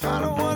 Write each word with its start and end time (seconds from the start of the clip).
I 0.00 0.20
don't 0.20 0.38
wanna 0.38 0.47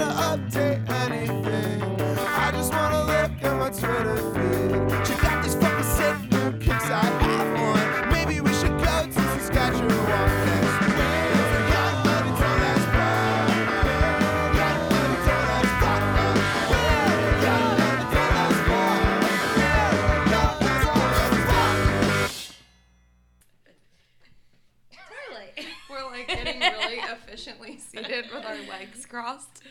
seated 28.03 28.27
with 28.35 28.45
our 28.45 28.57
legs 28.69 29.07
crossed. 29.07 29.63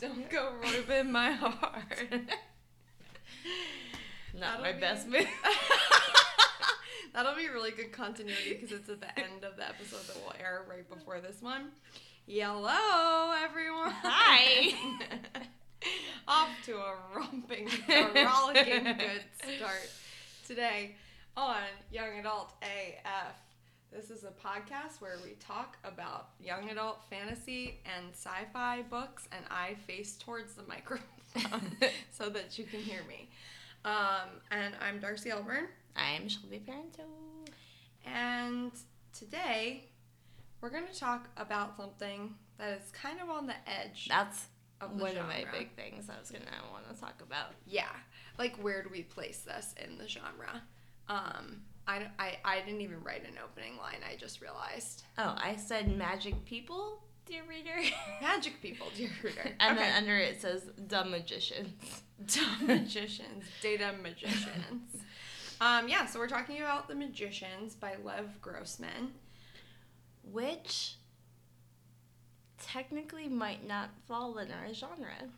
Don't 0.00 0.28
go 0.30 0.52
rubbing 0.62 1.10
my 1.12 1.32
heart. 1.32 2.08
Not 4.34 4.58
That'll 4.58 4.62
my 4.62 4.72
be- 4.72 4.80
best 4.80 5.08
move. 5.08 5.26
That'll 7.14 7.34
be 7.34 7.48
really 7.48 7.70
good 7.70 7.92
continuity 7.92 8.54
because 8.54 8.72
it's 8.72 8.88
at 8.90 9.00
the 9.00 9.18
end 9.18 9.44
of 9.44 9.56
the 9.56 9.66
episode 9.66 10.06
that 10.06 10.16
will 10.22 10.34
air 10.38 10.64
right 10.68 10.88
before 10.88 11.20
this 11.20 11.40
one. 11.40 11.68
Hello, 12.28 13.32
everyone. 13.42 13.92
Hi. 14.02 14.74
Off 16.28 16.50
to 16.66 16.76
a 16.76 16.94
romping, 17.14 17.68
a 17.88 18.24
rollicking 18.26 18.84
good 18.84 19.22
start 19.56 19.88
today 20.46 20.96
on 21.36 21.62
Young 21.92 22.18
Adult 22.18 22.52
AF. 22.62 23.36
This 23.96 24.10
is 24.10 24.24
a 24.24 24.46
podcast 24.46 25.00
where 25.00 25.16
we 25.24 25.36
talk 25.40 25.78
about 25.82 26.28
young 26.38 26.68
adult 26.68 27.02
fantasy 27.08 27.80
and 27.86 28.12
sci 28.12 28.44
fi 28.52 28.82
books, 28.82 29.26
and 29.32 29.42
I 29.50 29.74
face 29.86 30.18
towards 30.18 30.52
the 30.52 30.62
microphone 30.68 31.78
so 32.12 32.28
that 32.28 32.58
you 32.58 32.66
can 32.66 32.80
hear 32.80 33.00
me. 33.08 33.30
Um, 33.86 34.42
and 34.50 34.74
I'm 34.82 35.00
Darcy 35.00 35.30
Elburn, 35.30 35.68
I'm 35.96 36.28
Shelby 36.28 36.62
Parento. 36.68 37.06
and 38.04 38.70
today 39.18 39.84
we're 40.60 40.68
going 40.68 40.86
to 40.92 40.98
talk 41.00 41.30
about 41.38 41.78
something 41.78 42.34
that 42.58 42.78
is 42.78 42.90
kind 42.92 43.18
of 43.18 43.30
on 43.30 43.46
the 43.46 43.54
edge 43.66 44.08
That's 44.10 44.44
of 44.82 44.98
the 44.98 45.04
one 45.04 45.14
genre. 45.14 45.22
of 45.22 45.28
my 45.30 45.58
big 45.58 45.74
things 45.74 46.10
I 46.14 46.20
was 46.20 46.30
gonna 46.30 46.44
want 46.70 46.94
to 46.94 47.00
talk 47.00 47.22
about. 47.22 47.52
Yeah, 47.66 47.88
like 48.38 48.56
where 48.62 48.82
do 48.82 48.90
we 48.92 49.04
place 49.04 49.38
this 49.38 49.74
in 49.82 49.96
the 49.96 50.06
genre? 50.06 50.62
Um, 51.08 51.62
I, 51.88 51.98
don't- 52.00 52.10
I, 52.18 52.36
I 52.44 52.60
didn't 52.60 52.80
even 52.80 53.02
write 53.02 53.22
an 53.24 53.34
opening 53.42 53.76
line. 53.78 53.98
I 54.10 54.16
just 54.16 54.40
realized 54.40 55.04
Oh, 55.18 55.34
I 55.36 55.56
said 55.56 55.96
magic 55.96 56.44
people, 56.44 57.02
dear 57.26 57.42
reader. 57.48 57.76
magic 58.22 58.60
people, 58.60 58.86
dear 58.96 59.10
reader. 59.22 59.52
and 59.60 59.76
okay. 59.78 59.86
then 59.88 59.96
under 59.96 60.16
it 60.18 60.40
says 60.40 60.62
dumb 60.88 61.10
magicians. 61.10 62.02
Dumb 62.34 62.66
magicians, 62.66 63.44
data 63.60 63.90
magicians. 64.02 65.02
um, 65.60 65.86
yeah, 65.86 66.06
so 66.06 66.18
we're 66.18 66.26
talking 66.28 66.56
about 66.62 66.88
The 66.88 66.94
Magicians 66.94 67.74
by 67.74 67.96
Lev 68.02 68.40
Grossman. 68.40 69.12
Which 70.32 70.94
technically 72.62 73.28
might 73.28 73.66
not 73.66 73.90
fall 74.08 74.38
in 74.38 74.50
our 74.50 74.72
genre. 74.72 75.28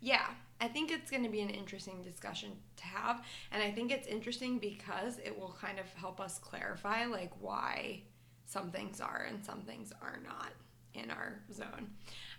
Yeah, 0.00 0.28
I 0.60 0.68
think 0.68 0.90
it's 0.90 1.10
going 1.10 1.24
to 1.24 1.28
be 1.28 1.40
an 1.40 1.50
interesting 1.50 2.02
discussion 2.02 2.52
to 2.76 2.84
have, 2.84 3.24
and 3.52 3.62
I 3.62 3.70
think 3.70 3.90
it's 3.90 4.06
interesting 4.06 4.58
because 4.58 5.18
it 5.18 5.38
will 5.38 5.56
kind 5.60 5.78
of 5.78 5.86
help 5.94 6.20
us 6.20 6.38
clarify 6.38 7.06
like 7.06 7.32
why 7.40 8.02
some 8.46 8.70
things 8.70 9.00
are 9.00 9.26
and 9.28 9.44
some 9.44 9.62
things 9.62 9.92
are 10.00 10.20
not 10.24 10.52
in 10.94 11.10
our 11.10 11.40
zone. 11.52 11.90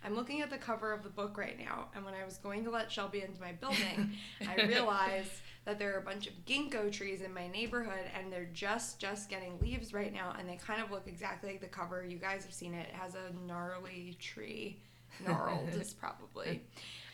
I'm 0.04 0.14
looking 0.14 0.40
at 0.40 0.50
the 0.50 0.56
cover 0.56 0.92
of 0.92 1.02
the 1.02 1.10
book 1.10 1.36
right 1.36 1.58
now, 1.58 1.88
and 1.94 2.04
when 2.04 2.14
I 2.14 2.24
was 2.24 2.38
going 2.38 2.64
to 2.64 2.70
let 2.70 2.90
Shelby 2.90 3.22
into 3.22 3.40
my 3.40 3.52
building, 3.52 4.12
I 4.48 4.62
realized 4.66 5.32
that 5.64 5.78
there 5.78 5.94
are 5.94 5.98
a 5.98 6.02
bunch 6.02 6.26
of 6.26 6.32
ginkgo 6.46 6.90
trees 6.92 7.22
in 7.22 7.34
my 7.34 7.48
neighborhood, 7.48 8.04
and 8.16 8.32
they're 8.32 8.48
just 8.52 8.98
just 8.98 9.28
getting 9.28 9.58
leaves 9.60 9.92
right 9.92 10.12
now, 10.12 10.34
and 10.38 10.48
they 10.48 10.56
kind 10.56 10.82
of 10.82 10.90
look 10.90 11.06
exactly 11.06 11.50
like 11.50 11.60
the 11.60 11.66
cover. 11.66 12.04
You 12.04 12.18
guys 12.18 12.44
have 12.44 12.54
seen 12.54 12.72
it. 12.74 12.88
It 12.88 12.94
has 12.94 13.14
a 13.14 13.46
gnarly 13.46 14.16
tree, 14.20 14.80
gnarled 15.26 15.68
is 15.74 15.92
probably, 16.00 16.62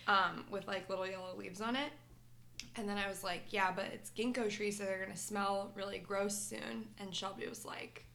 um, 0.07 0.45
with 0.51 0.67
like 0.67 0.89
little 0.89 1.07
yellow 1.07 1.35
leaves 1.37 1.61
on 1.61 1.77
it. 1.77 1.91
And 2.77 2.89
then 2.89 2.97
I 2.97 3.09
was 3.09 3.23
like, 3.23 3.43
yeah, 3.51 3.71
but 3.75 3.87
it's 3.93 4.11
ginkgo 4.11 4.49
trees, 4.51 4.79
so 4.79 4.85
they're 4.85 5.03
gonna 5.03 5.17
smell 5.17 5.73
really 5.75 5.99
gross 5.99 6.37
soon. 6.37 6.89
And 6.99 7.15
Shelby 7.15 7.47
was 7.49 7.65
like, 7.65 8.07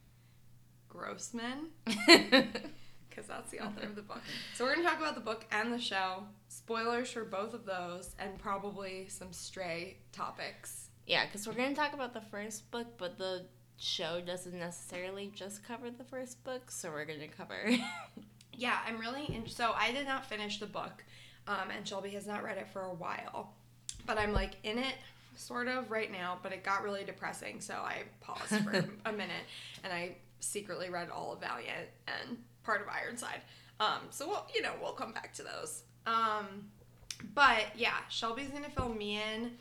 Grossman 0.88 1.68
because 1.84 3.26
that's 3.28 3.50
the 3.50 3.60
author 3.60 3.84
of 3.86 3.94
the 3.94 4.02
book. 4.02 4.22
So 4.54 4.64
we're 4.64 4.74
to 4.76 4.82
talk 4.82 4.98
about 4.98 5.14
the 5.14 5.20
book 5.20 5.44
and 5.52 5.72
the 5.72 5.78
show, 5.78 6.24
spoilers 6.48 7.10
for 7.10 7.24
both 7.24 7.54
of 7.54 7.64
those, 7.66 8.14
and 8.18 8.38
probably 8.38 9.06
some 9.08 9.32
stray 9.32 9.98
topics. 10.12 10.88
yeah, 11.06 11.26
because 11.26 11.46
we're 11.46 11.52
gonna 11.54 11.74
talk 11.74 11.92
about 11.92 12.14
the 12.14 12.20
first 12.22 12.70
book, 12.70 12.86
but 12.96 13.18
the 13.18 13.44
show 13.76 14.20
doesn't 14.20 14.58
necessarily 14.58 15.30
just 15.34 15.62
cover 15.62 15.90
the 15.90 16.04
first 16.04 16.42
book, 16.42 16.70
so 16.70 16.90
we're 16.90 17.04
gonna 17.04 17.28
cover. 17.28 17.70
Yeah, 18.60 18.76
I'm 18.88 18.98
really 18.98 19.24
in- 19.32 19.46
so 19.46 19.72
I 19.76 19.92
did 19.92 20.04
not 20.04 20.26
finish 20.26 20.58
the 20.58 20.66
book, 20.66 21.04
um, 21.48 21.70
and 21.76 21.86
Shelby 21.86 22.10
has 22.10 22.26
not 22.26 22.44
read 22.44 22.58
it 22.58 22.68
for 22.72 22.82
a 22.82 22.94
while, 22.94 23.54
but 24.06 24.18
I'm 24.18 24.32
like 24.32 24.52
in 24.62 24.78
it 24.78 24.94
sort 25.36 25.66
of 25.66 25.90
right 25.90 26.12
now. 26.12 26.38
But 26.42 26.52
it 26.52 26.62
got 26.62 26.84
really 26.84 27.04
depressing, 27.04 27.60
so 27.60 27.74
I 27.74 28.02
paused 28.20 28.62
for 28.62 28.70
a 29.06 29.12
minute, 29.12 29.44
and 29.82 29.92
I 29.92 30.16
secretly 30.40 30.90
read 30.90 31.08
all 31.10 31.32
of 31.32 31.40
Valiant 31.40 31.88
and 32.06 32.38
part 32.62 32.82
of 32.82 32.88
Ironside. 32.88 33.40
Um, 33.80 34.02
so 34.10 34.28
we'll 34.28 34.46
you 34.54 34.62
know 34.62 34.72
we'll 34.80 34.92
come 34.92 35.12
back 35.12 35.32
to 35.34 35.42
those. 35.42 35.82
Um, 36.06 36.66
but 37.34 37.64
yeah, 37.74 37.96
Shelby's 38.08 38.50
gonna 38.50 38.70
fill 38.70 38.90
me 38.90 39.20
in 39.20 39.52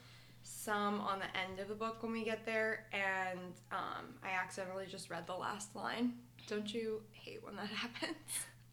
some 0.43 0.99
on 1.01 1.19
the 1.19 1.39
end 1.39 1.59
of 1.59 1.67
the 1.67 1.75
book 1.75 2.03
when 2.03 2.11
we 2.11 2.23
get 2.23 2.45
there, 2.45 2.85
and 2.91 3.39
um, 3.71 4.05
I 4.23 4.29
accidentally 4.29 4.85
just 4.87 5.09
read 5.09 5.25
the 5.25 5.35
last 5.35 5.75
line. 5.75 6.13
Don't 6.47 6.73
you 6.73 7.01
hate 7.11 7.43
when 7.43 7.55
that 7.55 7.67
happens? 7.69 8.17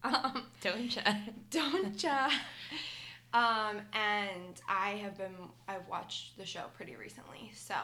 Um, 0.03 0.43
Don't 0.61 0.95
you? 0.95 1.01
don't 1.49 2.01
ya? 2.03 2.29
Um, 3.35 3.81
and 3.91 4.61
I 4.65 4.91
have 4.91 5.17
been 5.17 5.35
I've 5.67 5.85
watched 5.89 6.37
the 6.37 6.45
show 6.45 6.63
pretty 6.73 6.95
recently, 6.95 7.51
so 7.53 7.75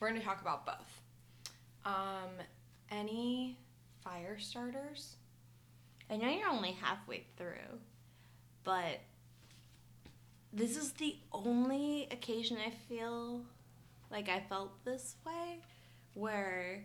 we're 0.00 0.08
gonna 0.08 0.20
talk 0.20 0.40
about 0.42 0.66
both. 0.66 1.00
Um, 1.84 2.30
any 2.90 3.56
fire 4.02 4.36
starters? 4.40 5.14
I 6.10 6.16
know 6.16 6.28
you're 6.28 6.48
only 6.48 6.72
halfway 6.72 7.22
through, 7.36 7.78
but 8.64 8.98
this 10.52 10.76
is 10.76 10.90
the 10.94 11.14
only 11.30 12.08
occasion 12.10 12.58
I 12.58 12.70
feel 12.70 13.42
like 14.10 14.28
I 14.28 14.40
felt 14.40 14.84
this 14.84 15.14
way 15.24 15.60
where 16.14 16.82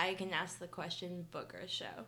I 0.00 0.14
can 0.14 0.32
ask 0.32 0.58
the 0.58 0.66
question 0.66 1.26
book 1.30 1.54
or 1.54 1.68
show. 1.68 2.06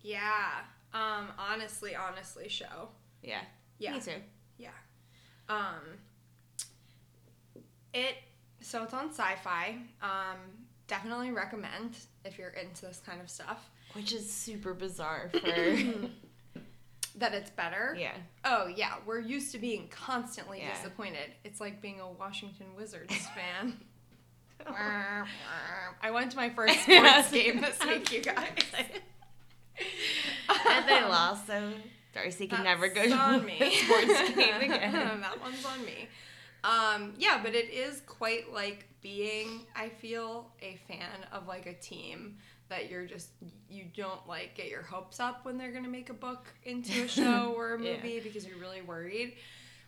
Yeah. 0.00 0.60
Um, 0.94 1.26
honestly, 1.36 1.96
honestly, 1.96 2.48
show. 2.48 2.90
Yeah. 3.20 3.42
Yeah. 3.78 3.92
Me 3.94 4.00
too. 4.00 4.12
Yeah. 4.58 4.68
Um, 5.48 5.98
it 7.94 8.16
so 8.60 8.82
it's 8.82 8.94
on 8.94 9.10
sci-fi. 9.10 9.76
Um, 10.02 10.36
definitely 10.88 11.30
recommend 11.30 11.96
if 12.24 12.38
you're 12.38 12.50
into 12.50 12.86
this 12.86 13.00
kind 13.04 13.20
of 13.20 13.28
stuff. 13.30 13.70
Which 13.92 14.12
is 14.12 14.30
super 14.32 14.74
bizarre 14.74 15.30
for. 15.32 15.38
That 17.18 17.32
it's 17.32 17.50
better. 17.50 17.96
yeah. 17.98 18.12
Oh 18.44 18.66
yeah, 18.66 18.94
we're 19.06 19.20
used 19.20 19.52
to 19.52 19.58
being 19.58 19.88
constantly 19.88 20.58
Yeah. 20.60 20.74
disappointed. 20.74 21.30
It's 21.44 21.60
like 21.60 21.80
being 21.80 22.00
a 22.00 22.08
Washington 22.10 22.66
Wizards 22.76 23.14
fan. 23.34 23.78
I 24.66 26.10
went 26.12 26.30
to 26.32 26.36
my 26.36 26.50
first 26.50 26.78
sports 26.82 27.30
game 27.30 27.60
this 27.60 27.78
week, 27.86 28.10
you 28.12 28.22
guys. 28.22 28.48
and 30.66 30.88
they 30.88 31.02
lost, 31.04 31.46
so 31.46 31.72
Darcy 32.16 32.46
can 32.46 32.64
never 32.64 32.88
go 32.88 32.94
That's 33.02 33.12
to 33.12 33.18
on 33.18 33.34
a 33.36 33.42
me. 33.42 33.58
sports 33.58 34.30
game 34.34 34.60
again. 34.62 35.20
that 35.20 35.40
one's 35.40 35.64
on 35.64 35.84
me. 35.84 36.08
Um, 36.64 37.14
yeah, 37.18 37.40
but 37.42 37.54
it 37.54 37.70
is 37.70 38.00
quite 38.06 38.52
like 38.52 38.88
being, 39.02 39.66
I 39.76 39.88
feel, 39.90 40.50
a 40.60 40.78
fan 40.88 41.06
of 41.32 41.46
like 41.46 41.66
a 41.66 41.74
team 41.74 42.38
that 42.68 42.90
you're 42.90 43.04
just 43.06 43.28
you 43.70 43.84
don't 43.96 44.26
like 44.26 44.56
get 44.56 44.68
your 44.68 44.82
hopes 44.82 45.20
up 45.20 45.44
when 45.44 45.56
they're 45.58 45.70
gonna 45.72 45.88
make 45.88 46.10
a 46.10 46.14
book 46.14 46.46
into 46.64 47.04
a 47.04 47.08
show 47.20 47.54
or 47.56 47.74
a 47.74 47.80
Yeah. 47.82 47.94
movie 47.96 48.18
because 48.20 48.46
you're 48.46 48.58
really 48.58 48.82
worried. 48.82 49.34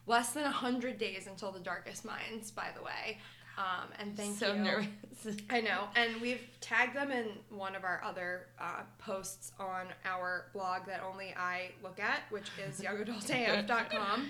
Less 0.07 0.31
than 0.33 0.45
hundred 0.45 0.97
days 0.99 1.27
until 1.27 1.51
the 1.53 1.59
Darkest 1.61 2.05
Minds, 2.05 2.51
by 2.51 2.69
the 2.77 2.83
way. 2.83 3.19
Um, 3.59 3.89
and 3.99 4.17
thank 4.17 4.39
so 4.39 4.55
you. 4.55 4.63
nervous. 4.63 4.89
I 5.51 5.61
know, 5.61 5.89
and 5.97 6.21
we've 6.21 6.43
tagged 6.61 6.95
them 6.95 7.11
in 7.11 7.27
one 7.51 7.75
of 7.75 7.83
our 7.83 8.01
other 8.05 8.47
uh, 8.61 8.83
posts 8.99 9.51
on 9.59 9.87
our 10.05 10.45
blog 10.53 10.87
that 10.87 11.03
only 11.03 11.35
I 11.37 11.73
look 11.83 11.99
at, 11.99 12.21
which 12.31 12.49
is 12.65 12.81
youngadultaf.com. 12.81 14.29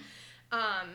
Um, 0.50 0.88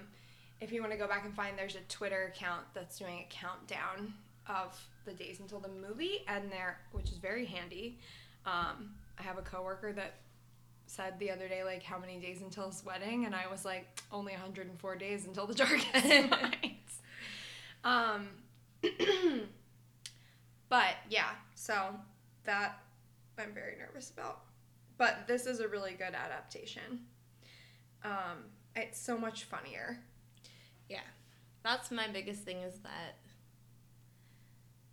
if 0.62 0.72
you 0.72 0.82
want 0.82 0.94
to 0.94 0.98
go 0.98 1.08
back 1.08 1.26
and 1.26 1.34
find, 1.36 1.56
there's 1.60 1.76
a 1.76 1.82
Twitter 1.90 2.34
account 2.34 2.66
that's 2.74 2.98
doing 2.98 3.20
a 3.20 3.28
countdown 3.30 4.16
of 4.48 4.84
the 5.06 5.14
days 5.14 5.40
until 5.40 5.60
the 5.60 5.70
movie, 5.70 6.24
and 6.28 6.52
there, 6.52 6.80
which 6.92 7.12
is 7.12 7.18
very 7.18 7.46
handy. 7.46 8.00
Um, 8.48 8.96
I 9.20 9.24
have 9.24 9.38
a 9.38 9.44
coworker 9.44 9.94
that 9.94 10.16
said 10.88 11.20
the 11.20 11.30
other 11.30 11.48
day, 11.48 11.64
like, 11.64 11.84
how 11.84 12.00
many 12.00 12.18
days 12.18 12.42
until 12.42 12.68
his 12.68 12.84
wedding? 12.84 13.26
And 13.26 13.36
I 13.36 13.46
was 13.50 13.64
like, 13.64 13.86
only 14.12 14.34
104 14.34 14.96
days 14.96 15.28
until 15.28 15.46
the 15.46 15.54
nights. 15.54 16.64
Um, 17.84 18.30
but 20.70 20.96
yeah, 21.10 21.30
so 21.56 21.96
that 22.46 22.80
I'm 23.38 23.54
very 23.54 23.76
nervous 23.78 24.10
about. 24.10 24.42
But 24.98 25.28
this 25.28 25.46
is 25.46 25.60
a 25.60 25.68
really 25.68 25.92
good 25.94 26.14
adaptation. 26.14 27.02
Um, 28.04 28.46
it's 28.76 29.00
so 29.00 29.18
much 29.18 29.46
funnier. 29.46 29.98
Yeah. 30.90 31.00
That's 31.64 31.92
my 31.92 32.08
biggest 32.08 32.44
thing 32.44 32.58
is 32.58 32.80
that 32.80 33.18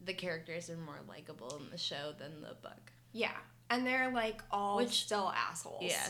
the 0.05 0.15
characters 0.15 0.71
are 0.71 0.77
more 0.77 1.01
likable 1.09 1.61
in 1.63 1.71
the 1.71 1.79
show 1.79 2.13
than 2.19 2.41
the 2.41 2.55
book. 2.63 2.93
Yeah, 3.13 3.37
and 3.69 3.87
they're 3.87 4.11
like 4.13 4.41
all 4.51 4.77
Which- 4.77 5.03
still 5.05 5.33
assholes. 5.35 5.83
Yeah. 5.83 6.07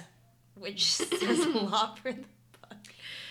Which 0.54 0.84
says 0.92 1.40
a 1.40 1.48
lot 1.48 1.98
for 1.98 2.12
the 2.12 2.18
book. 2.18 2.26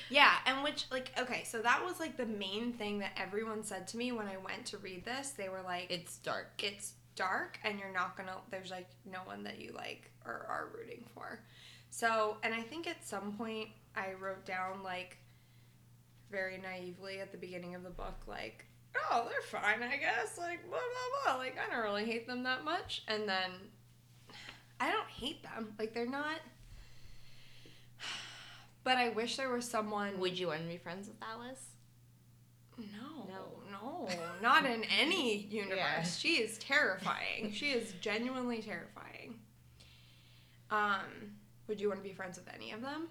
Yeah, 0.10 0.34
and 0.46 0.64
which 0.64 0.86
like 0.92 1.12
okay, 1.20 1.44
so 1.44 1.62
that 1.62 1.84
was 1.86 2.00
like 2.00 2.18
the 2.18 2.26
main 2.26 2.74
thing 2.74 3.00
that 3.00 3.12
everyone 3.18 3.64
said 3.64 3.88
to 3.90 3.98
me 3.98 4.12
when 4.12 4.28
I 4.28 4.38
went 4.38 4.66
to 4.68 4.78
read 4.78 5.06
this. 5.06 5.32
They 5.32 5.50
were 5.50 5.62
like, 5.62 5.88
It's 5.92 6.18
dark. 6.18 6.62
it's 6.64 6.94
dark 7.16 7.60
and 7.66 7.78
you're 7.78 7.92
not 7.92 8.16
gonna 8.16 8.36
there's 8.50 8.72
like 8.72 8.88
no 9.06 9.20
one 9.26 9.44
that 9.44 9.60
you 9.60 9.74
like 9.74 10.10
or 10.26 10.46
are 10.48 10.70
rooting 10.74 11.04
for 11.14 11.42
so 11.90 12.38
and 12.44 12.54
i 12.54 12.62
think 12.62 12.88
at 12.88 13.06
some 13.06 13.34
point 13.34 13.68
i 13.94 14.14
wrote 14.22 14.46
down 14.46 14.82
like 14.84 15.18
very 16.32 16.58
naively 16.58 17.20
at 17.20 17.34
the 17.34 17.38
beginning 17.38 17.76
of 17.76 17.84
the 17.84 17.90
book 17.90 18.16
like 18.26 18.64
oh 19.12 19.28
they're 19.30 19.62
fine 19.62 19.84
i 19.84 19.98
guess 19.98 20.38
like 20.38 20.62
blah 20.70 20.78
blah 20.78 21.34
blah 21.34 21.38
like 21.38 21.58
i 21.60 21.70
don't 21.74 21.84
really 21.84 22.06
hate 22.06 22.26
them 22.26 22.44
that 22.44 22.64
much 22.64 23.04
and 23.10 23.28
then 23.28 23.52
i 24.80 24.90
don't 24.90 25.10
hate 25.10 25.44
them 25.44 25.74
like 25.78 25.94
they're 25.94 26.06
not 26.06 26.40
but 28.90 28.98
i 28.98 29.10
wish 29.10 29.38
there 29.38 29.50
was 29.52 29.66
someone 29.70 30.20
Would 30.20 30.40
you 30.40 30.48
want 30.48 30.62
to 30.64 30.68
be 30.68 30.78
friends 30.78 31.08
with 31.08 31.18
Alice? 31.22 31.66
no, 32.78 33.28
No. 33.30 34.08
no, 34.08 34.10
not 34.42 34.66
in 34.66 34.84
any 35.00 35.38
universe. 35.52 35.78
Yeah. 35.78 36.04
She 36.04 36.34
is 36.42 36.58
terrifying. 36.58 37.52
she 37.54 37.68
is 37.72 37.94
genuinely 38.02 38.62
terrifying. 38.64 39.36
Um, 40.72 41.36
would 41.68 41.80
you 41.82 41.88
want 41.90 42.00
to 42.02 42.08
be 42.10 42.14
friends 42.16 42.38
with 42.40 42.48
any 42.54 42.72
of 42.72 42.82
them? 42.82 43.08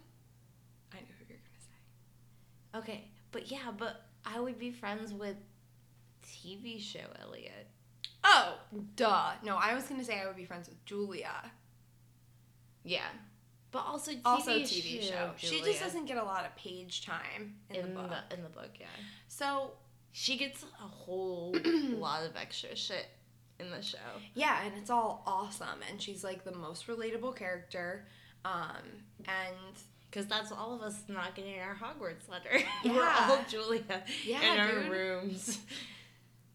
I 0.93 0.97
know 0.97 1.07
who 1.19 1.25
you're 1.29 1.39
gonna 1.39 1.61
say. 1.61 2.79
Okay. 2.79 3.05
But 3.31 3.51
yeah, 3.53 3.71
but 3.77 4.07
I 4.25 4.41
would 4.41 4.59
be 4.59 4.71
friends 4.73 5.13
with 5.13 5.37
TV 6.27 6.81
show 6.81 7.07
Eliot. 7.23 7.69
Oh, 8.25 8.55
duh. 8.97 9.33
No, 9.45 9.57
I 9.57 9.75
was 9.75 9.85
gonna 9.85 10.05
say 10.05 10.19
I 10.21 10.27
would 10.27 10.37
be 10.37 10.45
friends 10.47 10.69
with 10.69 10.85
Julia. 10.87 11.53
Yeah. 12.85 13.11
But 13.70 13.85
also 13.87 14.12
TV 14.12 14.20
Also, 14.25 14.50
TV 14.53 15.03
show. 15.03 15.31
She 15.37 15.61
just 15.62 15.81
doesn't 15.81 16.06
get 16.06 16.17
a 16.17 16.23
lot 16.25 16.44
of 16.47 16.56
page 16.56 17.05
time 17.05 17.55
in, 17.70 17.76
in 17.76 17.82
the 17.94 18.00
book. 18.00 18.11
the 18.31 18.37
in 18.37 18.43
the 18.43 18.49
book, 18.49 18.70
yeah. 18.81 18.87
So 19.29 19.73
She 20.12 20.37
gets 20.38 20.62
a 20.62 20.87
whole 20.87 21.55
lot 21.65 22.25
of 22.25 22.37
extra 22.37 22.75
shit 22.75 23.06
in 23.61 23.70
the 23.70 23.82
show. 23.82 23.99
yeah, 24.35 24.62
and 24.65 24.73
it's 24.79 24.88
all 24.91 25.23
awesome, 25.26 25.81
and 25.91 26.00
she's 26.00 26.23
like 26.25 26.44
the 26.44 26.55
most 26.55 26.87
relatable 26.87 27.37
character. 27.37 28.06
Um, 28.44 29.05
and 29.26 29.56
Because 30.11 30.26
that's 30.26 30.50
all 30.53 30.75
of 30.75 30.81
us 30.81 31.03
not 31.09 31.35
getting 31.35 31.59
our 31.61 31.75
Hogwarts 31.76 32.29
letter. 32.31 32.65
We're 32.85 33.06
all 33.06 33.38
Julia 33.50 33.82
Yeah, 34.25 34.55
in 34.55 34.61
our 34.61 34.81
dude. 34.82 34.91
rooms 34.93 35.59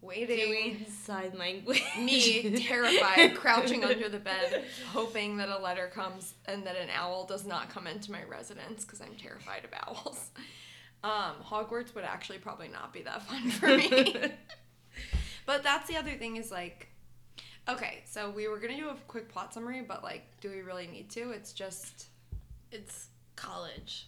waiting. 0.04 0.38
doing 0.38 0.86
sign 1.06 1.32
language. 1.38 1.82
me 2.00 2.56
terrified 2.68 3.36
crouching 3.36 3.84
under 3.84 4.10
the 4.10 4.20
bed 4.20 4.66
hoping 4.92 5.38
that 5.38 5.50
a 5.50 5.58
letter 5.58 5.88
comes 5.94 6.34
and 6.46 6.66
that 6.66 6.76
an 6.76 6.90
owl 6.96 7.26
does 7.26 7.46
not 7.46 7.70
come 7.70 7.88
into 7.88 8.12
my 8.12 8.24
residence 8.24 8.84
because 8.84 9.02
i'm 9.02 9.16
terrified 9.16 9.64
of 9.64 9.72
owls 9.88 10.32
um, 11.06 11.36
hogwarts 11.44 11.94
would 11.96 12.04
actually 12.06 12.38
probably 12.38 12.68
not 12.70 12.94
be 12.94 13.02
that 13.02 13.24
fun 13.24 13.50
for 13.50 13.68
me 13.68 14.16
but 15.46 15.64
that's 15.64 15.88
the 15.88 15.98
other 15.98 16.16
thing 16.16 16.38
is 16.38 16.52
like 16.52 16.88
okay 17.68 18.04
so 18.06 18.30
we 18.30 18.48
were 18.48 18.60
gonna 18.60 18.78
do 18.78 18.90
a 18.90 18.96
quick 19.08 19.30
plot 19.30 19.54
summary 19.54 19.82
but 19.82 20.04
like 20.04 20.24
do 20.42 20.50
we 20.50 20.62
really 20.62 20.88
need 20.88 21.10
to 21.10 21.32
it's 21.32 21.54
just 21.54 22.08
it's 22.72 23.08
college. 23.36 24.08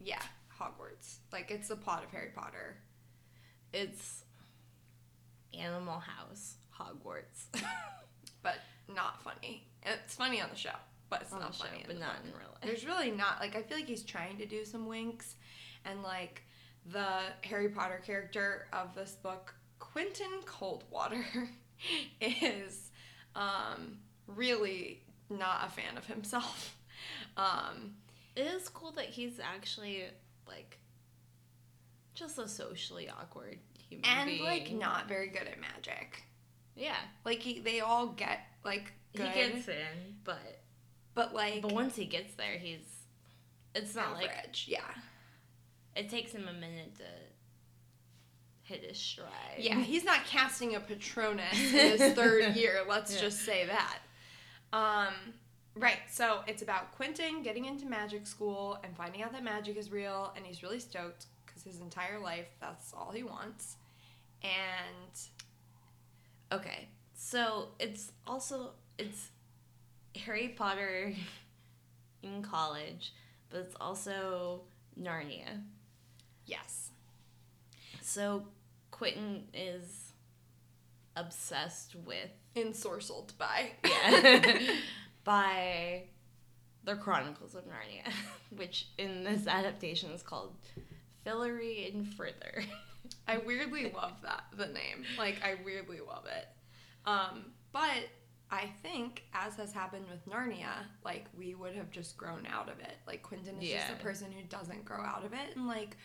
yeah 0.00 0.22
hogwarts 0.60 1.16
like 1.32 1.50
it's 1.50 1.68
the 1.68 1.76
plot 1.76 2.04
of 2.04 2.10
harry 2.10 2.30
potter 2.34 2.76
It's 3.72 4.21
Animal 5.58 5.98
House, 6.00 6.56
Hogwarts. 6.78 7.46
but 8.42 8.56
not 8.94 9.22
funny 9.22 9.66
it's 9.84 10.14
funny 10.14 10.40
on 10.40 10.48
the 10.50 10.56
show 10.56 10.70
but 11.08 11.22
it's 11.22 11.32
On 11.32 11.40
not 11.40 11.54
show, 11.54 11.64
funny 11.64 11.80
in 11.80 11.86
but 11.86 11.94
the 11.96 12.00
not 12.00 12.16
book. 12.16 12.24
in 12.24 12.38
real 12.38 12.48
life. 12.48 12.62
There's 12.62 12.86
really 12.86 13.10
not 13.10 13.38
like 13.40 13.54
I 13.54 13.62
feel 13.62 13.76
like 13.76 13.86
he's 13.86 14.02
trying 14.02 14.38
to 14.38 14.46
do 14.46 14.64
some 14.64 14.86
winks, 14.86 15.34
and 15.84 16.02
like 16.02 16.42
the 16.90 17.06
Harry 17.42 17.68
Potter 17.68 18.00
character 18.02 18.66
of 18.72 18.94
this 18.94 19.12
book, 19.22 19.54
Quentin 19.78 20.40
Coldwater, 20.46 21.22
is 22.22 22.90
um, 23.36 23.98
really 24.26 25.02
not 25.28 25.66
a 25.66 25.70
fan 25.70 25.96
of 25.98 26.06
himself. 26.06 26.76
Um, 27.36 27.94
It 28.36 28.46
is 28.46 28.68
cool 28.68 28.92
that 28.92 29.06
he's 29.06 29.40
actually 29.40 30.04
like 30.48 30.78
just 32.14 32.38
a 32.38 32.46
socially 32.48 33.08
awkward 33.08 33.58
human 34.02 34.18
and 34.18 34.28
being. 34.28 34.44
like 34.44 34.72
not 34.72 35.08
very 35.08 35.28
good 35.28 35.46
at 35.48 35.60
magic. 35.60 36.22
yeah, 36.76 36.96
Like 37.24 37.38
he, 37.40 37.60
they 37.60 37.80
all 37.80 38.08
get 38.08 38.40
like 38.64 38.92
good, 39.16 39.28
he 39.28 39.34
gets 39.34 39.68
in, 39.68 40.16
but 40.24 40.60
but 41.14 41.34
like 41.34 41.62
but 41.62 41.72
once 41.72 41.96
he 41.96 42.04
gets 42.04 42.34
there, 42.34 42.58
he's 42.58 42.80
it's 43.74 43.94
not 43.94 44.14
like 44.14 44.30
average. 44.30 44.66
yeah. 44.68 44.80
it 45.96 46.08
takes 46.10 46.32
him 46.32 46.46
a 46.48 46.52
minute 46.52 46.94
to 46.96 47.04
hit 48.62 48.84
his 48.84 48.98
stride. 48.98 49.28
Yeah, 49.58 49.76
he's 49.80 50.04
not 50.04 50.24
casting 50.26 50.74
a 50.74 50.80
Patronus 50.80 51.52
in 51.58 51.98
his 51.98 52.12
third 52.14 52.54
year. 52.56 52.80
Let's 52.88 53.14
Yeah. 53.14 53.20
just 53.22 53.40
say 53.44 53.66
that. 53.66 53.98
Um, 54.72 55.12
right. 55.74 55.98
So 56.10 56.40
it's 56.46 56.62
about 56.62 56.92
Quentin 56.92 57.42
getting 57.42 57.64
into 57.66 57.86
magic 57.86 58.26
school 58.26 58.78
and 58.84 58.96
finding 58.96 59.22
out 59.22 59.32
that 59.32 59.44
magic 59.44 59.76
is 59.76 59.90
real, 59.90 60.32
and 60.36 60.46
he's 60.46 60.62
really 60.62 60.78
stoked 60.80 61.26
because 61.44 61.62
his 61.62 61.80
entire 61.80 62.18
life 62.18 62.46
that's 62.60 62.92
all 62.94 63.10
he 63.12 63.22
wants. 63.22 63.76
And 64.44 65.18
Okay, 66.52 66.88
so 67.14 67.68
it's 67.78 68.12
also 68.26 68.72
it's 68.98 69.28
Harry 70.16 70.48
Potter 70.48 71.14
in 72.22 72.42
college, 72.42 73.14
but 73.50 73.60
it's 73.60 73.76
also 73.80 74.62
Narnia. 75.00 75.62
yes, 76.44 76.90
So 78.02 78.44
Quentin 78.90 79.44
is 79.54 80.12
obsessed 81.16 81.94
with 82.06 82.30
ensorcelled 82.54 83.36
by 83.38 83.70
yeah, 83.84 84.58
by 85.24 86.02
the 86.84 86.96
Chronicles 86.96 87.54
of 87.54 87.64
Narnia, 87.64 88.12
which 88.56 88.88
in 88.98 89.24
this 89.24 89.46
adaptation 89.46 90.10
is 90.10 90.22
called 90.22 90.54
Fillory 91.26 91.94
and 91.94 92.06
Further. 92.14 92.64
I 93.26 93.38
weirdly 93.38 93.92
love 93.94 94.14
that 94.22 94.44
the 94.56 94.66
name. 94.66 95.04
Like 95.18 95.40
I 95.44 95.56
weirdly 95.64 96.00
love 96.00 96.26
it. 96.26 96.48
Um, 97.06 97.52
but 97.72 98.08
I 98.50 98.70
think, 98.82 99.24
as 99.32 99.56
has 99.56 99.72
happened 99.72 100.04
with 100.10 100.26
Narnia, 100.30 100.84
like 101.04 101.26
we 101.36 101.54
would 101.54 101.74
have 101.74 101.90
just 101.90 102.16
grown 102.16 102.46
out 102.46 102.68
of 102.68 102.78
it. 102.80 102.98
Like 103.06 103.22
Quentin 103.22 103.60
is 103.60 103.70
just 103.70 103.92
a 103.92 104.02
person 104.02 104.30
who 104.30 104.42
doesn't 104.48 104.84
grow 104.84 105.00
out 105.00 105.24
of 105.24 105.32
it, 105.32 105.56
and 105.56 105.66
like 105.66 105.96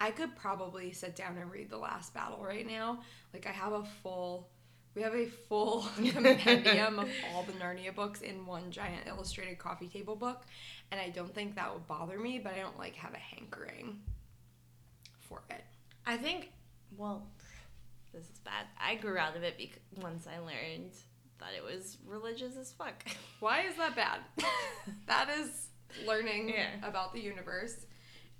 I 0.00 0.10
could 0.10 0.36
probably 0.36 0.92
sit 0.92 1.16
down 1.16 1.36
and 1.38 1.50
read 1.50 1.70
The 1.70 1.76
Last 1.76 2.14
Battle 2.14 2.42
right 2.42 2.66
now. 2.66 3.00
Like 3.34 3.46
I 3.46 3.50
have 3.50 3.72
a 3.72 3.84
full. 4.02 4.48
We 4.94 5.02
have 5.02 5.14
a 5.14 5.26
full 5.26 5.86
compendium 5.96 6.98
of 6.98 7.08
all 7.34 7.44
the 7.44 7.52
Narnia 7.52 7.94
books 7.94 8.20
in 8.22 8.46
one 8.46 8.70
giant 8.70 9.06
illustrated 9.06 9.58
coffee 9.58 9.86
table 9.86 10.16
book, 10.16 10.42
and 10.90 11.00
I 11.00 11.10
don't 11.10 11.32
think 11.34 11.56
that 11.56 11.72
would 11.72 11.86
bother 11.86 12.18
me, 12.18 12.38
but 12.38 12.54
I 12.54 12.58
don't 12.58 12.78
like 12.78 12.94
have 12.96 13.14
a 13.14 13.18
hankering 13.18 14.00
for 15.20 15.42
it. 15.50 15.62
I 16.08 16.16
think, 16.16 16.50
well, 16.96 17.26
this 18.12 18.24
is 18.24 18.38
bad. 18.44 18.66
I 18.80 18.94
grew 18.96 19.18
out 19.18 19.36
of 19.36 19.42
it 19.42 19.56
because 19.58 19.78
once 20.02 20.26
I 20.26 20.38
learned 20.38 20.92
that 21.38 21.50
it 21.56 21.62
was 21.62 21.98
religious 22.06 22.56
as 22.56 22.72
fuck. 22.72 23.04
Why 23.40 23.60
is 23.62 23.76
that 23.76 23.94
bad? 23.94 24.20
that 25.06 25.28
is 25.38 25.68
learning 26.06 26.48
Yeah. 26.48 26.70
about 26.82 27.12
the 27.12 27.20
universe. 27.20 27.86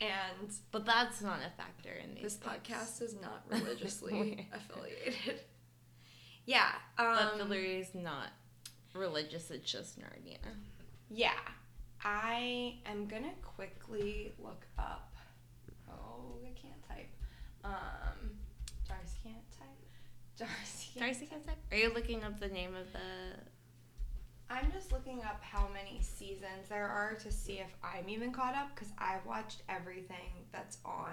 And 0.00 0.50
But 0.70 0.86
that's 0.86 1.20
not 1.22 1.40
a 1.46 1.50
factor 1.56 1.90
in 1.92 2.14
these 2.14 2.22
this 2.24 2.36
podcast 2.38 3.02
is 3.02 3.14
not 3.20 3.44
religiously 3.50 4.48
affiliated. 4.52 5.40
Yeah. 6.46 6.70
But 6.96 7.32
Um, 7.34 7.38
Fillory 7.40 7.80
is 7.80 7.94
not 7.94 8.28
religious, 8.94 9.50
it's 9.50 9.70
just 9.70 9.98
Narnia. 10.00 10.38
yeah. 11.10 11.32
I 12.04 12.76
am 12.86 13.06
going 13.08 13.24
to 13.24 13.34
quickly 13.42 14.32
look 14.38 14.64
up. 14.78 15.14
Oh, 15.90 16.38
I 16.44 16.50
can't 16.60 16.80
type. 16.88 17.08
Um, 17.68 18.30
Darcy 18.88 19.18
can't 19.22 19.50
type. 19.58 19.68
Darcy 20.38 20.90
can't 20.94 21.06
Darcy 21.06 21.26
can 21.26 21.42
type. 21.42 21.56
Are 21.70 21.76
you 21.76 21.92
looking 21.94 22.24
up 22.24 22.40
the 22.40 22.48
name 22.48 22.74
of 22.74 22.92
the 22.92 23.40
I'm 24.50 24.72
just 24.72 24.92
looking 24.92 25.20
up 25.24 25.42
how 25.42 25.68
many 25.74 26.00
seasons 26.00 26.68
there 26.70 26.88
are 26.88 27.14
to 27.14 27.30
see 27.30 27.58
if 27.58 27.74
I'm 27.84 28.08
even 28.08 28.32
caught 28.32 28.54
up 28.54 28.74
because 28.74 28.88
I've 28.96 29.24
watched 29.26 29.62
everything 29.68 30.46
that's 30.52 30.78
on 30.84 31.12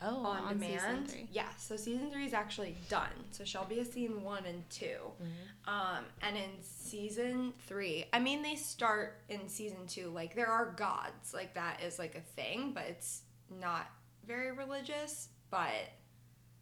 Oh, 0.00 0.24
on, 0.24 0.58
demand. 0.58 1.12
Yeah, 1.32 1.48
so 1.58 1.76
season 1.76 2.10
three 2.12 2.24
is 2.24 2.32
actually 2.32 2.76
done. 2.88 3.08
So 3.32 3.44
Shelby 3.44 3.78
has 3.78 3.90
seen 3.90 4.22
one 4.22 4.44
and 4.46 4.68
2 4.70 4.84
Mm-hmm. 4.84 5.68
Um, 5.74 6.04
and 6.22 6.36
in 6.36 6.50
season 6.62 7.52
three, 7.66 8.04
I 8.12 8.20
mean, 8.20 8.42
they 8.42 8.54
start 8.54 9.20
in 9.28 9.48
season 9.48 9.86
two. 9.86 10.08
Like 10.08 10.34
there 10.34 10.46
are 10.46 10.72
gods, 10.76 11.34
like 11.34 11.54
that 11.54 11.82
is 11.82 11.98
like 11.98 12.14
a 12.14 12.20
thing, 12.20 12.72
but 12.72 12.84
it's 12.88 13.22
not 13.60 13.90
very 14.28 14.52
religious. 14.52 15.28
But 15.50 15.72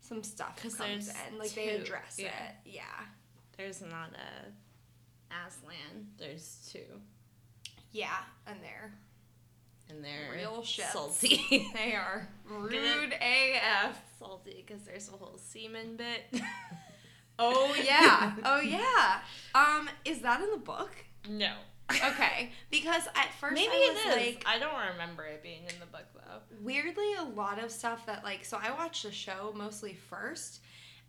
some 0.01 0.23
stuff 0.23 0.57
comes 0.79 1.09
in, 1.31 1.39
like 1.39 1.53
they 1.55 1.71
address 1.71 2.17
yeah. 2.19 2.27
it. 2.27 2.55
Yeah, 2.65 2.83
There's 3.59 3.83
not 3.83 4.11
a 4.15 5.35
Aslan. 5.47 6.07
There's 6.19 6.71
two. 6.73 7.01
yeah, 7.91 8.19
and 8.47 8.57
they're 8.63 8.93
And 9.91 10.05
they're 10.05 10.33
real 10.33 10.63
shits. 10.63 10.93
salty. 10.93 11.41
They 11.75 11.95
are 11.95 12.29
rude 12.49 13.13
AF. 13.21 14.01
salty 14.21 14.65
because 14.67 14.85
there's 14.85 15.09
a 15.09 15.13
whole 15.13 15.39
semen 15.39 15.97
bit. 15.97 16.23
Oh 17.39 17.75
yeah, 17.85 18.33
oh 18.47 18.61
yeah. 18.63 19.19
Um, 19.55 19.91
is 20.07 20.21
that 20.21 20.41
in 20.41 20.51
the 20.53 20.57
book? 20.57 20.93
no. 21.29 21.53
Okay, 21.91 22.51
because 22.71 23.07
at 23.15 23.33
first 23.41 23.55
Maybe 23.55 23.71
I 23.73 23.93
was 24.07 24.17
is. 24.17 24.25
like, 24.35 24.45
I 24.47 24.59
don't 24.59 24.75
remember 24.93 25.25
it 25.25 25.43
being 25.43 25.63
in 25.63 25.79
the 25.81 25.87
book 25.87 26.05
though. 26.15 26.41
weirdly 26.63 27.15
a 27.15 27.23
lot 27.23 27.63
of 27.63 27.71
stuff 27.71 28.05
that 28.07 28.25
like 28.25 28.45
so 28.45 28.59
I 28.61 28.73
watched 28.73 29.05
the 29.05 29.13
show 29.13 29.53
mostly 29.57 29.95
first 29.95 30.61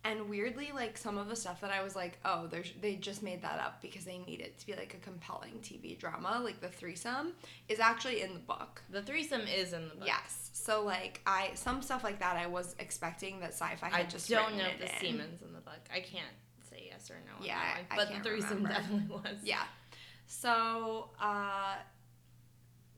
and 0.04 0.28
weirdly 0.30 0.70
like 0.72 0.96
some 0.96 1.18
of 1.18 1.28
the 1.28 1.34
stuff 1.34 1.60
that 1.62 1.72
I 1.72 1.82
was 1.82 1.96
like 1.96 2.18
oh 2.24 2.46
there's 2.46 2.72
they 2.80 2.94
just 2.94 3.24
made 3.24 3.42
that 3.42 3.58
up 3.58 3.82
because 3.82 4.04
they 4.04 4.18
need 4.18 4.40
it 4.40 4.56
to 4.60 4.66
be 4.66 4.74
like 4.74 4.94
a 4.94 4.98
compelling 4.98 5.54
TV 5.62 5.98
drama 5.98 6.40
like 6.44 6.60
the 6.60 6.68
threesome 6.68 7.32
is 7.68 7.80
actually 7.80 8.22
in 8.22 8.32
the 8.34 8.38
book. 8.40 8.80
The 8.90 9.02
threesome 9.02 9.42
is 9.42 9.72
in 9.72 9.88
the 9.88 9.96
book. 9.96 10.06
Yes. 10.06 10.50
So 10.52 10.84
like 10.84 11.20
I 11.26 11.50
some 11.54 11.82
stuff 11.82 12.04
like 12.04 12.20
that 12.20 12.36
I 12.36 12.46
was 12.46 12.76
expecting 12.78 13.40
that 13.40 13.52
sci-fi 13.52 13.88
had 13.88 14.00
I 14.00 14.04
just 14.04 14.30
don't 14.30 14.56
know 14.56 14.64
it 14.64 14.74
if 14.80 15.00
the 15.00 15.06
in. 15.06 15.12
semen's 15.12 15.42
in 15.42 15.52
the 15.52 15.60
book. 15.60 15.80
I 15.92 15.98
can't 16.00 16.24
say 16.70 16.84
yes 16.88 17.10
or 17.10 17.16
no. 17.26 17.32
on 17.40 17.44
Yeah, 17.44 17.56
that 17.58 17.74
I- 17.74 17.78
one, 17.78 17.86
I 17.90 17.96
but 18.06 18.14
the 18.22 18.28
threesome 18.28 18.50
remember. 18.62 18.68
definitely 18.68 19.08
was. 19.16 19.38
Yeah. 19.42 19.62
So, 20.30 21.08
uh, 21.20 21.76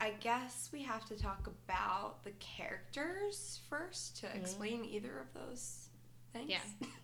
I 0.01 0.11
guess 0.21 0.69
we 0.73 0.83
have 0.83 1.05
to 1.07 1.17
talk 1.17 1.47
about 1.47 2.25
the 2.25 2.33
characters 2.33 3.61
first 3.71 4.17
to 4.21 4.27
explain 4.37 4.85
either 4.85 5.13
of 5.21 5.33
those 5.33 5.89
things. 6.33 6.51
Mm-hmm. 6.51 6.85
Yeah. 6.85 6.89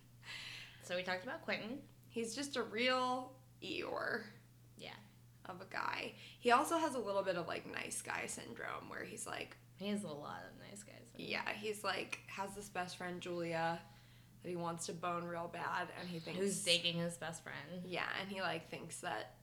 So 0.83 0.95
we 0.95 1.03
talked 1.03 1.23
about 1.25 1.41
Quentin. 1.43 1.79
He's 2.07 2.33
just 2.33 2.55
a 2.55 2.63
real 2.63 3.33
Eeyore 3.61 4.21
Yeah. 4.77 4.91
of 5.49 5.59
a 5.59 5.65
guy. 5.69 6.13
He 6.39 6.51
also 6.51 6.77
has 6.77 6.95
a 6.95 6.99
little 6.99 7.23
bit 7.23 7.35
of 7.35 7.45
like 7.45 7.69
nice 7.69 8.01
guy 8.01 8.23
syndrome 8.27 8.87
where 8.87 9.03
he's 9.03 9.27
like, 9.27 9.57
He 9.75 9.89
has 9.89 10.05
a 10.05 10.07
lot 10.07 10.39
of 10.49 10.57
nice 10.71 10.83
guys. 10.83 11.03
yeah, 11.17 11.41
he's 11.59 11.83
like, 11.83 12.19
has 12.27 12.55
this 12.55 12.69
best 12.69 12.95
friend, 12.97 13.19
Julia, 13.19 13.79
that 14.43 14.49
he 14.49 14.55
wants 14.55 14.85
to 14.85 14.93
bone 14.93 15.25
real 15.25 15.49
bad 15.51 15.89
and 15.99 16.07
he 16.07 16.19
thinks. 16.19 16.39
Who's 16.39 16.63
dating 16.63 16.99
his 16.99 17.17
best 17.17 17.43
friend? 17.43 17.83
Yeah, 17.85 18.07
and 18.21 18.31
he 18.31 18.39
like 18.41 18.69
thinks 18.69 19.01
that 19.01 19.33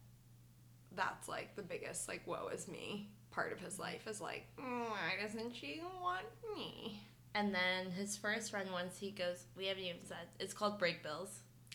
that's 0.97 1.29
like 1.29 1.55
the 1.57 1.63
biggest 1.63 2.09
like 2.09 2.27
woe 2.27 2.49
is 2.53 2.69
me 2.69 3.09
part 3.31 3.53
of 3.53 3.59
his 3.61 3.79
life 3.79 4.07
is 4.07 4.21
like 4.21 4.47
"Mm, 4.59 4.83
why 4.91 5.15
doesn't 5.21 5.55
she 5.55 5.81
want 6.01 6.25
me? 6.57 7.01
And 7.35 7.53
then 7.53 7.91
his 7.91 8.17
first 8.17 8.53
friend, 8.53 8.71
once 8.73 8.97
he 8.97 9.11
goes, 9.11 9.45
we 9.57 9.67
haven't 9.67 9.83
even 9.83 10.05
said, 10.05 10.29
it's 10.39 10.55
called 10.55 10.79
Brakebills. 10.81 11.31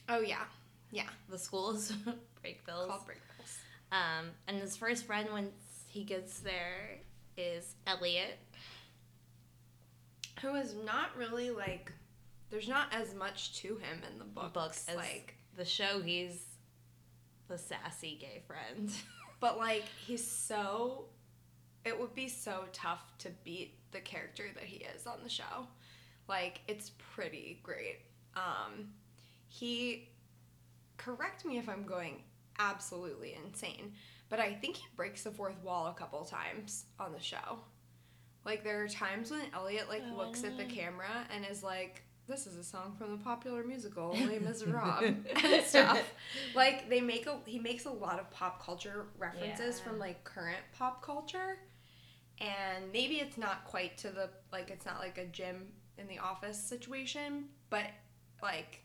Oh 0.07 0.21
yeah, 0.21 0.45
Yeah. 0.89 1.09
The 1.29 1.37
school 1.37 1.71
is 1.71 1.91
Brakebills. 2.43 2.87
called 2.87 3.05
break 3.05 3.17
bills. 3.37 3.57
Um, 3.91 4.27
and 4.47 4.57
his 4.61 4.77
first 4.77 5.05
friend, 5.05 5.27
once 5.33 5.51
he 5.89 6.05
gets 6.05 6.39
there, 6.39 6.99
is 7.35 7.75
Eliot. 7.85 8.37
Who 10.41 10.55
is 10.55 10.75
not 10.85 11.09
really 11.17 11.49
like 11.49 11.91
there's 12.49 12.69
not 12.69 12.87
as 12.93 13.13
much 13.13 13.57
to 13.61 13.75
him 13.75 14.01
in 14.11 14.17
the 14.17 14.23
books, 14.25 14.53
Book 14.53 14.73
as 14.87 14.95
like 14.95 15.35
the 15.57 15.65
show, 15.65 16.01
he's 16.01 16.41
the 17.49 17.57
sassy 17.57 18.17
gay 18.19 18.41
friend. 18.47 18.89
but 19.41 19.57
like 19.57 19.83
he's 20.05 20.25
so 20.25 21.05
it 21.85 21.99
would 21.99 22.13
be 22.13 22.27
so 22.27 22.65
tough 22.73 23.01
to 23.19 23.29
beat 23.43 23.75
the 23.91 23.99
character 23.99 24.43
that 24.53 24.63
he 24.63 24.85
is 24.95 25.07
on 25.07 25.17
the 25.23 25.29
show. 25.29 25.67
Like 26.27 26.61
it's 26.67 26.91
pretty 27.15 27.59
great. 27.63 27.99
Um 28.35 28.93
he 29.47 30.09
correct 30.97 31.43
me 31.45 31.57
if 31.57 31.67
I'm 31.67 31.83
going 31.83 32.23
absolutely 32.59 33.37
insane, 33.45 33.93
but 34.29 34.39
I 34.39 34.53
think 34.53 34.77
he 34.77 34.85
breaks 34.95 35.23
the 35.23 35.31
fourth 35.31 35.61
wall 35.63 35.87
a 35.87 35.93
couple 35.93 36.23
times 36.25 36.85
on 36.99 37.11
the 37.13 37.19
show. 37.19 37.59
Like 38.45 38.63
there 38.63 38.83
are 38.83 38.87
times 38.87 39.31
when 39.31 39.41
Eliot 39.53 39.89
like 39.89 40.03
Oh, 40.13 40.17
looks 40.17 40.43
at 40.43 40.57
the 40.57 40.65
camera 40.65 41.25
and 41.33 41.45
is 41.49 41.63
like 41.63 42.03
this 42.29 42.47
is 42.47 42.55
a 42.55 42.63
song 42.63 42.95
from 42.97 43.11
the 43.11 43.17
popular 43.23 43.63
musical 43.63 44.11
Les 44.27 44.39
Miserables 44.39 45.03
and 45.43 45.63
stuff. 45.65 46.01
Like 46.55 46.89
they 46.89 47.01
make 47.01 47.25
a 47.27 47.37
he 47.45 47.59
makes 47.59 47.85
a 47.85 47.91
lot 47.91 48.19
of 48.19 48.29
pop 48.31 48.63
culture 48.63 49.07
references 49.17 49.77
Yeah. 49.79 49.83
from 49.89 49.99
like 49.99 50.23
current 50.23 50.59
pop 50.77 51.01
culture. 51.03 51.57
And 52.39 52.91
maybe 52.93 53.15
it's 53.15 53.37
not 53.37 53.65
quite 53.65 53.97
to 53.99 54.09
the 54.09 54.29
like 54.51 54.69
it's 54.69 54.85
not 54.85 54.99
like 54.99 55.17
a 55.17 55.25
Jim 55.25 55.67
in 55.97 56.07
the 56.07 56.19
office 56.19 56.57
situation, 56.61 57.45
but 57.69 57.85
like 58.41 58.83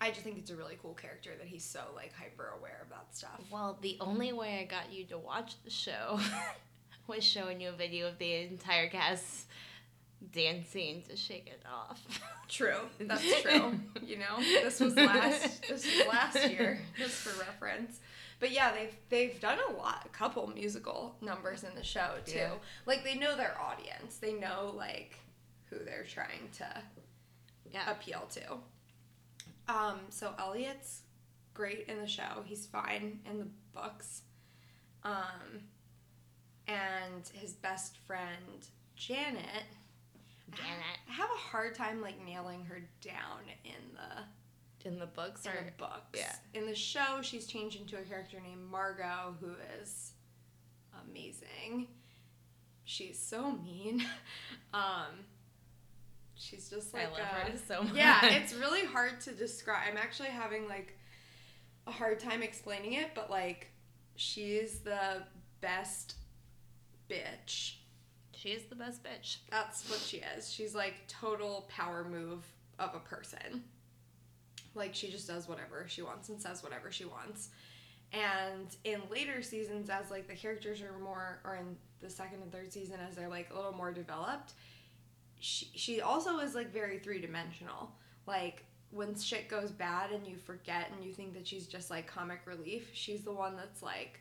I 0.00 0.10
just 0.10 0.22
think 0.22 0.38
it's 0.38 0.50
a 0.50 0.56
really 0.56 0.78
cool 0.80 0.94
character 0.94 1.30
that 1.38 1.46
he's 1.46 1.64
so 1.64 1.80
like 1.94 2.12
hyper 2.14 2.52
aware 2.58 2.80
of 2.82 2.88
that 2.90 3.06
stuff. 3.16 3.40
Well, 3.50 3.78
the 3.82 3.96
only 4.00 4.32
way 4.32 4.60
I 4.60 4.64
got 4.64 4.92
you 4.92 5.04
to 5.06 5.18
watch 5.18 5.54
the 5.64 5.70
show 5.70 6.18
was 7.08 7.24
showing 7.24 7.60
you 7.60 7.70
a 7.70 7.72
video 7.72 8.08
of 8.08 8.18
the 8.18 8.32
entire 8.34 8.88
cast 8.88 9.47
dancing 10.32 11.02
to 11.08 11.16
shake 11.16 11.46
it 11.46 11.62
off. 11.70 12.02
True. 12.48 12.80
That's 12.98 13.42
true. 13.42 13.78
you 14.02 14.16
know, 14.16 14.38
this 14.38 14.80
was 14.80 14.96
last 14.96 15.68
this 15.68 15.84
was 15.84 16.06
last 16.06 16.50
year, 16.50 16.80
just 16.98 17.16
for 17.16 17.38
reference. 17.38 18.00
But 18.40 18.52
yeah, 18.52 18.72
they've 18.72 18.96
they've 19.10 19.38
done 19.38 19.58
a 19.68 19.72
lot, 19.72 20.04
a 20.06 20.08
couple 20.08 20.46
musical 20.46 21.14
numbers 21.20 21.62
in 21.62 21.74
the 21.74 21.84
show 21.84 22.12
too. 22.24 22.38
Yeah. 22.38 22.50
Like 22.86 23.04
they 23.04 23.16
know 23.16 23.36
their 23.36 23.54
audience. 23.60 24.16
They 24.16 24.32
know 24.32 24.72
like 24.74 25.18
who 25.68 25.76
they're 25.84 26.04
trying 26.04 26.48
to 26.56 26.82
yeah. 27.70 27.90
appeal 27.90 28.26
to. 28.30 29.72
Um, 29.72 30.00
so 30.08 30.32
Eliot's 30.38 31.02
great 31.52 31.86
in 31.88 31.98
the 31.98 32.06
show. 32.06 32.42
He's 32.46 32.64
fine 32.64 33.20
in 33.30 33.38
the 33.40 33.48
books. 33.74 34.22
Um, 35.02 35.64
and 36.66 37.28
his 37.34 37.52
best 37.52 37.98
friend 38.06 38.66
Janet. 38.96 39.64
Janet. 40.54 40.98
I 41.08 41.12
have 41.12 41.30
a 41.30 41.38
hard 41.38 41.74
time 41.74 42.00
like 42.00 42.24
nailing 42.24 42.64
her 42.64 42.80
down 43.00 43.40
in 43.64 43.94
the 43.94 44.88
In 44.88 44.98
the 44.98 45.06
books 45.06 45.44
in 45.46 45.52
or 45.52 45.64
the 45.64 45.72
books. 45.76 46.16
yeah. 46.18 46.34
In 46.54 46.66
the 46.66 46.74
show, 46.74 47.20
she's 47.22 47.46
changed 47.46 47.80
into 47.80 47.96
a 47.98 48.02
character 48.02 48.38
named 48.40 48.62
Margot, 48.70 49.34
who 49.40 49.52
is 49.82 50.12
amazing. 51.08 51.88
She's 52.84 53.18
so 53.18 53.52
mean. 53.52 54.04
Um, 54.74 55.24
she's 56.34 56.68
just 56.68 56.92
like 56.92 57.06
I 57.06 57.10
love 57.10 57.20
a- 57.48 57.50
her 57.52 57.58
so 57.66 57.82
much. 57.84 57.94
yeah, 57.94 58.18
it's 58.26 58.52
really 58.52 58.84
hard 58.84 59.18
to 59.22 59.32
describe. 59.32 59.78
I'm 59.90 59.96
actually 59.96 60.28
having 60.28 60.68
like 60.68 60.98
a 61.86 61.90
hard 61.90 62.20
time 62.20 62.42
explaining 62.42 62.92
it, 62.92 63.12
but 63.14 63.30
like 63.30 63.68
she's 64.16 64.80
the 64.80 65.22
best 65.62 66.16
bitch. 67.08 67.76
She 68.48 68.54
is 68.54 68.64
the 68.64 68.74
best 68.74 69.02
bitch. 69.02 69.38
That's 69.50 69.88
what 69.90 69.98
she 69.98 70.22
is. 70.36 70.50
She's 70.50 70.74
like 70.74 70.94
total 71.06 71.68
power 71.68 72.04
move 72.04 72.46
of 72.78 72.94
a 72.94 72.98
person. 72.98 73.64
Like 74.74 74.94
she 74.94 75.10
just 75.10 75.26
does 75.26 75.48
whatever 75.48 75.84
she 75.86 76.02
wants 76.02 76.28
and 76.28 76.40
says 76.40 76.62
whatever 76.62 76.90
she 76.90 77.04
wants. 77.04 77.50
And 78.12 78.74
in 78.84 79.02
later 79.10 79.42
seasons, 79.42 79.90
as 79.90 80.10
like 80.10 80.28
the 80.28 80.34
characters 80.34 80.80
are 80.80 80.98
more, 80.98 81.40
or 81.44 81.56
in 81.56 81.76
the 82.00 82.08
second 82.08 82.40
and 82.42 82.50
third 82.50 82.72
season, 82.72 82.96
as 83.06 83.16
they're 83.16 83.28
like 83.28 83.50
a 83.52 83.54
little 83.54 83.74
more 83.74 83.92
developed, 83.92 84.54
she 85.40 85.68
she 85.74 86.00
also 86.00 86.38
is 86.38 86.54
like 86.54 86.72
very 86.72 86.98
three 86.98 87.20
dimensional. 87.20 87.90
Like 88.26 88.64
when 88.90 89.14
shit 89.14 89.48
goes 89.48 89.70
bad 89.70 90.10
and 90.10 90.26
you 90.26 90.36
forget 90.36 90.90
and 90.94 91.04
you 91.04 91.12
think 91.12 91.34
that 91.34 91.46
she's 91.46 91.66
just 91.66 91.90
like 91.90 92.06
comic 92.06 92.40
relief, 92.46 92.90
she's 92.94 93.24
the 93.24 93.32
one 93.32 93.56
that's 93.56 93.82
like, 93.82 94.20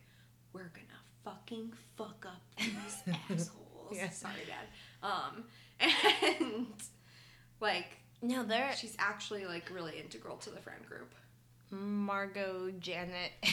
we're 0.52 0.74
gonna 0.74 1.00
fucking 1.24 1.72
fuck 1.96 2.26
up 2.28 2.42
these 2.58 3.16
assholes. 3.30 3.67
Yeah. 3.96 4.10
Sorry, 4.10 4.34
Dad. 4.48 5.08
Um, 5.08 5.44
and 5.80 6.68
like 7.60 7.98
No, 8.22 8.44
they're 8.44 8.74
she's 8.76 8.96
actually 9.00 9.46
like 9.46 9.70
really 9.74 10.00
integral 10.00 10.38
to 10.38 10.50
the 10.50 10.60
friend 10.62 10.86
group. 10.86 11.14
Margot, 11.70 12.72
Janet, 12.80 13.32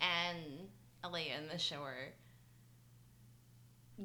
and 0.00 0.68
Eliot 1.02 1.40
in 1.42 1.48
the 1.48 1.58
show 1.58 1.82
are 1.82 2.12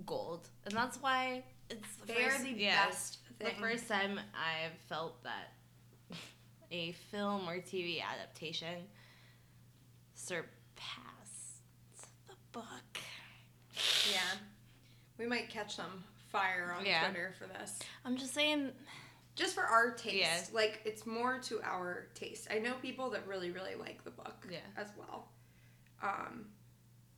gold, 0.06 0.48
and 0.65 0.74
that's 0.74 1.01
why 1.01 1.44
it's 1.70 1.96
the 1.98 2.13
They 2.13 2.24
are 2.25 2.41
the 2.41 2.51
yeah, 2.51 2.86
best 2.88 3.17
The 3.39 3.50
first 3.60 3.88
time 3.88 4.20
I've 4.34 4.77
felt 4.88 5.22
that 5.24 5.53
a 6.72 6.91
film 7.12 7.48
or 7.48 7.58
TV 7.58 8.01
adaptation 8.01 8.84
surpassed 10.15 11.62
the 12.27 12.36
book. 12.51 12.98
Yeah. 14.12 14.38
We 15.17 15.25
might 15.25 15.50
catch 15.50 15.75
some 15.75 16.03
fire 16.31 16.74
on 16.77 16.86
Yeah. 16.86 17.05
Twitter 17.05 17.33
for 17.38 17.45
this. 17.47 17.79
I'm 18.05 18.17
just 18.17 18.33
saying, 18.33 18.71
Just 19.36 19.53
for 19.55 19.63
our 19.63 19.91
taste. 19.91 20.15
Yeah. 20.17 20.41
Like 20.51 20.81
it's 20.86 21.05
more 21.05 21.39
to 21.39 21.62
our 21.63 22.07
taste. 22.15 22.47
I 22.51 22.59
know 22.59 22.74
people 22.81 23.09
that 23.12 23.27
really, 23.27 23.51
really 23.51 23.75
like 23.75 24.03
the 24.03 24.12
book 24.12 24.47
Yeah. 24.50 24.59
as 24.75 24.88
well. 24.97 25.29
Um 26.01 26.47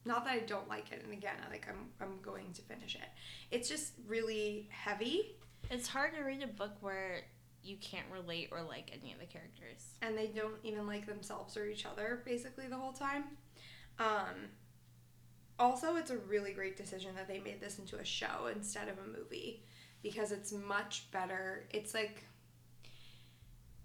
not 0.05 0.23
that 0.25 0.31
I 0.31 0.39
don't 0.39 0.67
like 0.69 0.91
it, 0.93 1.03
and 1.03 1.11
again, 1.11 1.35
I 1.45 1.51
like 1.51 1.67
I'm 1.69 1.89
I'm 2.01 2.21
going 2.21 2.53
to 2.53 2.61
finish 2.61 2.95
it. 2.95 3.07
It's 3.51 3.67
just 3.69 3.93
really 4.07 4.67
heavy 4.71 5.35
it's 5.71 5.87
hard 5.87 6.15
to 6.15 6.21
read 6.21 6.41
a 6.41 6.47
book 6.47 6.71
where 6.81 7.21
you 7.61 7.75
can't 7.77 8.05
relate 8.11 8.47
or 8.51 8.61
like 8.63 8.89
any 8.97 9.11
of 9.13 9.19
the 9.19 9.25
characters. 9.25 9.83
and 10.01 10.17
they 10.17 10.27
don't 10.27 10.55
even 10.63 10.87
like 10.87 11.05
themselves 11.05 11.55
or 11.57 11.65
each 11.67 11.85
other 11.85 12.21
basically 12.25 12.67
the 12.67 12.75
whole 12.77 12.93
time. 12.93 13.25
Um, 13.99 14.47
also, 15.59 15.95
it's 15.97 16.11
a 16.11 16.17
really 16.17 16.53
great 16.53 16.77
decision 16.77 17.15
that 17.15 17.27
they 17.27 17.39
made 17.39 17.59
this 17.61 17.79
into 17.79 17.97
a 17.97 18.05
show 18.05 18.47
instead 18.55 18.87
of 18.87 18.97
a 18.97 19.17
movie 19.17 19.63
because 20.01 20.31
it's 20.31 20.51
much 20.51 21.11
better. 21.11 21.67
It's 21.71 21.93
like, 21.93 22.23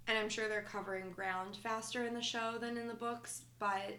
and 0.07 0.17
I'm 0.17 0.29
sure 0.29 0.49
they're 0.49 0.63
covering 0.63 1.11
ground 1.11 1.57
faster 1.57 2.07
in 2.07 2.15
the 2.15 2.23
show 2.23 2.57
than 2.61 2.77
in 2.77 2.87
the 2.87 2.95
books, 2.95 3.43
but 3.59 3.97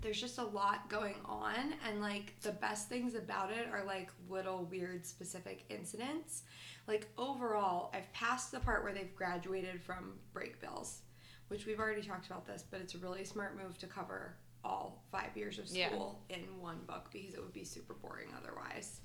there's 0.00 0.20
just 0.20 0.38
a 0.38 0.44
lot 0.44 0.88
going 0.88 1.16
on 1.24 1.74
and 1.86 2.00
like 2.00 2.34
the 2.40 2.52
best 2.52 2.88
things 2.88 3.14
about 3.14 3.50
it 3.50 3.68
are 3.70 3.84
like 3.84 4.10
little 4.28 4.64
weird 4.64 5.04
specific 5.04 5.64
incidents 5.68 6.42
like 6.86 7.08
overall 7.18 7.90
i've 7.94 8.10
passed 8.12 8.50
the 8.50 8.60
part 8.60 8.82
where 8.82 8.92
they've 8.92 9.14
graduated 9.14 9.80
from 9.82 10.14
Brakebills 10.34 11.00
which 11.48 11.66
we've 11.66 11.80
already 11.80 12.02
talked 12.02 12.26
about 12.26 12.46
this 12.46 12.64
but 12.70 12.80
it's 12.80 12.94
a 12.94 12.98
really 12.98 13.24
smart 13.24 13.58
move 13.62 13.76
to 13.78 13.86
cover 13.86 14.36
all 14.64 15.02
five 15.10 15.36
years 15.36 15.58
of 15.58 15.66
Yeah. 15.68 15.88
school 15.88 16.20
in 16.28 16.40
one 16.60 16.78
book 16.86 17.08
because 17.12 17.34
it 17.34 17.40
would 17.40 17.52
be 17.52 17.64
super 17.64 17.94
boring 17.94 18.28
otherwise 18.36 19.00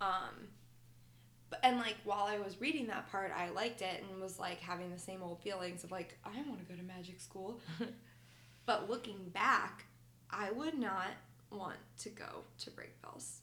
um 0.00 0.48
but, 1.50 1.60
and 1.62 1.78
like 1.78 1.96
while 2.04 2.24
i 2.24 2.38
was 2.38 2.60
reading 2.60 2.86
that 2.88 3.10
part 3.10 3.32
i 3.36 3.48
liked 3.50 3.82
it 3.82 4.02
and 4.10 4.20
was 4.20 4.38
like 4.38 4.60
having 4.60 4.90
the 4.90 4.98
same 4.98 5.22
old 5.22 5.40
feelings 5.42 5.84
of 5.84 5.90
like 5.92 6.18
i 6.24 6.30
want 6.48 6.58
to 6.58 6.64
go 6.64 6.74
to 6.74 6.82
magic 6.86 7.20
school 7.20 7.60
but 8.66 8.88
looking 8.88 9.28
back, 9.30 9.86
I 10.30 10.52
would 10.52 10.78
not 10.78 11.08
want 11.50 11.78
to 12.02 12.08
go 12.10 12.44
to 12.60 12.70
Brakebills. 12.70 13.38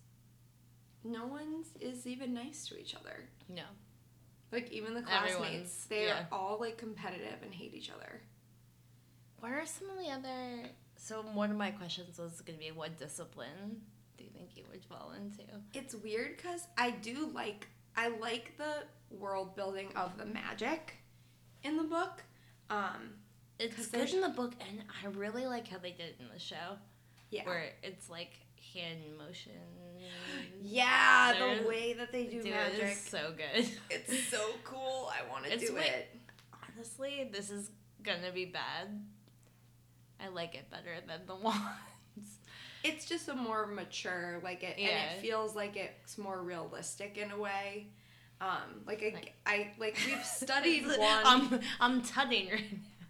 No 1.03 1.25
one 1.27 1.65
is 1.81 2.07
even 2.07 2.33
nice 2.33 2.65
to 2.69 2.79
each 2.79 2.95
other. 2.95 3.27
No. 3.49 3.63
Like 4.53 4.71
even 4.71 4.93
the 4.93 5.01
Everyone's- 5.01 5.35
classmates, 5.35 5.85
they 5.87 6.05
yeah. 6.05 6.19
are 6.19 6.27
all 6.31 6.57
like 6.61 6.77
competitive 6.77 7.39
and 7.43 7.53
hate 7.53 7.73
each 7.73 7.89
other. 7.91 8.21
What 9.41 9.51
are 9.51 9.65
some 9.65 9.89
of 9.89 9.97
the 9.97 10.09
other? 10.09 10.69
So 10.97 11.21
one 11.21 11.51
of 11.51 11.57
my 11.57 11.71
questions 11.71 12.17
was 12.17 12.41
going 12.41 12.57
to 12.59 12.65
be, 12.65 12.71
what 12.71 12.97
discipline 12.97 13.81
do 14.17 14.23
you 14.23 14.29
think 14.31 14.49
you 14.55 14.63
would 14.71 14.83
fall 14.83 15.13
into? 15.15 15.43
It's 15.73 15.95
weird 15.95 16.37
because 16.37 16.67
I 16.77 16.91
do 16.91 17.29
like 17.33 17.67
I 17.95 18.09
like 18.09 18.53
the 18.57 18.83
world 19.15 19.55
building 19.55 19.89
of 19.95 20.17
the 20.17 20.25
magic 20.25 20.93
in 21.63 21.77
the 21.77 21.83
book. 21.83 22.23
Um, 22.69 23.13
It's 23.59 23.87
good 23.87 24.09
in 24.13 24.21
the 24.21 24.29
book, 24.29 24.53
and 24.59 24.83
I 25.03 25.07
really 25.07 25.45
like 25.47 25.67
how 25.67 25.77
they 25.79 25.91
did 25.91 26.01
it 26.09 26.15
in 26.19 26.27
the 26.31 26.39
show, 26.39 26.77
yeah, 27.31 27.45
where 27.45 27.71
it's 27.81 28.09
like 28.09 28.31
hand 28.73 28.99
motion. 29.17 29.53
yeah, 30.61 31.33
There's- 31.37 31.61
the 31.61 31.67
way 31.67 31.93
that 31.93 32.11
they 32.11 32.25
do 32.25 32.41
Dude, 32.43 32.51
magic, 32.51 32.81
it's 32.83 33.09
so 33.09 33.33
good. 33.35 33.67
it's 33.89 34.27
so 34.29 34.51
cool. 34.63 35.09
I 35.11 35.27
want 35.31 35.45
to 35.45 35.57
do 35.57 35.73
way- 35.73 35.87
it. 35.87 36.19
Honestly, 36.75 37.29
this 37.31 37.49
is 37.49 37.71
gonna 38.03 38.31
be 38.33 38.45
bad. 38.45 39.03
I 40.23 40.29
like 40.29 40.55
it 40.55 40.69
better 40.69 40.95
than 41.07 41.21
the 41.27 41.35
wands. 41.43 42.37
it's 42.83 43.05
just 43.05 43.27
a 43.27 43.35
more 43.35 43.67
mature 43.67 44.39
like 44.43 44.63
it 44.63 44.77
and 44.77 44.87
it 44.89 45.21
feels 45.21 45.55
like 45.55 45.75
it's 45.75 46.17
more 46.17 46.41
realistic 46.41 47.17
in 47.17 47.31
a 47.31 47.37
way 47.37 47.87
um 48.41 48.81
like 48.85 49.01
I, 49.03 49.13
Like- 49.15 49.33
I 49.45 49.71
like 49.79 49.97
we've 50.05 50.23
studied 50.41 50.85
I'm 51.01 51.59
I'm 51.79 52.01
tutting 52.03 52.49
right 52.49 52.63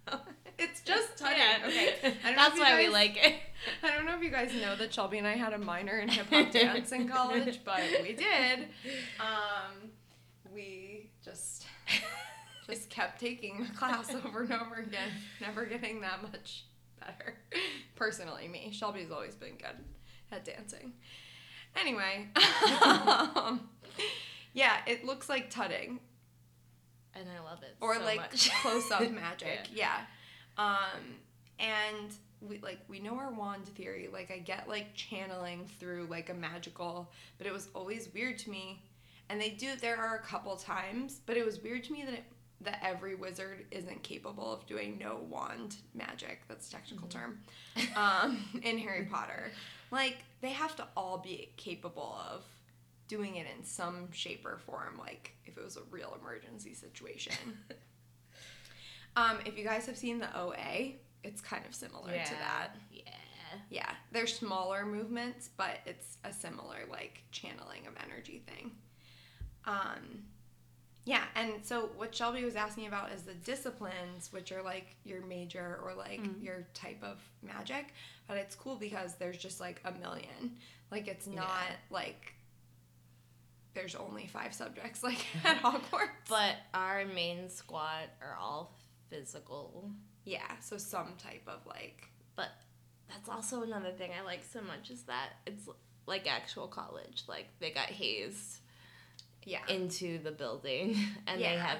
now. 0.07 0.21
it's 0.57 0.81
just 0.81 1.17
tutting 1.17 1.37
Yeah. 1.37 1.67
okay 1.67 2.13
That's 2.35 2.57
why 2.59 2.77
we 2.77 2.87
like 2.89 3.17
it. 3.23 3.35
i 3.83 3.91
don't 3.95 4.05
know 4.05 4.15
if 4.15 4.23
you 4.23 4.29
guys 4.31 4.51
know 4.55 4.75
that 4.75 4.93
shelby 4.93 5.17
and 5.19 5.27
i 5.27 5.35
had 5.35 5.53
a 5.53 5.57
minor 5.57 5.99
in 5.99 6.07
hip-hop 6.09 6.51
dance 6.51 6.91
in 6.91 7.07
college 7.07 7.59
but 7.65 7.81
we 8.01 8.13
did 8.13 8.67
um 9.19 9.91
we 10.53 11.09
just 11.23 11.65
just 12.67 12.89
kept 12.89 13.19
taking 13.19 13.63
the 13.63 13.69
class 13.77 14.13
over 14.15 14.41
and 14.43 14.53
over 14.53 14.75
again 14.75 15.09
never 15.41 15.65
getting 15.65 16.01
that 16.01 16.21
much 16.23 16.65
better. 16.99 17.35
Personally 17.95 18.47
me. 18.47 18.71
Shelby's 18.71 19.11
always 19.11 19.35
been 19.35 19.55
good 19.57 19.77
at 20.31 20.45
dancing. 20.45 20.93
Anyway 21.79 22.27
um, 22.83 23.69
yeah 24.53 24.77
it 24.87 25.05
looks 25.05 25.29
like 25.29 25.49
tutting. 25.49 25.99
And 27.13 27.25
I 27.29 27.43
love 27.43 27.63
it. 27.63 27.75
or 27.81 27.95
so 27.95 28.03
like 28.03 28.31
close-up 28.61 29.11
magic 29.11 29.67
yeah. 29.73 30.01
um 30.57 31.15
and 31.59 32.13
we 32.41 32.59
like 32.59 32.79
we 32.87 32.99
know 32.99 33.15
our 33.15 33.31
wand 33.31 33.65
theory. 33.69 34.09
Like 34.11 34.31
i 34.31 34.37
get 34.37 34.67
like 34.67 34.93
channeling 34.93 35.65
through 35.79 36.07
like 36.09 36.29
a 36.29 36.33
magical 36.33 37.11
but 37.37 37.47
it 37.47 37.53
was 37.53 37.69
always 37.73 38.09
weird 38.13 38.37
to 38.39 38.49
me. 38.49 38.83
And 39.29 39.41
they 39.41 39.49
do 39.49 39.75
there 39.81 39.97
are 39.97 40.15
a 40.15 40.21
couple 40.21 40.55
times 40.55 41.21
but 41.25 41.37
it 41.37 41.45
was 41.45 41.61
weird 41.61 41.83
to 41.85 41.93
me 41.93 42.03
that 42.05 42.13
it, 42.13 42.23
that 42.61 42.79
every 42.83 43.15
wizard 43.15 43.65
isn't 43.71 44.01
capable 44.03 44.51
of 44.51 44.65
doing 44.65 44.97
no 44.97 45.19
wand 45.29 45.75
magic. 45.93 46.41
That's 46.47 46.67
a 46.67 46.71
technical 46.71 47.07
term. 47.07 47.39
Um 47.95 48.43
in 48.63 48.77
harry 48.77 49.05
potter. 49.05 49.51
Like 49.91 50.17
they 50.41 50.49
have 50.49 50.75
to 50.77 50.87
all 50.95 51.17
be 51.19 51.51
capable 51.57 52.17
of 52.31 52.43
doing 53.07 53.35
it 53.35 53.45
in 53.57 53.63
some 53.63 54.11
shape 54.11 54.45
or 54.45 54.57
form 54.57 54.97
like 54.99 55.33
if 55.45 55.57
it 55.57 55.63
was 55.63 55.77
a 55.77 55.81
real 55.91 56.17
emergency 56.21 56.73
situation. 56.73 57.35
Um 59.15 59.39
if 59.45 59.57
you 59.57 59.63
guys 59.63 59.87
have 59.87 59.97
seen 59.97 60.19
the 60.19 60.37
OA 60.37 60.93
it's 61.23 61.41
kind 61.41 61.65
of 61.67 61.73
similar 61.73 62.11
to 62.11 62.33
that. 62.33 62.69
Yeah. 62.91 63.01
yeah. 63.69 63.91
They're 64.11 64.27
smaller 64.27 64.85
movements 64.85 65.49
but 65.57 65.79
it's 65.85 66.17
a 66.23 66.31
similar 66.33 66.77
like 66.89 67.23
channeling 67.31 67.87
of 67.87 67.93
energy 68.03 68.43
thing. 68.47 68.71
Um 69.65 70.23
yeah 71.07 71.23
and 71.35 71.53
so 71.63 71.89
what 71.95 72.13
shelby 72.13 72.43
was 72.43 72.55
asking 72.55 72.85
about 72.87 73.11
is 73.11 73.21
the 73.23 73.33
disciplines 73.33 74.31
which 74.33 74.51
are 74.51 74.61
like 74.61 74.95
your 75.05 75.21
major 75.21 75.79
or 75.83 75.93
like 75.93 76.21
Mhm. 76.21 76.43
your 76.43 76.67
type 76.73 77.01
of 77.03 77.17
magic 77.41 77.93
but 78.27 78.35
it's 78.37 78.55
cool 78.55 78.75
because 78.75 79.15
there's 79.15 79.37
just 79.37 79.59
like 79.59 79.79
a 79.85 79.91
million 79.93 80.57
like 80.91 81.07
it's 81.07 81.25
not 81.27 81.47
Yeah. 81.69 81.75
like 81.89 82.33
there's 83.73 83.95
only 83.95 84.27
five 84.27 84.53
subjects 84.53 85.03
like 85.09 85.25
at 85.45 85.57
hogwarts 85.61 86.27
But 86.29 86.55
our 86.73 87.05
main 87.05 87.49
squad 87.49 88.09
are 88.21 88.35
all 88.39 88.73
physical. 89.09 89.89
yeah 90.25 90.59
so 90.59 90.77
some 90.77 91.13
type 91.17 91.43
of 91.47 91.65
like 91.65 92.09
But 92.35 92.49
that's 93.07 93.29
also 93.29 93.63
another 93.63 93.91
thing 93.91 94.11
I 94.19 94.23
like 94.25 94.43
so 94.51 94.61
much 94.61 94.89
is 94.89 95.03
that 95.03 95.29
it's 95.45 95.67
like 96.05 96.25
actual 96.29 96.67
college. 96.67 97.23
Like 97.27 97.47
they 97.59 97.71
got 97.71 97.85
hazed 97.87 98.59
yeah 99.47 99.59
into 99.69 100.19
the 100.19 100.31
building 100.31 100.95
and 101.27 101.39
they 101.41 101.55
have 101.55 101.79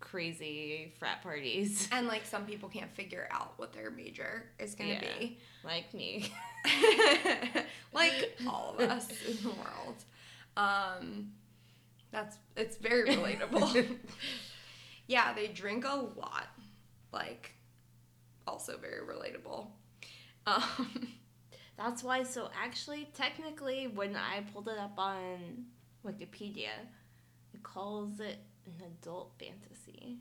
crazy 0.00 0.92
frat 0.98 1.22
parties 1.22 1.88
and 1.92 2.06
like 2.08 2.26
some 2.26 2.44
people 2.44 2.68
can't 2.68 2.90
figure 2.92 3.28
out 3.30 3.52
what 3.58 3.72
their 3.72 3.90
major 3.90 4.44
is 4.58 4.74
gonna 4.74 4.90
Yeah. 4.94 5.18
be 5.18 5.38
like 5.64 5.92
me. 5.94 6.32
like 7.92 8.36
all 8.46 8.74
of 8.78 8.88
us 8.90 9.08
in 9.28 9.36
the 9.42 9.50
world. 9.50 10.04
Um, 10.56 11.32
that's 12.10 12.36
it's 12.56 12.76
very 12.76 13.08
relatable. 13.08 13.96
yeah, 15.06 15.32
they 15.32 15.46
drink 15.48 15.84
a 15.84 15.94
lot. 16.16 16.48
Like, 17.12 17.52
also 18.46 18.76
very 18.78 19.02
relatable. 19.06 19.66
Um, 20.46 21.08
That's 21.76 22.02
why. 22.02 22.22
So 22.24 22.50
actually, 22.62 23.08
technically, 23.14 23.86
when 23.88 24.16
I 24.16 24.42
pulled 24.52 24.68
it 24.68 24.78
up 24.78 24.98
on 24.98 25.66
Wikipedia, 26.06 26.70
it 27.54 27.62
calls 27.62 28.20
it 28.20 28.38
an 28.66 28.84
adult 28.86 29.32
fantasy. 29.38 30.18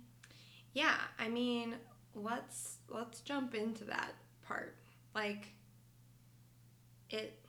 yeah, 0.73 0.95
I 1.17 1.27
mean, 1.29 1.75
let's 2.15 2.77
let's 2.89 3.21
jump 3.21 3.53
into 3.55 3.83
that 3.85 4.13
part. 4.45 4.75
Like, 5.15 5.47
it. 7.09 7.39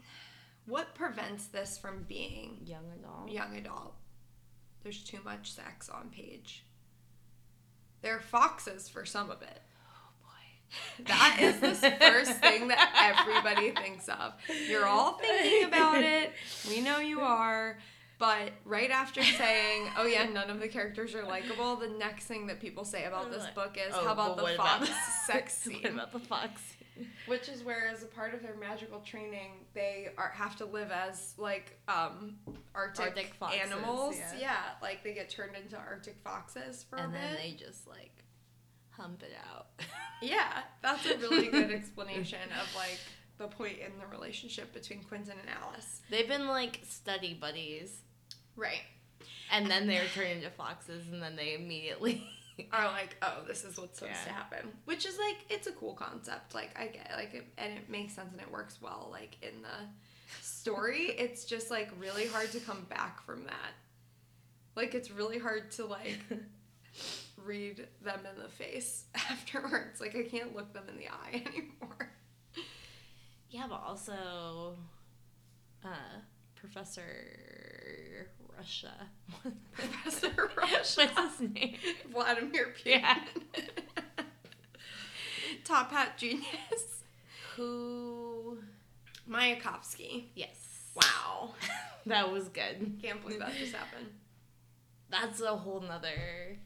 What 0.67 0.95
prevents 0.95 1.47
this 1.47 1.79
from 1.79 2.05
being 2.07 2.59
Young 2.65 2.85
adult. 2.99 3.31
young 3.31 3.57
adult. 3.57 3.95
There's 4.83 5.03
too 5.03 5.19
much 5.25 5.53
sex 5.53 5.89
on 5.89 6.11
page. 6.11 6.65
There 8.03 8.17
are 8.17 8.21
foxes 8.21 8.89
for 8.89 9.05
some 9.05 9.31
of 9.31 9.43
it. 9.43 9.61
Oh 9.89 10.11
boy. 10.23 11.05
That 11.09 11.39
is 11.41 11.61
the 11.61 11.91
first 11.91 12.33
thing 12.41 12.69
that 12.69 13.17
everybody 13.27 13.73
thinks 13.73 14.09
of. 14.09 14.35
You're 14.69 14.87
all 14.87 15.15
thinking 15.15 15.65
about 15.69 16.03
it. 16.05 16.31
We 16.69 16.81
know 16.83 16.99
you 17.01 17.21
are. 17.23 17.79
But 18.21 18.53
right 18.65 18.91
after 18.91 19.23
saying, 19.23 19.89
oh 19.97 20.07
yeah, 20.07 20.25
none 20.33 20.49
of 20.51 20.61
the 20.61 20.69
characters 20.69 21.15
are 21.17 21.25
likable, 21.25 21.75
the 21.77 21.89
next 21.89 22.27
thing 22.27 22.47
that 22.47 22.61
people 22.61 22.85
say 22.85 23.05
about 23.07 23.33
this 23.33 23.47
book 23.55 23.77
is, 23.77 23.93
Oh, 23.97 24.05
how 24.05 24.13
about 24.13 24.37
but 24.37 24.37
the 24.37 24.43
what 24.45 24.57
fox 24.57 24.91
sex 25.27 25.67
What 25.67 25.75
scene? 25.75 25.87
about 25.87 26.13
the 26.13 26.21
fox 26.21 26.61
which 27.27 27.49
is 27.49 27.65
where 27.65 27.89
as 27.89 28.03
a 28.03 28.07
part 28.07 28.35
of 28.35 28.43
their 28.43 28.57
magical 28.57 29.01
training 29.01 29.53
they 29.73 30.09
are 30.19 30.29
have 30.35 30.55
to 30.57 30.67
live 30.67 30.91
as 30.91 31.35
like 31.39 31.79
um 31.89 32.37
arctic, 32.75 33.07
Arctic 33.07 33.35
foxes, 33.35 33.61
animals 33.63 34.17
yeah. 34.39 34.57
like 34.83 35.03
they 35.03 35.15
get 35.15 35.31
turned 35.31 35.57
into 35.57 35.77
arctic 35.79 36.17
foxes 36.23 36.85
for 36.91 36.97
a 36.97 36.99
bit. 36.99 37.05
and 37.07 37.13
bit 37.15 37.21
then 37.23 37.37
they 37.37 37.53
just 37.57 37.89
like 37.89 38.23
hump 38.91 39.23
it 39.23 39.33
out. 39.51 39.69
yeah 40.23 40.61
that's 40.83 41.07
a 41.07 41.17
really 41.17 41.49
good 41.49 41.71
explanation 41.71 42.39
of 42.61 42.75
like 42.77 42.99
the 43.39 43.47
point 43.49 43.79
in 43.79 43.93
the 43.99 44.07
relationship 44.15 44.71
between 44.75 45.03
quentin 45.05 45.33
and 45.41 45.49
alice 45.49 46.03
They've 46.11 46.29
been 46.29 46.49
like 46.49 46.81
study 46.87 47.33
buddies, 47.33 48.03
right. 48.61 48.83
And 49.53 49.71
then 49.71 49.87
they're 49.87 50.05
turned 50.15 50.31
into 50.31 50.51
foxes, 50.51 51.09
and 51.13 51.23
then 51.23 51.37
they 51.37 51.55
immediately. 51.55 52.23
are 52.73 52.93
like 52.93 53.17
oh 53.23 53.39
this 53.49 53.65
is 53.65 53.79
what's 53.79 53.99
supposed 53.99 54.23
to 54.25 54.33
happen. 54.33 54.69
Which 54.85 55.07
is 55.07 55.17
like 55.19 55.37
it's 55.49 55.67
a 55.67 55.73
cool 55.73 55.95
concept. 55.95 56.55
Like 56.55 56.79
i 56.79 56.89
get 56.89 57.11
like 57.17 57.33
it, 57.33 57.47
and 57.57 57.73
it 57.73 57.89
makes 57.89 58.13
sense 58.15 58.33
and 58.33 58.41
it 58.41 58.51
works 58.51 58.79
well 58.83 59.09
like 59.11 59.37
in 59.43 59.63
the 59.63 60.43
story. 60.43 61.15
It's 61.19 61.45
just 61.47 61.71
like 61.71 61.91
really 61.99 62.27
hard 62.27 62.53
to 62.53 62.61
come 62.61 62.87
back 62.91 63.25
from 63.25 63.45
that. 63.45 63.73
Like 64.77 64.95
it's 64.95 65.11
really 65.11 65.39
hard 65.39 65.71
to 65.73 65.87
like 65.87 66.19
read 67.45 67.87
them 68.03 68.21
in 68.31 68.43
the 68.43 68.49
face 68.49 69.05
afterwards. 69.15 70.01
Like 70.01 70.15
i 70.15 70.23
can't 70.23 70.55
look 70.55 70.73
them 70.75 70.85
in 70.89 70.99
the 70.99 71.09
eye 71.09 71.43
anymore. 71.47 72.11
Yeah, 73.51 73.67
but 73.69 73.83
also, 73.85 74.77
uh, 75.85 76.21
Professor 76.55 78.29
Russia. 78.61 78.93
Professor 79.73 80.51
Russia. 80.57 81.07
What's 81.15 81.39
his 81.39 81.51
name? 81.51 81.77
vladimir 82.13 82.75
putin 82.77 83.01
Yeah. 83.01 83.19
top 85.65 85.91
hat 85.91 86.19
genius 86.19 87.03
Who? 87.57 88.59
mayakovsky 89.29 90.25
Yes. 90.35 90.91
wow 90.95 91.55
That 92.07 92.31
was 92.33 92.49
good. 92.49 92.99
can't 93.03 93.23
believe 93.23 93.39
that 93.41 93.55
just 93.57 93.73
happened 93.75 94.09
That's 95.11 95.41
a 95.41 95.57
whole 95.57 95.81
nother 95.81 96.57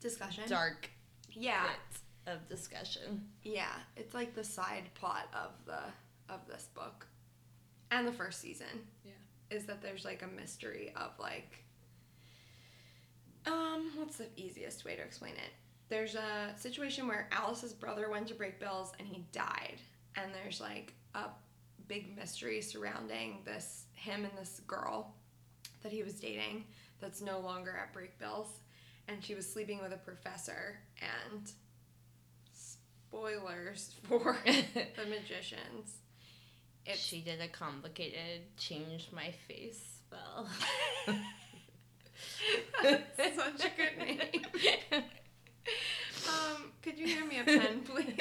discussion 0.00 0.44
dark 0.48 0.90
yeah 1.30 1.66
of 2.26 2.48
discussion. 2.48 3.26
Yeah, 3.42 3.72
it's 3.96 4.14
like 4.14 4.34
the 4.36 4.44
side 4.44 4.84
plot 4.94 5.26
of 5.34 5.50
the 5.66 5.80
of 6.32 6.46
this 6.46 6.68
book. 6.72 7.06
And 7.90 8.06
the 8.06 8.12
first 8.12 8.40
season. 8.40 8.68
Yeah. 9.04 9.10
Is 9.52 9.66
that 9.66 9.82
there's 9.82 10.04
like 10.04 10.22
a 10.22 10.40
mystery 10.40 10.92
of 10.96 11.10
like 11.20 11.64
um 13.46 13.90
what's 13.96 14.16
the 14.16 14.28
easiest 14.36 14.84
way 14.84 14.96
to 14.96 15.02
explain 15.02 15.34
it? 15.34 15.52
There's 15.88 16.14
a 16.14 16.54
situation 16.56 17.06
where 17.06 17.28
Alice's 17.32 17.74
brother 17.74 18.08
went 18.08 18.28
to 18.28 18.34
Brakebills 18.34 18.92
and 18.98 19.06
he 19.06 19.26
died. 19.30 19.76
And 20.16 20.30
there's 20.34 20.60
like 20.60 20.94
a 21.14 21.24
big 21.86 22.16
mystery 22.16 22.62
surrounding 22.62 23.40
this 23.44 23.84
him 23.92 24.24
and 24.24 24.32
this 24.38 24.60
girl 24.66 25.14
that 25.82 25.92
he 25.92 26.02
was 26.02 26.14
dating 26.14 26.64
that's 27.00 27.20
no 27.20 27.40
longer 27.40 27.76
at 27.76 27.94
Brakebills 27.94 28.46
and 29.08 29.22
she 29.22 29.34
was 29.34 29.50
sleeping 29.50 29.82
with 29.82 29.92
a 29.92 29.96
professor 29.96 30.78
and 31.00 31.52
spoilers 32.52 33.96
for 34.04 34.38
the 34.44 35.06
magicians 35.08 35.98
it's 36.86 37.00
she 37.00 37.20
did 37.20 37.40
a 37.40 37.48
complicated 37.48 38.42
change 38.56 39.08
my 39.12 39.32
face 39.48 40.00
spell. 40.06 40.48
That's 42.82 43.36
such 43.36 43.64
a 43.64 43.70
good 43.76 43.98
name 44.06 45.04
um 46.28 46.70
could 46.82 46.98
you 46.98 47.08
hand 47.08 47.28
me 47.28 47.40
a 47.40 47.44
pen 47.44 47.80
please 47.84 48.14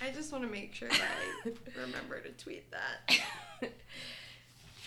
i 0.00 0.10
just 0.10 0.32
want 0.32 0.44
to 0.44 0.50
make 0.50 0.72
sure 0.72 0.88
that 0.88 1.10
i 1.44 1.80
remember 1.80 2.20
to 2.20 2.30
tweet 2.42 2.70
that 2.70 3.18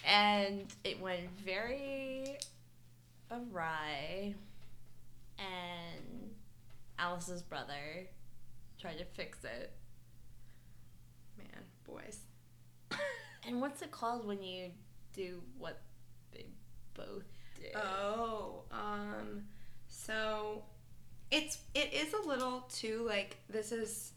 and 0.08 0.66
it 0.84 1.00
went 1.00 1.30
very 1.46 2.38
awry. 3.32 4.36
And 5.38 6.32
Alice's 7.00 7.42
brother 7.42 8.08
tried 8.80 8.98
to 8.98 9.06
fix 9.06 9.44
it. 9.44 9.72
man 11.38 11.64
boys 11.86 12.20
And 13.52 13.60
what's 13.60 13.82
it 13.82 13.92
called 13.92 14.26
when 14.26 14.42
you 14.42 14.70
do 15.14 15.42
what 15.58 15.82
they 16.32 16.46
both 16.94 17.26
did? 17.60 17.76
Oh, 17.76 18.64
um, 18.72 19.44
so 19.90 20.64
it's 21.32 21.58
it 21.76 21.94
is 21.94 22.14
a 22.14 22.28
little 22.28 22.62
too 22.72 23.06
like 23.08 23.38
this 23.50 23.74
is 23.74 24.14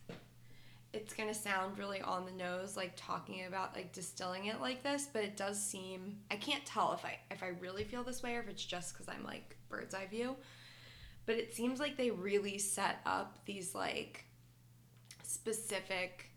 it's 0.92 1.14
gonna 1.14 1.34
sound 1.34 1.78
really 1.78 2.00
on 2.00 2.24
the 2.24 2.32
nose 2.32 2.76
like 2.76 2.92
talking 2.96 3.44
about 3.46 3.74
like 3.74 3.92
distilling 3.92 4.46
it 4.46 4.60
like 4.60 4.82
this 4.82 5.08
but 5.12 5.22
it 5.22 5.36
does 5.36 5.60
seem 5.60 6.16
i 6.32 6.34
can't 6.34 6.66
tell 6.66 6.92
if 6.92 7.04
i 7.04 7.16
if 7.30 7.40
i 7.44 7.48
really 7.60 7.84
feel 7.84 8.02
this 8.02 8.20
way 8.20 8.34
or 8.34 8.40
if 8.40 8.48
it's 8.48 8.64
just 8.64 8.92
because 8.92 9.08
i'm 9.08 9.24
like 9.24 9.56
bird's 9.68 9.94
eye 9.94 10.06
view 10.10 10.34
but 11.24 11.36
it 11.36 11.54
seems 11.54 11.78
like 11.78 11.96
they 11.96 12.10
really 12.10 12.58
set 12.58 12.98
up 13.06 13.38
these 13.44 13.76
like 13.76 14.24
specific 15.22 16.30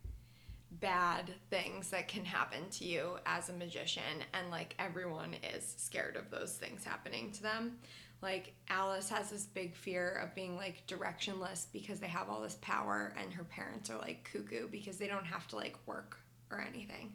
bad 0.72 1.32
things 1.50 1.90
that 1.92 2.08
can 2.08 2.26
happen 2.26 2.70
to 2.70 2.86
you 2.86 3.18
as 3.26 3.50
a 3.50 3.54
magician 3.54 4.04
and 4.34 4.52
like 4.52 4.76
everyone 4.80 5.34
is 5.56 5.74
scared 5.78 6.16
of 6.16 6.30
those 6.30 6.54
things 6.54 6.84
happening 6.84 7.32
to 7.32 7.42
them. 7.42 7.78
Like 8.22 8.54
alice 8.70 9.10
has 9.10 9.30
this 9.30 9.46
big 9.46 9.76
fear 9.76 10.20
of 10.24 10.36
being 10.36 10.56
like 10.56 10.86
directionless 10.88 11.68
because 11.72 12.00
they 12.00 12.08
have 12.08 12.30
all 12.30 12.42
this 12.42 12.58
power 12.62 13.14
and 13.22 13.32
her 13.34 13.44
parents 13.46 13.90
are 13.90 13.98
like 13.98 14.30
cuckoo 14.32 14.68
because 14.68 14.98
they 14.98 15.08
don't 15.08 15.26
have 15.26 15.48
to 15.50 15.56
like 15.56 15.78
work 15.86 16.18
or 16.52 16.60
anything. 16.62 17.14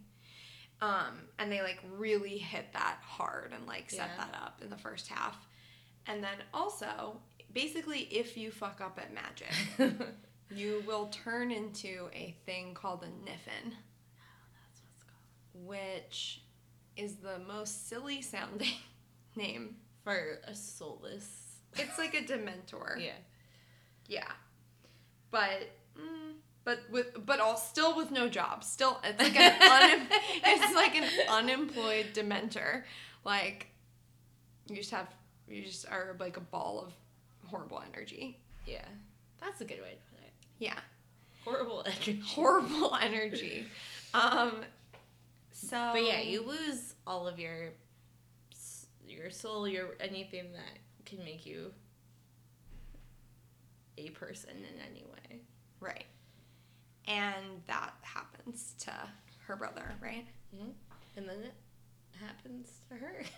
Um 0.80 1.18
and 1.38 1.50
they 1.52 1.60
like 1.62 1.80
really 1.96 2.38
hit 2.38 2.72
that 2.72 2.98
hard 3.02 3.52
and 3.56 3.66
like 3.66 3.90
set 3.90 4.10
Yeah. 4.16 4.24
that 4.24 4.34
up 4.42 4.60
in 4.62 4.70
the 4.70 4.78
first 4.78 5.08
half. 5.08 5.46
And 6.06 6.22
then 6.24 6.36
also 6.54 7.20
basically 7.52 8.00
if 8.10 8.36
you 8.36 8.50
fuck 8.50 8.80
up 8.80 8.98
at 9.00 9.12
magic 9.12 9.52
you 10.54 10.82
will 10.86 11.06
turn 11.06 11.50
into 11.50 12.08
a 12.14 12.34
thing 12.46 12.74
called 12.74 13.02
a 13.02 13.06
niffin, 13.06 13.72
That's 13.72 14.80
what's 14.82 15.02
called. 15.04 15.66
which 15.66 16.42
is 16.96 17.16
the 17.16 17.38
most 17.46 17.88
silly 17.88 18.22
sounding 18.22 18.68
name. 19.36 19.76
For 20.04 20.40
a 20.48 20.54
soulless. 20.54 21.58
It's 21.76 21.96
like 21.98 22.14
a 22.14 22.22
dementor. 22.22 22.98
Yeah. 23.00 23.12
Yeah. 24.08 24.30
But 25.30 25.70
mm, 25.98 26.32
but 26.64 26.80
with 26.90 27.24
but 27.24 27.38
all 27.40 27.56
still 27.56 27.96
with 27.96 28.10
no 28.10 28.28
job. 28.28 28.64
Still 28.64 28.98
it's 29.04 29.22
like 29.22 29.36
an 29.36 29.62
un, 30.00 30.06
it's 30.44 30.74
like 30.74 30.96
an 30.96 31.08
unemployed 31.30 32.06
dementor. 32.14 32.82
Like 33.24 33.68
you 34.68 34.74
just 34.76 34.90
have 34.90 35.06
you 35.48 35.62
just 35.62 35.88
are 35.88 36.16
like 36.18 36.36
a 36.36 36.40
ball 36.40 36.84
of 36.84 36.92
horrible 37.48 37.80
energy. 37.94 38.38
Yeah. 38.66 38.84
That's 39.40 39.60
a 39.60 39.64
good 39.64 39.80
way 39.80 39.92
to. 39.92 40.11
Yeah. 40.62 40.78
Horrible 41.44 41.82
energy. 41.86 42.22
Horrible 42.24 42.96
energy. 43.02 43.66
Um 44.14 44.52
so 45.50 45.90
But 45.92 46.04
yeah, 46.04 46.20
you 46.20 46.42
lose 46.46 46.94
all 47.04 47.26
of 47.26 47.40
your 47.40 47.70
your 49.08 49.28
soul, 49.30 49.66
your 49.66 49.96
anything 49.98 50.52
that 50.52 50.78
can 51.04 51.18
make 51.24 51.44
you 51.44 51.72
a 53.98 54.10
person 54.10 54.50
in 54.50 54.80
any 54.88 55.04
way. 55.04 55.40
Right. 55.80 56.06
And 57.08 57.44
that 57.66 57.94
happens 58.02 58.74
to 58.80 58.92
her 59.46 59.56
brother, 59.56 59.92
right? 60.00 60.26
And 61.16 61.28
then 61.28 61.40
it 61.40 61.54
happens 62.20 62.68
to 62.88 62.94
her. 62.94 63.24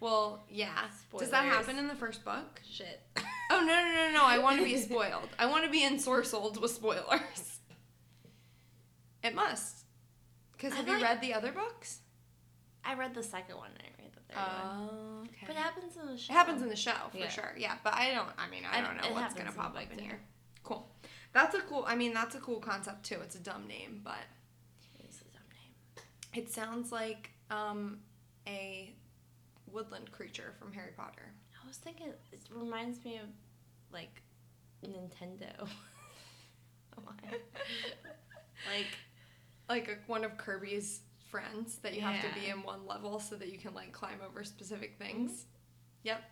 Well, 0.00 0.44
yeah. 0.48 0.88
Spoilers. 1.00 1.22
Does 1.24 1.30
that 1.32 1.44
happen 1.44 1.76
in 1.76 1.88
the 1.88 1.94
first 1.96 2.24
book? 2.24 2.62
Shit. 2.70 3.00
Oh, 3.50 3.60
no, 3.60 3.66
no, 3.66 3.94
no, 3.94 4.12
no. 4.12 4.24
I 4.24 4.38
want 4.38 4.58
to 4.58 4.64
be 4.64 4.76
spoiled. 4.76 5.28
I 5.38 5.46
want 5.46 5.64
to 5.64 5.70
be 5.70 5.80
ensorcelled 5.82 6.60
with 6.60 6.70
spoilers. 6.70 7.58
It 9.22 9.34
must. 9.34 9.84
Because 10.52 10.74
have 10.74 10.86
you 10.86 10.94
like- 10.94 11.02
read 11.02 11.20
the 11.20 11.34
other 11.34 11.52
books? 11.52 12.00
I 12.84 12.94
read 12.94 13.14
the 13.14 13.22
second 13.22 13.56
one. 13.56 13.70
and 13.74 13.82
I 13.82 14.02
read 14.02 14.12
the 14.12 14.20
third 14.32 14.38
one. 14.38 14.88
Oh, 14.90 15.20
okay. 15.24 15.44
But 15.46 15.56
it 15.56 15.58
happens 15.58 15.96
in 15.96 16.06
the 16.06 16.16
show. 16.16 16.32
it 16.32 16.36
happens 16.36 16.62
in 16.62 16.68
the 16.68 16.76
show, 16.76 16.92
for 17.10 17.18
Yeah. 17.18 17.28
sure. 17.28 17.52
Yeah, 17.58 17.74
but 17.84 17.94
I 17.94 18.12
don't, 18.14 18.28
I 18.38 18.48
mean, 18.48 18.62
I 18.70 18.80
don't 18.80 18.96
know 18.96 19.08
it 19.08 19.12
what's 19.12 19.34
going 19.34 19.46
to 19.46 19.52
pop 19.52 19.76
up 19.76 19.82
in 19.92 19.98
too. 19.98 20.04
here. 20.04 20.20
Cool. 20.62 20.88
That's 21.32 21.54
a 21.54 21.60
cool, 21.62 21.84
I 21.86 21.96
mean, 21.96 22.14
that's 22.14 22.34
a 22.34 22.40
cool 22.40 22.60
concept, 22.60 23.04
too. 23.04 23.18
It's 23.22 23.34
a 23.34 23.40
dumb 23.40 23.66
name, 23.66 24.00
but 24.04 24.14
It's 25.00 25.20
a 25.20 25.24
dumb 25.24 25.42
name. 25.52 26.04
it 26.44 26.50
sounds 26.50 26.92
like 26.92 27.30
um, 27.50 27.98
a 28.46 28.94
woodland 29.70 30.10
creature 30.12 30.54
from 30.58 30.72
Harry 30.72 30.92
Potter. 30.96 31.32
I 31.68 31.70
was 31.70 31.76
thinking 31.76 32.06
it 32.06 32.40
reminds 32.50 33.04
me 33.04 33.18
of 33.18 33.28
like 33.92 34.22
Nintendo. 34.82 35.68
Like 38.66 38.86
like 39.68 39.88
a, 39.88 40.10
one 40.10 40.24
of 40.24 40.38
Kirby's 40.38 41.02
friends 41.30 41.76
that 41.82 41.94
you 41.94 42.00
have 42.00 42.22
to 42.22 42.40
be 42.40 42.48
in 42.48 42.62
one 42.62 42.86
level 42.86 43.20
so 43.20 43.36
that 43.36 43.52
you 43.52 43.58
can 43.58 43.74
like 43.74 43.92
climb 43.92 44.18
over 44.26 44.42
specific 44.44 44.96
things. 44.98 45.44
Yep. 46.04 46.24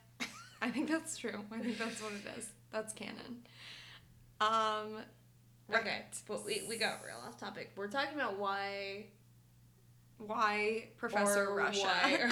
I 0.63 0.71
think 0.71 0.89
that's 0.89 1.19
true. 1.19 1.45
I 1.53 1.59
think 1.59 1.77
that's 1.79 2.03
what 2.03 2.13
it 2.13 2.39
is. 2.39 2.49
That's 2.73 2.95
canon. 2.95 3.43
Um 4.41 5.03
Okay, 5.73 6.03
but 6.27 6.45
we, 6.47 6.63
we 6.69 6.79
got 6.79 7.01
real 7.05 7.23
off 7.27 7.39
topic. 7.39 7.73
We're 7.77 7.89
talking 7.89 8.15
about 8.15 8.39
why 8.39 9.05
Why 10.19 10.89
Professor 10.97 11.51
or 11.51 11.57
Russia 11.57 11.87
why- 11.87 12.31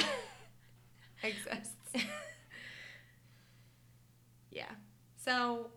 exists. 1.22 1.76
yeah. 4.54 4.70
So 5.16 5.70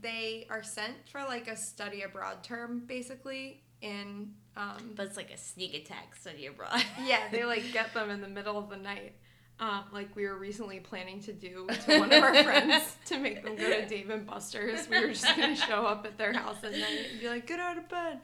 they 0.00 0.46
are 0.50 0.62
sent 0.62 0.94
for 1.10 1.20
like 1.22 1.48
a 1.48 1.56
study 1.56 2.02
abroad 2.02 2.42
term, 2.42 2.82
basically. 2.86 3.62
In 3.82 4.32
um, 4.56 4.92
But 4.96 5.06
it's 5.06 5.16
like 5.16 5.30
a 5.30 5.36
sneak 5.36 5.74
attack 5.74 6.16
study 6.16 6.46
abroad. 6.46 6.82
yeah, 7.04 7.28
they 7.30 7.44
like 7.44 7.72
get 7.72 7.92
them 7.92 8.10
in 8.10 8.20
the 8.22 8.28
middle 8.28 8.58
of 8.58 8.70
the 8.70 8.76
night. 8.76 9.14
Um, 9.58 9.84
like 9.92 10.14
we 10.16 10.26
were 10.26 10.36
recently 10.36 10.80
planning 10.80 11.20
to 11.22 11.32
do 11.32 11.66
to 11.86 11.98
one 11.98 12.12
of 12.12 12.22
our 12.22 12.34
friends 12.44 12.96
to 13.06 13.18
make 13.18 13.42
them 13.42 13.56
go 13.56 13.70
to 13.70 13.86
Dave 13.86 14.10
and 14.10 14.26
Buster's. 14.26 14.88
We 14.88 15.00
were 15.00 15.08
just 15.08 15.24
gonna 15.36 15.56
show 15.56 15.86
up 15.86 16.04
at 16.06 16.18
their 16.18 16.32
house 16.34 16.62
at 16.62 16.72
night 16.72 17.06
and 17.10 17.20
be 17.20 17.28
like, 17.28 17.46
"Get 17.46 17.58
out 17.60 17.78
of 17.78 17.88
bed." 17.88 18.20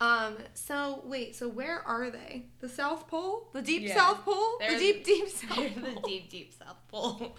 Um. 0.00 0.36
So 0.54 1.02
wait. 1.04 1.36
So 1.36 1.48
where 1.48 1.80
are 1.86 2.10
they? 2.10 2.46
The 2.60 2.68
South 2.70 3.06
Pole? 3.08 3.48
The 3.52 3.60
deep 3.62 3.82
Yeah. 3.82 3.96
South 3.96 4.24
Pole? 4.24 4.56
They're 4.60 4.72
the 4.72 4.78
deep, 4.78 5.04
deep 5.04 5.28
South 5.28 5.48
Pole. 5.50 5.68
the 5.74 6.00
deep, 6.06 6.30
deep 6.30 6.54
South 6.58 6.76
Pole. 6.88 7.36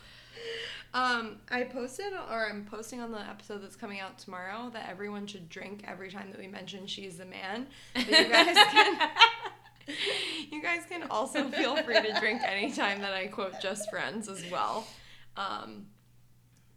Um, 0.94 1.38
I 1.50 1.64
posted, 1.64 2.12
or 2.14 2.50
I'm 2.50 2.66
posting 2.66 3.00
on 3.00 3.12
the 3.12 3.22
episode 3.22 3.64
that's 3.64 3.78
coming 3.78 4.00
out 4.02 4.18
tomorrow 4.18 4.70
that 4.74 4.90
everyone 4.90 5.26
should 5.26 5.48
drink 5.48 5.86
every 5.88 6.12
time 6.12 6.32
that 6.32 6.40
we 6.40 6.48
mention 6.48 6.86
she's 6.86 7.18
the 7.18 7.26
man. 7.26 7.68
But 7.94 8.08
you 8.08 8.30
guys 8.30 8.56
can, 8.72 9.10
you 10.52 10.62
guys 10.62 10.82
can 10.90 11.04
also 11.10 11.50
feel 11.50 11.78
free 11.78 12.02
to 12.02 12.20
drink 12.20 12.42
anytime 12.46 13.02
that 13.02 13.14
I 13.14 13.28
quote 13.28 13.62
Just 13.62 13.90
Friends 13.90 14.28
as 14.28 14.44
well. 14.52 14.86
Um, 15.38 15.86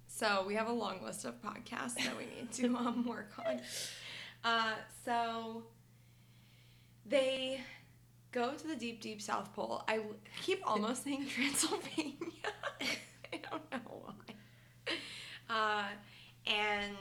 so 0.07 0.45
we 0.47 0.55
have 0.55 0.69
a 0.69 0.73
long 0.73 1.03
list 1.03 1.25
of 1.25 1.43
podcasts 1.43 1.97
that 1.97 2.17
we 2.17 2.27
need 2.27 2.53
to 2.53 2.77
um, 2.77 3.05
work 3.05 3.33
on. 3.45 3.61
Uh, 4.45 4.75
so 5.05 5.65
they 7.05 7.61
go 8.31 8.53
to 8.53 8.67
the 8.69 8.77
deep, 8.77 9.01
deep 9.01 9.21
South 9.21 9.53
Pole. 9.55 9.83
I 9.89 10.01
keep 10.41 10.63
almost 10.65 11.03
saying 11.03 11.27
Transylvania. 11.27 12.13
Don't 13.71 13.85
know 13.85 14.03
why. 14.05 14.95
Uh, 15.51 15.85
and 16.47 16.97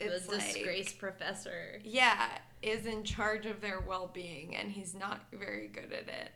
it's 0.00 0.26
the 0.26 0.36
like, 0.36 0.52
disgraced 0.54 0.98
professor. 0.98 1.80
yeah, 1.84 2.28
is 2.62 2.86
in 2.86 3.02
charge 3.04 3.46
of 3.46 3.60
their 3.60 3.80
well 3.80 4.10
being, 4.12 4.56
and 4.56 4.70
he's 4.70 4.94
not 4.94 5.20
very 5.32 5.68
good 5.68 5.92
at 5.92 6.08
it. 6.08 6.30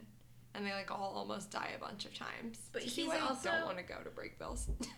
And 0.55 0.67
they 0.67 0.73
like 0.73 0.91
all 0.91 1.13
almost 1.17 1.51
die 1.51 1.71
a 1.77 1.81
bunch 1.81 2.05
of 2.07 2.15
times. 2.15 2.59
But 2.73 2.83
he's 2.83 3.07
why 3.07 3.19
I 3.19 3.21
also- 3.21 3.51
don't 3.51 3.67
want 3.67 3.79
to 3.79 3.85
go 3.85 3.97
to 4.03 4.11
Brakebills. 4.11 4.67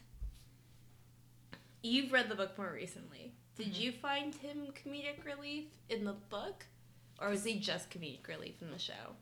You've 1.83 2.13
read 2.13 2.29
the 2.29 2.35
book 2.35 2.57
more 2.57 2.73
recently. 2.73 3.35
Did 3.57 3.69
Mm-hmm. 3.73 3.83
you 3.83 3.93
find 3.93 4.35
him 4.35 4.69
comedic 4.85 5.25
relief 5.25 5.65
in 5.89 6.05
the 6.05 6.13
book? 6.15 6.67
Or 7.21 7.29
was 7.29 7.45
he 7.45 7.59
just 7.59 7.91
comedic 7.91 8.27
relief 8.29 8.63
in 8.63 8.71
the 8.71 8.79
show? 8.79 9.17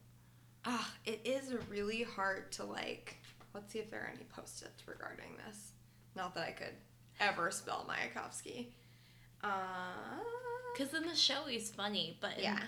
Ah, 0.65 0.93
it 1.05 1.21
is 1.25 1.53
really 1.69 2.03
hard 2.03 2.53
to 2.53 2.65
like. 2.65 3.17
Let's 3.55 3.73
see 3.73 3.79
if 3.81 3.91
there 3.91 4.01
are 4.01 4.13
any 4.15 4.25
post-its 4.35 4.87
regarding 4.87 5.37
this. 5.47 5.73
Not 6.17 6.35
that 6.35 6.47
I 6.47 6.53
could 6.53 6.75
ever 7.21 7.51
spell 7.51 7.87
Mayakovsky. 7.89 8.67
Uh, 9.43 9.49
Because 10.75 10.95
in 10.95 11.07
the 11.09 11.17
show 11.17 11.43
he's 11.49 11.71
funny, 11.71 12.17
but 12.21 12.37
in, 12.39 12.45
yeah, 12.45 12.61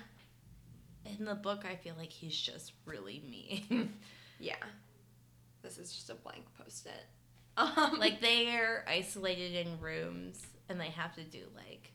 in 1.19 1.25
the 1.25 1.35
book 1.35 1.65
I 1.71 1.77
feel 1.77 1.95
like 1.99 2.11
he's 2.11 2.37
just 2.37 2.73
really 2.85 3.23
mean. 3.29 3.93
yeah. 4.41 4.57
This 5.63 5.79
is 5.79 5.93
just 5.95 6.11
a 6.11 6.15
blank 6.15 6.45
post-it. 6.59 6.93
Um, 7.55 7.99
like 7.99 8.23
they're 8.23 8.83
isolated 8.89 9.55
in 9.67 9.79
rooms 9.79 10.41
and 10.71 10.81
they 10.81 10.87
have 10.89 11.15
to 11.17 11.23
do 11.23 11.41
like 11.55 11.93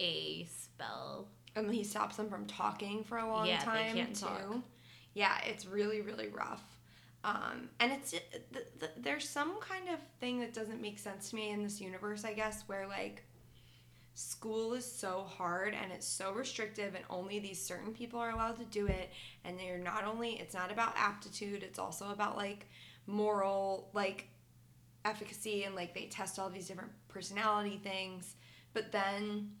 a 0.00 0.44
spell. 0.46 1.28
and 1.54 1.72
he 1.72 1.84
stops 1.84 2.16
them 2.16 2.28
from 2.28 2.46
talking 2.46 3.04
for 3.04 3.18
a 3.18 3.28
long 3.28 3.46
Yeah, 3.46 3.60
they 3.60 3.64
time 3.64 3.94
can't 3.94 4.16
too. 4.16 4.26
talk. 4.26 4.56
Yeah, 5.14 5.38
it's 5.46 5.66
really 5.66 6.00
really 6.00 6.26
rough. 6.26 6.64
Um, 7.24 7.68
and 7.78 7.92
it's 7.92 8.10
th- 8.10 8.24
th- 8.80 8.92
there's 8.96 9.28
some 9.28 9.60
kind 9.60 9.88
of 9.88 10.00
thing 10.20 10.40
that 10.40 10.52
doesn't 10.52 10.80
make 10.80 10.98
sense 10.98 11.30
to 11.30 11.36
me 11.36 11.50
in 11.50 11.62
this 11.62 11.80
universe, 11.80 12.24
I 12.24 12.32
guess, 12.32 12.64
where 12.66 12.86
like 12.88 13.24
school 14.14 14.74
is 14.74 14.84
so 14.84 15.24
hard 15.38 15.74
and 15.74 15.90
it's 15.92 16.06
so 16.06 16.32
restrictive 16.32 16.94
and 16.94 17.04
only 17.08 17.38
these 17.38 17.64
certain 17.64 17.92
people 17.92 18.18
are 18.18 18.30
allowed 18.30 18.58
to 18.58 18.64
do 18.64 18.86
it. 18.86 19.10
And 19.44 19.58
they're 19.58 19.78
not 19.78 20.04
only 20.04 20.32
it's 20.40 20.54
not 20.54 20.72
about 20.72 20.94
aptitude 20.96 21.62
it's 21.62 21.78
also 21.78 22.10
about 22.10 22.36
like 22.36 22.68
moral 23.06 23.90
like 23.94 24.28
efficacy 25.04 25.64
and 25.64 25.74
like 25.74 25.94
they 25.94 26.06
test 26.06 26.38
all 26.38 26.50
these 26.50 26.66
different 26.66 26.90
personality 27.08 27.80
things. 27.82 28.34
But 28.74 28.90
then 28.90 29.52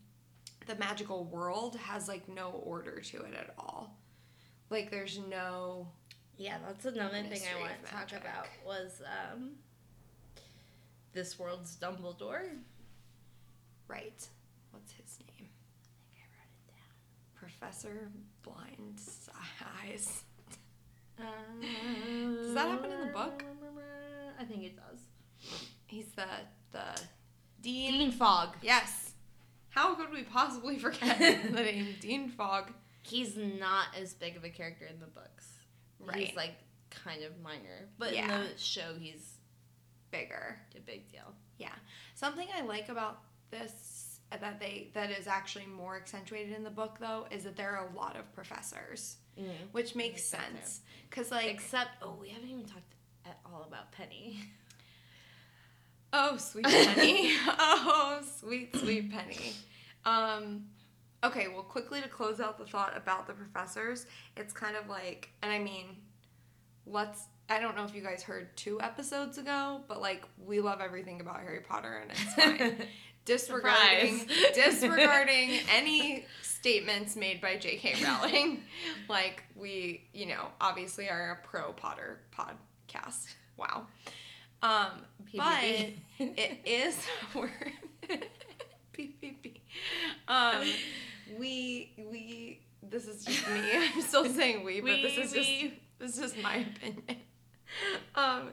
the 0.66 0.74
magical 0.76 1.24
world 1.24 1.76
has 1.76 2.08
like 2.08 2.28
no 2.28 2.50
order 2.50 3.00
to 3.00 3.22
it 3.22 3.34
at 3.34 3.54
all. 3.58 3.98
Like 4.70 4.90
there's 4.90 5.20
no 5.28 5.88
Yeah, 6.42 6.56
that's 6.66 6.84
another 6.86 7.22
thing 7.22 7.40
I 7.56 7.60
want 7.60 7.72
to 7.84 7.90
talk 7.92 8.10
about 8.20 8.46
was 8.66 9.00
um 9.06 9.52
this 11.12 11.38
world's 11.38 11.76
Dumbledore. 11.76 12.42
right 13.86 14.28
what's 14.72 14.92
his 14.92 15.18
name 15.20 15.48
I 15.48 15.86
think 16.02 16.16
I 16.16 16.26
wrote 16.34 16.52
it 16.58 16.66
down. 16.66 17.38
professor 17.38 18.08
blind 18.42 19.00
eyes 19.84 20.24
Does 21.20 22.54
that 22.54 22.68
happen 22.68 22.90
in 22.90 23.00
the 23.00 23.12
book? 23.12 23.44
I 24.40 24.44
think 24.44 24.64
it 24.64 24.76
does. 24.76 25.00
he's 25.86 26.06
the 26.16 26.26
the 26.72 27.00
dean 27.60 27.92
Dean 27.98 28.10
Fogg. 28.10 28.56
yes 28.62 29.12
how 29.68 29.94
could 29.94 30.10
we 30.10 30.22
possibly 30.24 30.76
forget 30.78 31.18
the 31.52 31.62
name 31.62 31.94
dean 32.00 32.28
fogg 32.30 32.72
He's 33.04 33.36
not 33.36 33.86
as 34.00 34.14
big 34.14 34.36
of 34.36 34.44
a 34.44 34.48
character 34.48 34.86
in 34.86 35.00
the 35.00 35.06
books. 35.06 35.58
Right. 36.04 36.28
He's 36.28 36.36
like 36.36 36.54
kind 36.90 37.22
of 37.22 37.38
minor, 37.40 37.88
but 37.98 38.14
Yeah. 38.14 38.24
in 38.42 38.48
the 38.52 38.58
show 38.58 38.94
he's 38.98 39.38
bigger 40.10 40.58
a 40.76 40.80
big 40.80 41.10
deal. 41.10 41.32
Yeah. 41.58 41.72
Something 42.14 42.48
I 42.56 42.62
like 42.62 42.88
about 42.88 43.20
this 43.50 44.20
uh, 44.30 44.36
that 44.38 44.58
they 44.60 44.90
that 44.94 45.10
is 45.10 45.26
actually 45.26 45.66
more 45.66 45.96
accentuated 45.96 46.54
in 46.54 46.64
the 46.64 46.70
book 46.70 46.98
though 47.00 47.26
is 47.30 47.44
that 47.44 47.56
there 47.56 47.76
are 47.76 47.86
a 47.88 47.96
lot 47.96 48.16
of 48.16 48.32
professors, 48.34 49.16
which 49.72 49.94
makes 49.94 50.14
Makes 50.14 50.24
sense, 50.24 50.80
cuz 51.10 51.30
like 51.30 51.46
Except, 51.50 51.90
oh, 52.02 52.16
we 52.20 52.28
haven't 52.28 52.48
even 52.50 52.64
talked 52.64 52.94
at 53.24 53.38
all 53.46 53.62
about 53.66 53.92
Penny. 53.92 54.40
oh 56.12 56.36
sweet 56.36 56.66
penny. 56.66 57.32
oh 57.46 58.20
sweet 58.40 58.74
sweet 58.76 59.10
penny. 59.10 59.52
Um 60.04 60.66
okay, 61.24 61.48
well 61.48 61.62
quickly 61.62 62.00
to 62.00 62.08
close 62.08 62.40
out 62.40 62.58
the 62.58 62.66
thought 62.66 62.96
about 62.96 63.26
the 63.26 63.32
professors, 63.32 64.06
it's 64.36 64.52
kind 64.52 64.76
of 64.76 64.88
like 64.88 65.30
and 65.42 65.52
I 65.52 65.58
mean 65.58 65.96
let's 66.86 67.24
I 67.48 67.60
don't 67.60 67.76
know 67.76 67.84
if 67.84 67.94
you 67.94 68.02
guys 68.02 68.22
heard 68.22 68.56
two 68.56 68.80
episodes 68.80 69.38
ago, 69.38 69.80
but 69.88 70.00
like 70.00 70.24
we 70.44 70.60
love 70.60 70.80
everything 70.80 71.20
about 71.20 71.40
Harry 71.40 71.60
Potter 71.60 72.02
and 72.02 72.10
it's 72.10 72.34
fine. 72.34 72.88
disregarding 73.24 74.26
disregarding 74.54 75.60
any 75.70 76.26
statements 76.42 77.14
made 77.14 77.40
by 77.40 77.56
J.K. 77.56 78.04
Rowling. 78.04 78.62
like 79.08 79.42
we, 79.54 80.04
you 80.12 80.26
know, 80.26 80.46
obviously 80.60 81.08
are 81.08 81.40
a 81.42 81.46
pro 81.46 81.72
Potter 81.72 82.20
podcast. 82.36 83.26
Wow. 83.56 83.86
Um, 84.62 85.04
but 85.34 85.62
it 86.18 86.58
is 86.64 86.96
we're 87.34 87.50
PPP. 88.96 89.60
Um, 90.28 90.64
we 91.38 91.92
we 92.10 92.60
this 92.82 93.06
is 93.06 93.24
just 93.24 93.48
me. 93.48 93.60
I'm 93.94 94.02
still 94.02 94.24
saying 94.26 94.64
we, 94.64 94.80
but 94.80 95.00
this 95.02 95.16
We- 95.16 95.22
is 95.22 95.32
just 95.32 95.74
this 95.98 96.14
is 96.14 96.18
just 96.20 96.42
my 96.42 96.56
opinion. 96.56 97.02
Um, 98.14 98.50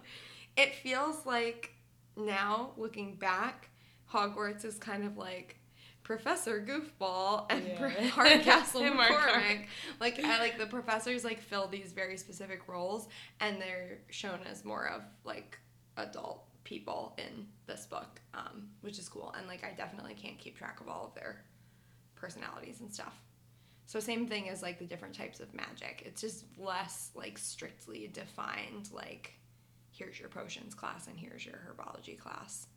it 0.55 0.75
feels 0.75 1.25
like 1.25 1.71
now 2.15 2.71
looking 2.77 3.15
back, 3.15 3.69
Hogwarts 4.13 4.63
is 4.63 4.77
kind 4.77 5.03
of 5.03 5.17
like 5.17 5.57
Professor 6.03 6.65
Goofball 6.65 7.45
and 7.51 7.67
Yeah. 7.67 7.89
Hardcastle 8.09 8.81
And 8.83 8.97
McCormick. 8.97 9.65
Like 9.99 10.23
I 10.23 10.39
like 10.39 10.57
the 10.57 10.67
professors 10.67 11.25
like 11.25 11.41
fill 11.41 11.67
these 11.67 11.91
very 11.91 12.15
specific 12.15 12.67
roles, 12.69 13.09
and 13.41 13.61
they're 13.61 13.97
shown 14.09 14.39
as 14.49 14.63
more 14.63 14.87
of 14.87 15.01
like 15.25 15.59
adult 15.97 16.45
people 16.63 17.13
in 17.17 17.45
this 17.67 17.85
book, 17.87 18.21
um, 18.33 18.69
which 18.81 18.99
is 18.99 19.09
cool. 19.09 19.33
And 19.37 19.47
like 19.47 19.65
I 19.65 19.71
definitely 19.75 20.13
can't 20.13 20.37
keep 20.39 20.57
track 20.57 20.79
of 20.79 20.87
all 20.87 21.07
of 21.07 21.13
their 21.15 21.43
personalities 22.19 22.81
and 22.81 22.93
stuff. 22.93 23.13
So 23.85 23.99
same 23.99 24.27
thing 24.27 24.49
as 24.49 24.61
like 24.61 24.77
the 24.77 24.85
different 24.85 25.15
types 25.15 25.39
of 25.39 25.53
magic. 25.53 26.03
It's 26.05 26.21
just 26.21 26.45
less 26.57 27.09
like 27.15 27.37
strictly 27.37 28.07
defined 28.13 28.89
like 28.93 29.33
here's 29.91 30.19
your 30.19 30.29
potions 30.29 30.75
class 30.75 31.07
and 31.07 31.17
here's 31.19 31.45
your 31.45 31.55
herbology 31.55 32.17
class. 32.19 32.67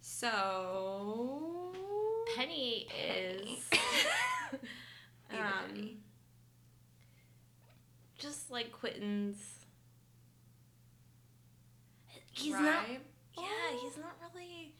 So 0.00 1.72
Penny 2.36 2.88
is 3.08 3.68
Even 5.30 5.40
um, 5.40 5.46
Penny. 5.68 5.98
just 8.18 8.50
like 8.50 8.72
Quentin's. 8.72 9.36
He's 12.32 12.54
right? 12.54 12.62
not. 12.64 12.84
Yeah, 13.38 13.78
he's 13.80 13.96
not 13.96 14.16
really. 14.34 14.74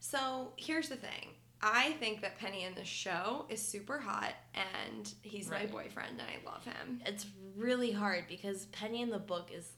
So 0.00 0.52
here's 0.56 0.88
the 0.88 0.96
thing. 0.96 1.28
I 1.62 1.92
think 2.00 2.22
that 2.22 2.38
Penny 2.38 2.64
in 2.64 2.74
the 2.74 2.84
show 2.84 3.44
is 3.50 3.60
super 3.60 3.98
hot 3.98 4.34
and 4.54 5.12
he's 5.22 5.48
Right. 5.48 5.66
my 5.66 5.82
boyfriend 5.82 6.18
and 6.18 6.22
I 6.22 6.50
love 6.50 6.64
him. 6.64 7.00
It's 7.04 7.26
really 7.56 7.92
hard 7.92 8.24
because 8.28 8.66
Penny 8.66 9.02
in 9.02 9.10
the 9.10 9.18
book 9.18 9.50
is 9.52 9.72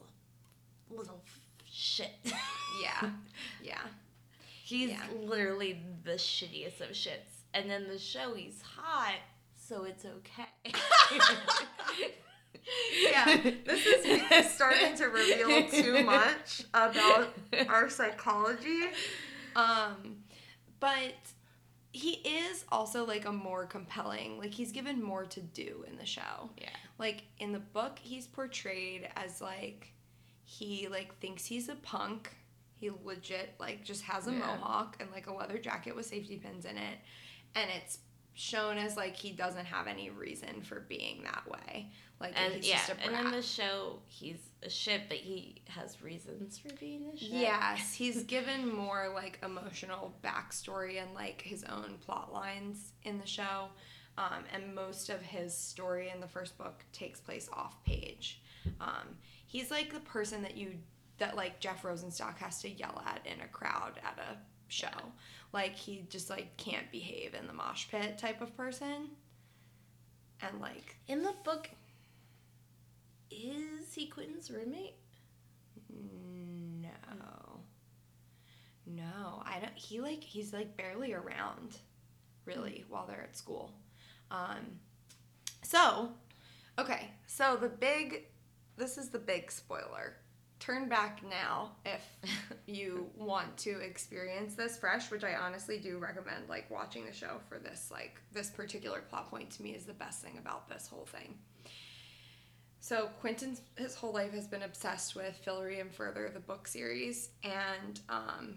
little 0.91 1.23
shit. 1.71 2.11
Yeah. 2.83 3.11
Yeah. 3.63 3.81
He's 4.65 4.91
Yeah. 4.91 5.03
literally 5.25 5.81
the 6.05 6.13
shittiest 6.13 6.81
of 6.81 6.91
shits. 6.91 7.43
And 7.55 7.69
then 7.71 7.87
the 7.89 7.99
show, 7.99 8.35
he's 8.35 8.63
hot, 8.63 9.17
so 9.57 9.85
it's 9.85 10.05
okay. 10.05 10.73
Yeah, 13.03 13.41
this 13.67 13.85
is 13.87 14.51
starting 14.55 14.95
to 14.97 15.07
reveal 15.07 15.69
too 15.69 16.05
much 16.05 16.63
about 16.73 17.35
our 17.69 17.91
psychology. 17.91 18.83
Um, 19.57 20.19
but 20.79 21.15
he 21.93 22.13
is 22.13 22.65
also 22.73 23.05
like 23.05 23.27
a 23.27 23.33
more 23.33 23.67
compelling, 23.67 24.39
like 24.39 24.53
he's 24.53 24.73
given 24.73 25.03
more 25.03 25.25
to 25.27 25.41
do 25.41 25.85
in 25.89 25.97
the 25.99 26.07
show. 26.07 26.51
Yeah. 26.59 26.71
Like 26.99 27.25
in 27.39 27.53
the 27.53 27.59
book, 27.61 27.99
he's 28.01 28.27
portrayed 28.27 29.09
as 29.17 29.41
like 29.41 29.93
he 30.45 30.89
like 30.89 31.19
thinks 31.21 31.45
he's 31.45 31.69
a 31.69 31.75
punk. 31.77 32.31
He 32.81 32.91
legit 33.05 33.55
like 33.61 33.85
just 33.85 34.03
has 34.05 34.27
a 34.27 34.33
Yeah. 34.33 34.39
mohawk 34.39 34.97
and 35.01 35.11
like 35.13 35.27
a 35.27 35.35
leather 35.35 35.59
jacket 35.59 35.95
with 35.95 36.07
safety 36.07 36.37
pins 36.39 36.65
in 36.65 36.77
it, 36.79 36.99
and 37.55 37.71
it's 37.77 37.99
shown 38.35 38.79
as 38.79 38.97
like 38.97 39.15
he 39.15 39.31
doesn't 39.31 39.67
have 39.67 39.87
any 39.87 40.09
reason 40.09 40.63
for 40.63 40.81
being 40.81 41.23
that 41.25 41.47
way. 41.47 41.91
Like 42.19 42.33
And 42.37 42.55
he's 42.55 42.69
yeah, 42.69 42.77
just 42.79 42.93
a 42.93 42.95
brat. 42.95 43.09
and 43.09 43.27
in 43.27 43.33
the 43.33 43.43
show, 43.43 43.99
he's 44.07 44.39
a 44.65 44.71
shit, 44.71 45.03
but 45.09 45.19
he 45.19 45.63
has 45.69 46.03
reasons 46.03 46.59
for 46.59 46.69
being 46.79 47.11
a 47.13 47.17
shit. 47.17 47.31
Yes, 47.31 47.95
he's 47.95 48.23
given 48.25 48.73
more 48.73 49.11
like 49.15 49.39
emotional 49.43 50.15
backstory 50.23 51.01
and 51.01 51.15
like 51.15 51.43
his 51.43 51.65
own 51.65 51.97
plot 52.01 52.33
lines 52.33 52.93
in 53.05 53.19
the 53.19 53.27
show. 53.27 53.69
Um, 54.19 54.45
and 54.53 54.75
most 54.75 55.09
of 55.09 55.23
his 55.23 55.57
story 55.57 56.11
in 56.15 56.21
the 56.21 56.29
first 56.29 56.59
book 56.59 56.85
takes 56.93 57.21
place 57.21 57.49
off 57.53 57.83
page. 57.85 58.43
Um, 58.81 59.17
he's 59.47 59.71
like 59.71 59.93
the 59.93 60.01
person 60.01 60.43
that 60.43 60.57
you 60.57 60.75
that 61.19 61.37
like 61.37 61.61
Jeff 61.61 61.83
Rosenstock 61.83 62.39
has 62.39 62.61
to 62.63 62.69
yell 62.69 63.03
at 63.07 63.21
in 63.27 63.41
a 63.41 63.49
crowd 63.49 64.01
at 64.05 64.19
a 64.19 64.37
show. 64.69 65.13
Like 65.53 65.75
he 65.75 66.05
just 66.09 66.31
like 66.31 66.57
can't 66.57 66.91
behave 66.91 67.35
in 67.35 67.47
the 67.47 67.53
mosh 67.53 67.89
pit 67.91 68.19
type 68.19 68.41
of 68.41 68.57
person. 68.57 69.11
And 70.41 70.61
like 70.61 70.97
In 71.09 71.23
the 71.23 71.35
book, 71.45 71.71
is 73.33 73.95
he 73.95 74.07
Quentin's 74.07 74.51
roommate? 74.51 74.97
Mm, 75.93 76.83
no. 76.83 77.61
Hmm. 78.85 78.97
No, 78.97 79.43
I 79.45 79.59
don't. 79.61 79.77
He 79.77 80.01
like 80.01 80.23
he's 80.23 80.53
like 80.53 80.77
barely 80.77 81.13
around, 81.13 81.79
really, 82.45 82.85
hmm. 82.87 82.93
while 82.93 83.07
they're 83.07 83.23
at 83.23 83.37
school. 83.37 83.73
Um, 84.31 84.81
so, 85.63 86.11
okay, 86.79 87.11
so 87.27 87.57
the 87.57 87.69
big, 87.69 88.25
this 88.77 88.99
is 88.99 89.11
the 89.11 89.19
big 89.19 89.51
spoiler. 89.51 90.17
Turn 90.59 90.89
back 90.89 91.23
now 91.29 91.73
if 91.85 92.03
you 92.67 93.11
want 93.17 93.57
to 93.59 93.81
experience 93.81 94.55
this 94.55 94.77
fresh, 94.77 95.11
which 95.11 95.25
I 95.25 95.35
honestly 95.35 95.79
do 95.79 95.99
recommend. 95.99 96.49
Like 96.49 96.71
watching 96.71 97.05
the 97.05 97.13
show 97.13 97.41
for 97.49 97.59
this, 97.59 97.89
like 97.91 98.21
this 98.33 98.51
particular 98.51 99.01
plot 99.01 99.31
point 99.31 99.51
to 99.53 99.63
me 99.63 99.71
is 99.71 99.85
the 99.85 99.93
best 99.93 100.23
thing 100.23 100.39
about 100.39 100.69
this 100.69 100.87
whole 100.87 101.07
thing. 101.07 101.39
So 102.83 103.11
Quentin's 103.21 103.61
his 103.77 103.95
whole 103.95 104.13
life 104.13 104.33
has 104.33 104.49
been 104.49 104.63
obsessed 104.63 105.15
with 105.15 105.41
Fillory 105.47 105.81
and 105.81 105.95
Further, 105.95 106.29
the 106.35 106.41
book 106.41 106.67
series, 106.67 107.29
and 107.45 108.01
um, 108.09 108.57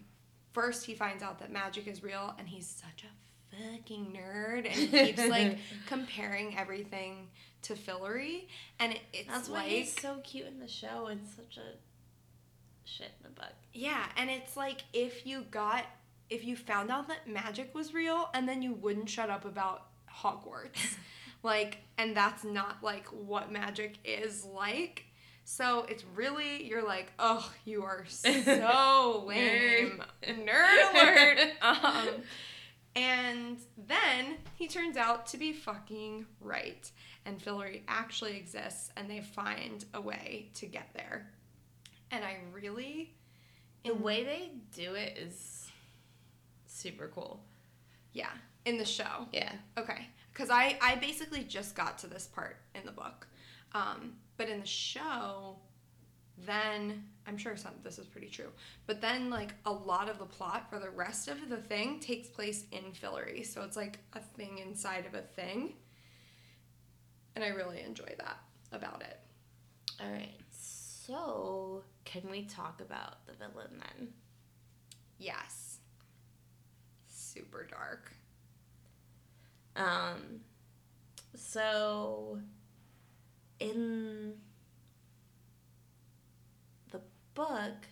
first 0.52 0.84
he 0.84 0.96
finds 0.96 1.22
out 1.22 1.38
that 1.40 1.52
magic 1.52 1.86
is 1.86 2.02
real, 2.02 2.34
and 2.40 2.48
he's 2.48 2.66
such 2.66 3.04
a 3.04 3.72
fucking 3.72 4.18
nerd, 4.18 4.66
and 4.66 4.74
he 4.74 4.88
keeps 4.88 5.28
like 5.28 5.60
comparing 5.86 6.58
everything 6.58 7.28
to 7.62 7.76
Fillory, 7.76 8.48
and 8.80 8.94
it, 8.94 9.02
it's 9.14 9.28
That's 9.30 9.48
why 9.48 9.58
like 9.58 9.68
he's 9.68 10.02
so 10.02 10.18
cute 10.24 10.48
in 10.48 10.60
the 10.60 10.68
show 10.68 11.06
and 11.06 11.22
such 11.28 11.58
a 11.58 11.78
shit 12.84 13.12
in 13.20 13.30
the 13.30 13.40
book. 13.40 13.54
yeah, 13.74 14.06
and 14.18 14.32
it's 14.32 14.58
like 14.58 14.86
if 14.92 15.28
you 15.28 15.46
got 15.52 15.86
if 16.32 16.44
you 16.44 16.56
found 16.56 16.90
out 16.90 17.08
that 17.10 17.28
magic 17.28 17.76
was 17.76 17.94
real, 17.94 18.32
and 18.34 18.50
then 18.50 18.64
you 18.64 18.74
wouldn't 18.74 19.08
shut 19.08 19.30
up 19.30 19.46
about 19.46 19.84
Hogwarts. 20.12 20.96
like 21.46 21.78
and 21.98 22.18
that's 22.18 22.44
not 22.44 22.84
like 22.84 23.08
what 23.08 23.52
magic 23.52 23.98
is 24.04 24.44
like. 24.44 25.06
So 25.46 25.86
it's 25.88 26.04
really 26.16 26.66
you're 26.66 26.86
like 26.86 27.14
oh 27.20 27.50
you 27.64 27.84
are 27.84 28.04
so 28.10 29.24
lame. 29.26 30.02
Nerd 30.28 30.94
alert. 30.94 31.40
Um, 31.62 32.08
and 32.98 33.58
then 33.88 34.38
he 34.56 34.68
turns 34.68 34.98
out 34.98 35.28
to 35.28 35.38
be 35.38 35.54
fucking 35.54 36.26
right. 36.42 36.90
And 37.26 37.40
Fillory 37.40 37.82
actually 37.88 38.38
exists 38.38 38.92
and 38.98 39.10
they 39.10 39.22
find 39.22 39.86
a 39.94 40.02
way 40.02 40.50
to 40.56 40.66
get 40.66 40.90
there. 40.94 41.32
And 42.12 42.24
i 42.24 42.38
really 42.54 43.14
The 43.84 43.94
way 43.94 44.24
they 44.24 44.52
do 44.76 44.96
it 44.96 45.18
is 45.18 45.70
super 46.66 47.08
cool. 47.14 47.44
yeah 48.14 48.32
in 48.66 48.78
the 48.80 48.86
show. 48.86 49.28
Yeah. 49.32 49.52
Okay, 49.78 50.08
because 50.36 50.50
I 50.50 50.78
I 50.82 50.96
basically 50.96 51.44
just 51.44 51.76
got 51.76 51.98
to 52.00 52.08
this 52.08 52.28
part 52.28 52.58
in 52.76 52.86
the 52.86 52.92
book, 52.92 53.28
um, 53.74 54.14
but 54.38 54.50
in 54.50 54.60
the 54.60 54.66
show, 54.66 55.56
then 56.46 57.06
I'm 57.26 57.38
sure 57.38 57.56
some 57.56 57.74
this 57.84 57.98
is 57.98 58.06
pretty 58.06 58.28
true, 58.28 58.52
but 58.86 59.02
then 59.02 59.30
like 59.30 59.54
a 59.66 59.72
lot 59.72 60.10
of 60.10 60.20
the 60.20 60.26
plot 60.26 60.70
for 60.70 60.80
the 60.80 60.90
rest 60.90 61.28
of 61.30 61.50
the 61.50 61.58
thing 61.58 62.00
takes 62.00 62.28
place 62.28 62.66
in 62.72 62.84
Fillory, 62.92 63.46
so 63.46 63.64
it's 63.64 63.78
like 63.78 64.00
a 64.14 64.20
thing 64.20 64.60
inside 64.60 65.06
of 65.06 65.14
a 65.14 65.22
thing, 65.22 65.74
and 67.36 67.44
I 67.44 67.50
really 67.50 67.82
enjoy 67.82 68.14
that 68.18 68.40
about 68.72 69.02
it. 69.02 69.20
All 70.02 70.12
right. 70.12 70.34
So, 70.52 71.84
can 72.04 72.24
we 72.32 72.46
talk 72.46 72.82
about 72.82 73.26
the 73.28 73.34
villain 73.34 73.80
then? 73.80 74.08
Yes, 75.20 75.78
super 77.08 77.64
dark. 77.64 78.15
Um, 79.76 80.42
so 81.36 82.40
in 83.60 84.34
the 86.92 87.02
book, 87.34 87.88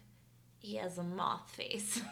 he 0.60 0.76
has 0.76 0.98
a 0.98 1.04
moth 1.04 1.52
face. 1.52 2.02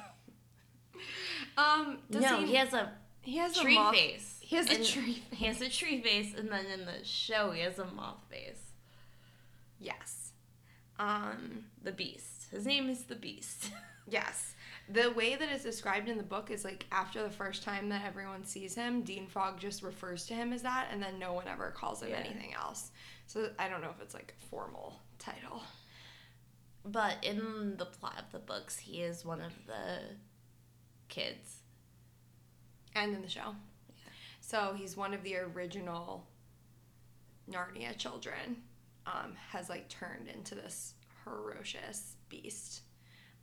Um, 1.58 1.98
does 2.10 2.22
no, 2.22 2.38
he, 2.42 2.48
he 2.48 2.56
has 2.56 2.74
a 2.74 2.92
he 3.22 3.38
has 3.38 3.58
tree 3.58 3.76
a 3.76 3.80
moth, 3.80 3.96
face. 3.96 4.38
He 4.42 4.56
has 4.56 4.70
a 4.70 4.76
And 4.76 4.86
tree. 4.86 5.24
He 5.32 5.46
has 5.46 5.62
a 5.62 5.70
tree 5.70 6.02
face, 6.02 6.34
and 6.38 6.50
then 6.50 6.66
in 6.68 6.86
the 6.86 7.04
show, 7.04 7.52
he 7.52 7.62
has 7.62 7.80
a 7.80 7.86
moth 7.86 8.24
face. 8.30 8.72
Yes. 9.80 10.32
Um. 11.00 11.66
The 11.84 11.92
Beast. 11.92 12.46
His 12.52 12.66
name 12.66 12.90
is 12.90 13.04
the 13.06 13.16
Beast. 13.16 13.72
Yes. 14.10 14.56
The 14.91 15.12
way 15.12 15.36
that 15.36 15.49
it's 15.49 15.63
described 15.63 16.10
in 16.10 16.17
the 16.17 16.23
book 16.23 16.51
is 16.51 16.65
like 16.65 16.86
after 16.91 17.23
the 17.23 17.30
first 17.30 17.63
time 17.63 17.88
that 17.89 18.04
everyone 18.06 18.43
sees 18.43 18.75
him, 18.75 19.04
Dean 19.04 19.27
Fogg 19.27 19.58
just 19.60 19.84
refers 19.84 20.25
to 20.25 20.34
him 20.34 20.51
as 20.51 20.63
that, 20.63 20.88
and 20.91 21.01
then 21.01 21.17
no 21.17 21.32
one 21.34 21.47
ever 21.47 21.71
calls 21.71 22.01
him 22.01 22.10
Yeah. 22.10 22.17
anything 22.17 22.54
else. 22.54 22.91
So 23.27 23.51
I 23.58 23.69
don't 23.69 23.82
know 23.82 23.89
if 23.89 24.01
it's 24.01 24.13
like 24.13 24.34
a 24.41 24.45
formal 24.47 24.99
title. 25.19 25.63
but 26.84 27.23
in 27.23 27.77
the 27.77 27.86
plot 27.86 28.15
of 28.17 28.32
the 28.32 28.39
books, 28.39 28.77
he 28.80 29.01
is 29.04 29.23
one 29.23 29.39
of 29.39 29.54
the 29.67 29.99
kids. 31.10 31.58
And 32.95 33.13
in 33.13 33.21
the 33.21 33.30
show. 33.30 33.56
So 34.39 34.73
he's 34.75 34.97
one 34.97 35.13
of 35.13 35.21
the 35.21 35.38
original 35.38 36.25
Narnia 37.49 37.95
children, 37.97 38.63
um, 39.06 39.36
has 39.51 39.69
like 39.69 39.89
turned 39.89 40.27
into 40.27 40.56
this 40.56 40.95
ferocious 41.23 42.15
beast 42.30 42.82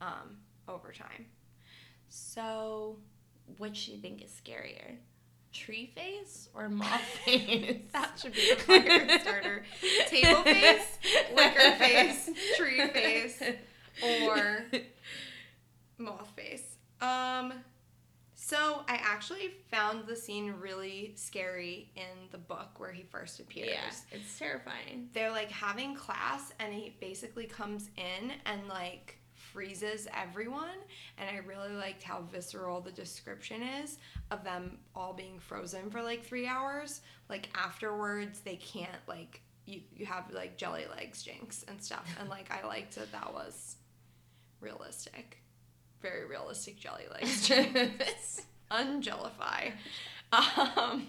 um, 0.01 0.39
over 0.67 0.93
time. 0.93 1.27
So 2.09 2.97
Which 3.59 3.87
do 3.87 3.93
you 3.93 3.99
think 3.99 4.23
is 4.23 4.31
scarier? 4.31 4.97
Tree 5.53 5.91
face 5.95 6.49
or 6.55 6.69
moth 6.69 7.01
face? 7.25 7.81
That 7.93 8.19
should 8.21 8.35
be 8.35 8.55
the 8.55 8.61
fire 8.61 9.19
starter. 9.21 9.65
Table 10.09 10.43
face, 10.43 10.99
liquor 11.35 11.73
face, 11.79 12.31
tree 12.57 12.87
face, 12.89 13.43
or 14.03 14.67
moth 15.97 16.31
face. 16.37 16.77
Um, 17.01 17.55
so 18.35 18.83
I 18.89 18.99
actually 19.03 19.51
found 19.71 20.07
the 20.07 20.17
scene 20.17 20.55
really 20.61 21.13
scary 21.17 21.91
in 21.97 22.29
the 22.31 22.39
book 22.39 22.79
where 22.79 22.93
he 22.93 23.03
first 23.03 23.41
appears. 23.41 23.69
Yeah, 23.69 23.91
it's 24.13 24.39
terrifying. 24.39 25.09
They're 25.13 25.31
like 25.31 25.51
having 25.51 25.95
class, 25.95 26.53
and 26.59 26.73
he 26.73 26.97
basically 27.01 27.47
comes 27.47 27.91
in 27.97 28.33
and 28.47 28.67
like 28.69 29.18
freezes 29.53 30.07
everyone. 30.17 30.79
And 31.19 31.29
I 31.29 31.41
really 31.47 31.75
liked 31.75 32.03
how 32.03 32.23
visceral 32.31 32.81
the 32.81 32.93
description 32.93 33.63
is 33.63 33.99
of 34.31 34.45
them 34.45 34.79
all 34.95 35.13
being 35.13 35.39
frozen 35.39 35.91
for 35.91 36.03
like 36.03 36.25
three 36.25 36.47
hours. 36.47 37.01
Like 37.29 37.49
afterwards, 37.55 38.41
they 38.41 38.57
can't 38.57 38.91
like 39.07 39.43
you 39.67 39.81
you 39.95 40.07
have 40.07 40.31
like 40.33 40.57
jelly 40.57 40.87
legs, 40.97 41.23
Jinx, 41.23 41.65
and 41.69 41.83
stuff. 41.83 42.15
And 42.21 42.29
like 42.29 42.51
I 42.51 42.67
liked 42.67 42.95
that 42.97 43.13
that 43.13 43.33
was 43.33 43.77
realistic, 44.61 45.39
very 46.01 46.27
realistic 46.27 46.79
jelly 46.79 47.05
legs. 47.13 47.47
Jinx. 47.49 48.43
Ungelify. 48.71 49.73
Um, 50.31 51.07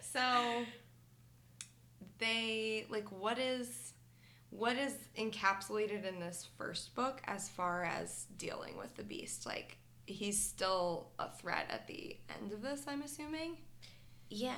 so 0.00 0.64
they 2.18 2.86
like 2.90 3.10
what 3.10 3.38
is 3.38 3.87
what 4.50 4.76
is 4.76 4.94
encapsulated 5.18 6.04
in 6.06 6.20
this 6.20 6.48
first 6.56 6.94
book 6.94 7.20
as 7.26 7.48
far 7.48 7.84
as 7.84 8.26
dealing 8.36 8.76
with 8.78 8.94
the 8.96 9.02
beast? 9.02 9.46
Like 9.46 9.76
he's 10.06 10.40
still 10.40 11.08
a 11.18 11.28
threat 11.30 11.66
at 11.70 11.86
the 11.86 12.16
end 12.40 12.52
of 12.52 12.62
this, 12.62 12.82
I'm 12.86 13.02
assuming. 13.02 13.58
Yeah. 14.30 14.54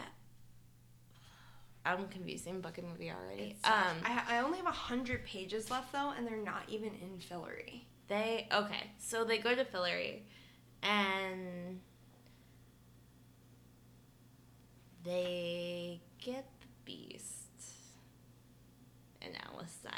I'm 1.85 2.09
confusing 2.09 2.61
book 2.61 2.79
and 2.79 2.89
movie 2.89 3.11
already. 3.11 3.57
Um, 3.65 3.97
I, 4.05 4.23
I 4.29 4.39
only 4.41 4.59
have 4.59 4.67
a 4.67 4.71
hundred 4.71 5.25
pages 5.25 5.71
left 5.71 5.93
though, 5.93 6.13
and 6.17 6.27
they're 6.27 6.37
not 6.37 6.63
even 6.69 6.89
in 6.89 7.19
Fillory. 7.19 7.83
they 8.09 8.49
okay, 8.53 8.91
so 8.99 9.25
they 9.25 9.39
go 9.39 9.55
to 9.55 9.65
Fillory, 9.65 10.21
and 10.83 11.81
they 15.05 16.01
get 16.19 16.47
the 16.61 16.67
beast, 16.85 17.40
and 19.23 19.35
Alice 19.53 19.79
dies. 19.83 19.93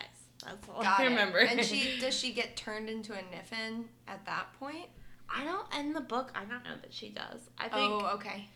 That's 0.45 0.69
all 0.69 0.83
Got 0.83 1.01
I 1.01 1.05
it. 1.05 1.09
remember. 1.09 1.39
And 1.39 1.65
she 1.65 1.99
does 2.01 2.17
she 2.17 2.33
get 2.33 2.57
turned 2.57 2.89
into 2.89 3.13
a 3.13 3.17
Niffin 3.19 3.85
at 4.09 4.25
that 4.27 4.53
point? 4.59 4.87
I 5.35 5.45
don't 5.45 5.67
end 5.75 5.97
the 5.97 6.01
book. 6.01 6.33
I 6.35 6.41
don't 6.45 6.65
know 6.65 6.77
that 6.81 6.93
she 6.93 7.09
does. 7.09 7.41
I 7.59 7.69
think. 7.69 7.75
oh, 7.75 8.11
okay. 8.15 8.49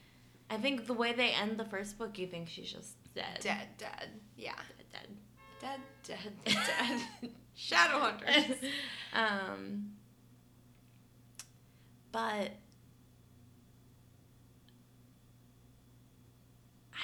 I 0.50 0.56
think 0.58 0.86
the 0.86 0.92
way 0.94 1.12
they 1.12 1.30
end 1.30 1.58
the 1.58 1.64
first 1.64 1.98
book, 1.98 2.18
you 2.18 2.26
think 2.26 2.48
she's 2.48 2.70
just 2.70 2.94
dead. 3.14 3.40
Dead, 3.40 3.68
dead. 3.78 4.08
Yeah. 4.36 4.52
Dead. 4.92 5.08
Dead, 5.60 5.80
dead, 6.04 6.32
dead. 6.44 7.30
Shadowhunters. 7.58 8.56
um, 9.14 9.92
but 12.12 12.50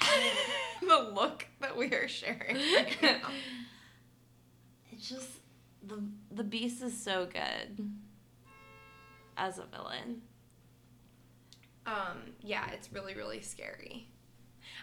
the 0.80 1.10
look 1.14 1.46
that 1.60 1.76
we 1.76 1.86
are 1.94 2.08
sharing 2.08 2.56
right 2.56 2.96
it's 4.92 5.08
just 5.08 5.28
the 5.86 6.02
the 6.30 6.44
beast 6.44 6.82
is 6.82 6.96
so 7.02 7.26
good 7.26 7.90
as 9.36 9.58
a 9.58 9.64
villain. 9.64 10.22
Um, 11.86 12.34
yeah, 12.42 12.70
it's 12.72 12.92
really, 12.92 13.14
really 13.14 13.40
scary. 13.40 14.06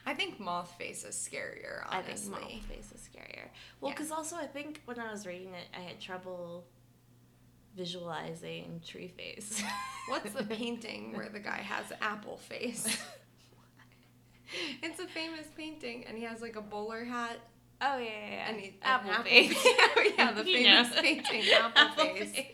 I 0.05 0.13
think 0.13 0.39
Mothface 0.39 1.07
is 1.07 1.15
scarier, 1.15 1.83
I 1.87 2.01
think 2.01 2.17
honestly. 2.17 2.33
Mothface 2.69 2.93
is 2.93 3.07
scarier. 3.09 3.45
Well, 3.79 3.91
Yeah. 3.91 3.95
because 3.95 4.11
also 4.11 4.35
I 4.35 4.47
think 4.47 4.81
when 4.85 4.99
I 4.99 5.09
was 5.11 5.25
reading 5.25 5.53
it, 5.53 5.67
I 5.73 5.79
had 5.81 6.01
trouble 6.01 6.65
visualizing 7.77 8.81
Tree 8.85 9.07
Face. 9.07 9.63
What's 10.09 10.33
the 10.33 10.43
painting 10.55 11.15
where 11.15 11.29
the 11.29 11.39
guy 11.39 11.57
has 11.57 11.85
apple 12.01 12.37
face? 12.37 12.97
it's 14.83 14.99
a 14.99 15.07
famous 15.07 15.47
painting, 15.55 16.05
and 16.07 16.17
he 16.17 16.23
has 16.23 16.41
like 16.41 16.55
a 16.55 16.61
bowler 16.61 17.03
hat. 17.03 17.37
Oh 17.81 17.97
yeah, 17.97 18.05
yeah, 18.05 18.29
yeah. 18.31 18.49
And 18.49 18.59
he, 18.59 18.73
Apple 18.81 19.11
an 19.11 19.23
face. 19.23 19.65
yeah, 20.17 20.31
the 20.31 20.43
famous 20.45 20.99
painting, 20.99 21.43
apple, 21.53 22.05
face. 22.05 22.47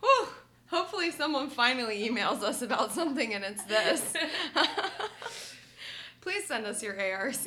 Whew. 0.00 0.28
Hopefully, 0.68 1.10
someone 1.10 1.50
finally 1.50 2.08
emails 2.08 2.42
us 2.42 2.62
about 2.62 2.92
something 2.92 3.34
and 3.34 3.44
it's 3.44 3.62
this. 3.64 4.14
Please 6.22 6.46
send 6.46 6.64
us 6.64 6.82
your 6.82 6.98
ARCs. 6.98 7.44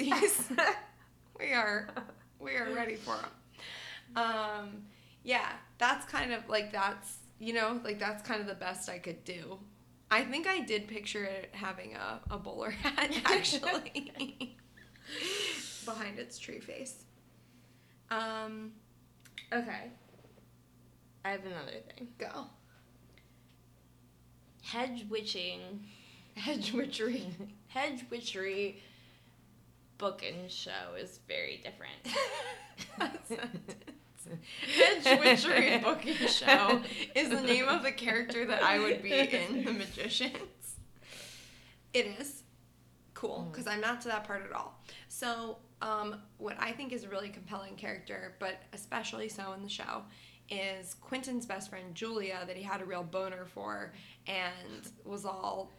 we 1.40 1.52
are 1.54 1.88
we 2.40 2.56
are 2.56 2.72
ready 2.72 2.96
for 2.96 3.16
them. 3.16 3.32
Um, 4.16 4.70
yeah, 5.24 5.54
that's 5.80 6.06
kind 6.06 6.34
of 6.34 6.48
like 6.48 6.72
that's 6.72 7.18
you 7.40 7.54
know 7.54 7.82
like 7.84 7.98
that's 7.98 8.22
kind 8.28 8.42
of 8.42 8.48
the 8.48 8.54
best 8.54 8.90
I 8.90 9.00
could 9.00 9.24
do. 9.24 9.58
I 10.12 10.24
think 10.24 10.48
I 10.48 10.62
did 10.62 10.88
picture 10.88 11.24
it 11.24 11.50
having 11.54 11.96
a, 11.96 12.20
a 12.30 12.38
bowler 12.38 12.70
hat 12.84 13.12
actually 13.26 14.58
behind 15.86 16.20
its 16.20 16.38
tree 16.38 16.60
face. 16.60 17.04
Um, 18.12 18.72
okay. 19.52 19.92
I 21.24 21.30
have 21.30 21.46
another 21.46 21.80
thing. 21.96 22.10
go. 22.20 22.46
Hedge 24.62 25.06
witching, 25.10 25.86
Hedge 26.36 26.72
witchery. 26.72 27.28
hedge 27.68 28.06
witchery 28.12 28.82
book 29.98 30.24
and 30.28 30.52
show 30.52 30.96
is 31.00 31.20
very 31.28 31.64
different. 31.64 32.16
Hedge 34.76 35.20
Witchery 35.20 35.78
Booking 35.84 36.28
Show 36.28 36.82
is 37.14 37.30
the 37.30 37.42
name 37.42 37.68
of 37.68 37.84
the 37.84 37.92
character 37.92 38.46
that 38.46 38.64
I 38.64 38.80
would 38.80 39.02
be 39.02 39.12
in 39.12 39.66
The 39.66 39.74
Magicians. 39.74 40.78
It 41.94 42.08
is 42.20 42.44
cool 43.14 43.48
because 43.52 43.68
I'm 43.68 43.82
not 43.82 44.02
to 44.02 44.08
that 44.10 44.26
part 44.26 44.44
at 44.44 44.52
all. 44.52 44.80
So, 45.08 45.58
um, 45.82 46.22
what 46.38 46.56
I 46.60 46.72
think 46.72 46.94
is 46.94 47.04
a 47.04 47.10
really 47.10 47.30
compelling 47.30 47.76
character, 47.76 48.36
but 48.40 48.62
especially 48.74 49.30
so 49.30 49.54
in 49.54 49.62
the 49.62 49.70
show, 49.70 50.04
is 50.50 50.96
Quentin's 51.02 51.46
best 51.46 51.70
friend 51.70 51.96
Julia 51.96 52.44
that 52.48 52.56
he 52.56 52.64
had 52.64 52.82
a 52.82 52.86
real 52.86 53.04
boner 53.04 53.46
for 53.46 53.94
and 54.28 54.88
was 55.04 55.26
all. 55.26 55.72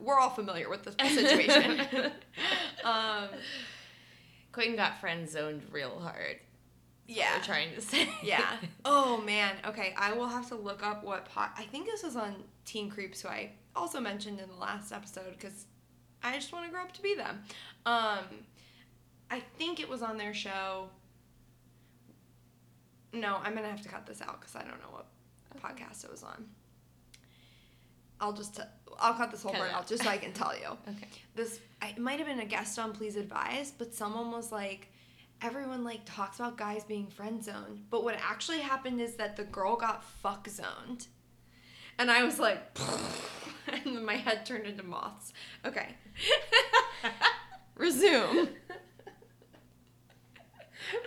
We're 0.00 0.18
all 0.18 0.30
familiar 0.30 0.68
with 0.68 0.82
the 0.82 0.92
situation. 1.08 2.12
um, 2.84 3.28
Quentin 4.52 4.74
got 4.74 5.00
friend 5.00 5.28
zoned 5.28 5.62
real 5.70 6.00
hard. 6.00 6.40
Yeah. 7.10 7.36
We're 7.36 7.42
trying 7.44 7.74
to 7.74 7.80
say. 7.92 8.08
Yeah. 8.22 8.56
Oh 8.84 9.20
man. 9.20 9.56
Okay, 9.66 9.94
I 9.96 10.12
will 10.12 10.28
have 10.28 10.48
to 10.48 10.54
look 10.54 10.84
up 10.86 11.02
what 11.04 11.24
pot. 11.26 11.52
I 11.58 11.64
think 11.64 11.86
this 11.86 12.02
was 12.02 12.16
on 12.16 12.34
Teen 12.64 12.88
Creeps, 12.90 13.22
who 13.22 13.28
I 13.28 13.50
also 13.76 14.00
mentioned 14.00 14.40
in 14.40 14.48
the 14.48 14.54
last 14.56 14.92
episode 14.92 15.32
because 15.38 15.66
I 16.22 16.34
just 16.34 16.52
want 16.52 16.66
to 16.66 16.70
grow 16.70 16.82
up 16.82 16.92
to 16.92 17.02
be 17.02 17.14
them. 17.14 17.42
Um, 17.86 18.24
I 19.30 19.40
think 19.58 19.80
it 19.80 19.88
was 19.88 20.02
on 20.02 20.16
their 20.18 20.34
show. 20.34 20.88
No, 23.12 23.38
I'm 23.42 23.54
gonna 23.54 23.68
have 23.68 23.82
to 23.82 23.88
cut 23.88 24.06
this 24.06 24.22
out 24.22 24.40
because 24.40 24.54
I 24.54 24.60
don't 24.60 24.78
know 24.80 24.90
what 24.92 25.06
podcast 25.62 26.04
it 26.04 26.10
was 26.10 26.22
on. 26.22 26.46
I'll 28.20 28.32
just 28.32 28.56
t- 28.56 28.62
I'll 29.00 29.14
cut 29.14 29.30
this 29.30 29.42
whole 29.42 29.52
Cut 29.52 29.60
part 29.60 29.72
out 29.72 29.78
out. 29.80 29.86
just 29.88 30.02
so 30.04 30.10
I 30.10 30.18
can 30.18 30.32
tell 30.32 30.54
you 30.56 30.66
Okay. 30.88 31.08
this 31.34 31.58
I- 31.80 31.88
it 31.90 31.98
might 31.98 32.18
have 32.18 32.28
been 32.28 32.40
a 32.40 32.44
guest 32.44 32.78
on 32.78 32.92
please 32.92 33.16
advise 33.16 33.70
but 33.70 33.94
someone 33.94 34.30
was 34.30 34.52
like 34.52 34.92
everyone 35.42 35.84
like 35.84 36.00
talks 36.04 36.38
about 36.38 36.56
guys 36.56 36.84
being 36.84 37.06
friend 37.06 37.42
zoned 37.42 37.82
but 37.90 38.04
what 38.04 38.14
actually 38.22 38.58
happened 38.58 39.00
is 39.00 39.14
that 39.16 39.36
the 39.36 39.44
girl 39.44 39.76
got 39.76 40.04
fuck 40.04 40.46
zoned 40.48 41.06
and 41.98 42.10
i 42.10 42.22
was 42.22 42.38
like 42.38 42.78
and 43.68 43.96
then 43.96 44.04
my 44.04 44.16
head 44.16 44.44
turned 44.44 44.66
into 44.66 44.82
moths 44.82 45.32
okay 45.64 45.94
resume 47.76 48.48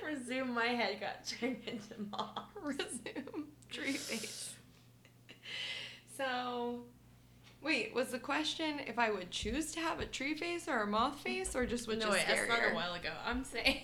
Resume. 0.06 0.54
My 0.54 0.68
head 0.68 1.02
got 1.02 1.26
turned 1.26 1.62
into 1.68 1.96
moth. 2.12 2.48
resume 2.62 3.46
tree 3.70 3.94
face 3.94 4.56
so 6.16 6.84
wait 7.62 7.94
was 7.94 8.10
the 8.10 8.20
question 8.20 8.80
if 8.86 8.98
i 9.00 9.10
would 9.12 9.30
choose 9.32 9.72
to 9.74 9.80
have 9.80 10.00
a 10.00 10.06
tree 10.06 10.36
face 10.36 10.68
or 10.68 10.82
a 10.82 10.88
moth 10.88 11.20
face 11.20 11.56
or 11.56 11.66
just 11.66 11.88
which 11.88 12.00
no, 12.00 12.08
is 12.08 12.14
wait, 12.14 12.26
that's 12.28 12.48
not 12.48 12.72
a 12.72 12.76
while 12.76 12.94
ago. 12.94 13.10
I'm 13.26 13.44
saying. 13.44 13.82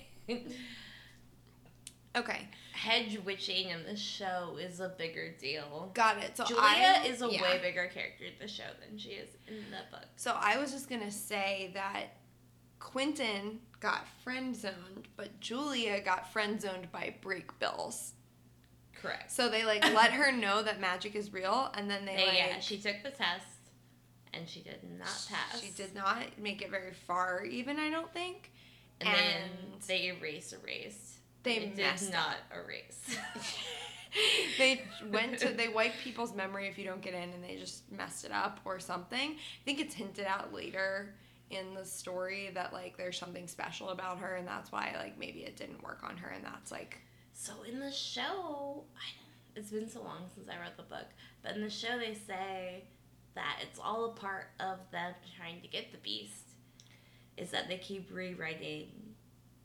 Okay 2.15 2.49
Hedge 2.79 3.19
witching 3.25 3.69
in 3.69 3.83
the 3.83 3.95
show 3.97 4.57
is 4.57 4.79
a 4.79 4.87
bigger 4.87 5.35
deal. 5.37 5.91
got 5.93 6.17
it 6.17 6.37
so 6.37 6.45
Julia 6.45 6.63
I, 6.63 7.05
is 7.05 7.21
a 7.21 7.27
yeah. 7.29 7.41
way 7.41 7.59
bigger 7.61 7.89
character 7.93 8.23
in 8.23 8.33
the 8.39 8.47
show 8.47 8.63
than 8.79 8.97
she 8.97 9.09
is 9.09 9.29
in 9.49 9.65
the 9.69 9.83
book. 9.91 10.05
So 10.15 10.33
I 10.39 10.57
was 10.57 10.71
just 10.71 10.89
gonna 10.89 11.11
say 11.11 11.71
that 11.73 12.19
Quentin 12.79 13.59
got 13.81 14.07
friend 14.23 14.55
zoned, 14.55 15.09
but 15.17 15.41
Julia 15.41 15.99
got 15.99 16.31
friend 16.31 16.61
zoned 16.61 16.89
by 16.89 17.15
Brakebills. 17.21 18.11
Correct. 18.93 19.29
So 19.29 19.49
they 19.49 19.65
like 19.65 19.83
let 19.93 20.11
her 20.11 20.31
know 20.31 20.63
that 20.63 20.79
magic 20.79 21.15
is 21.15 21.33
real, 21.33 21.71
and 21.75 21.89
then 21.89 22.05
they 22.05 22.15
They, 22.15 22.25
like 22.27 22.37
yeah, 22.37 22.59
she 22.59 22.77
took 22.77 23.03
the 23.03 23.11
test, 23.11 23.45
and 24.33 24.47
she 24.47 24.61
did 24.61 24.79
not 24.97 25.27
pass. 25.29 25.61
She 25.61 25.71
did 25.71 25.93
not 25.93 26.23
make 26.41 26.61
it 26.61 26.71
very 26.71 26.93
far, 26.93 27.43
even 27.43 27.77
I 27.77 27.89
don't 27.89 28.11
think. 28.13 28.51
And, 29.01 29.09
then 29.09 29.41
and- 29.73 29.81
they 29.87 30.07
erased, 30.07 30.53
erased. 30.53 31.17
They 31.43 31.57
It 31.57 31.77
messed 31.77 32.05
did 32.05 32.13
not 32.13 32.35
erase. 32.53 33.17
they 34.57 34.81
went 35.09 35.39
to 35.39 35.49
they 35.49 35.69
wipe 35.69 35.93
people's 36.03 36.33
memory 36.33 36.67
if 36.67 36.77
you 36.77 36.83
don't 36.85 37.01
get 37.01 37.13
in, 37.13 37.29
and 37.29 37.43
they 37.43 37.55
just 37.55 37.89
messed 37.91 38.25
it 38.25 38.31
up 38.31 38.59
or 38.65 38.79
something. 38.79 39.31
I 39.31 39.63
think 39.65 39.79
it's 39.79 39.95
hinted 39.95 40.25
at 40.25 40.53
later 40.53 41.15
in 41.49 41.73
the 41.73 41.85
story 41.85 42.51
that 42.53 42.73
like 42.73 42.97
there's 42.97 43.17
something 43.17 43.47
special 43.47 43.89
about 43.89 44.19
her, 44.19 44.35
and 44.35 44.47
that's 44.47 44.71
why 44.71 44.93
like 44.97 45.17
maybe 45.17 45.39
it 45.39 45.55
didn't 45.55 45.81
work 45.83 46.01
on 46.03 46.17
her, 46.17 46.29
and 46.29 46.43
that's 46.43 46.71
like 46.71 46.97
So 47.33 47.53
in 47.67 47.79
the 47.79 47.91
show, 47.91 48.83
I 48.97 49.55
it's 49.55 49.71
been 49.71 49.89
so 49.89 50.01
long 50.03 50.23
since 50.35 50.47
I 50.49 50.59
read 50.59 50.73
the 50.77 50.83
book, 50.83 51.07
but 51.41 51.55
in 51.55 51.61
the 51.61 51.69
show 51.69 51.97
they 51.97 52.13
say 52.13 52.83
that 53.35 53.57
it's 53.61 53.79
all 53.79 54.05
a 54.05 54.13
part 54.13 54.47
of 54.59 54.79
them 54.91 55.13
trying 55.37 55.61
to 55.61 55.67
get 55.67 55.91
the 55.91 55.97
beast. 55.99 56.45
Is 57.39 57.51
that 57.51 57.67
they 57.67 57.77
keep 57.77 58.09
rewriting 58.11 58.87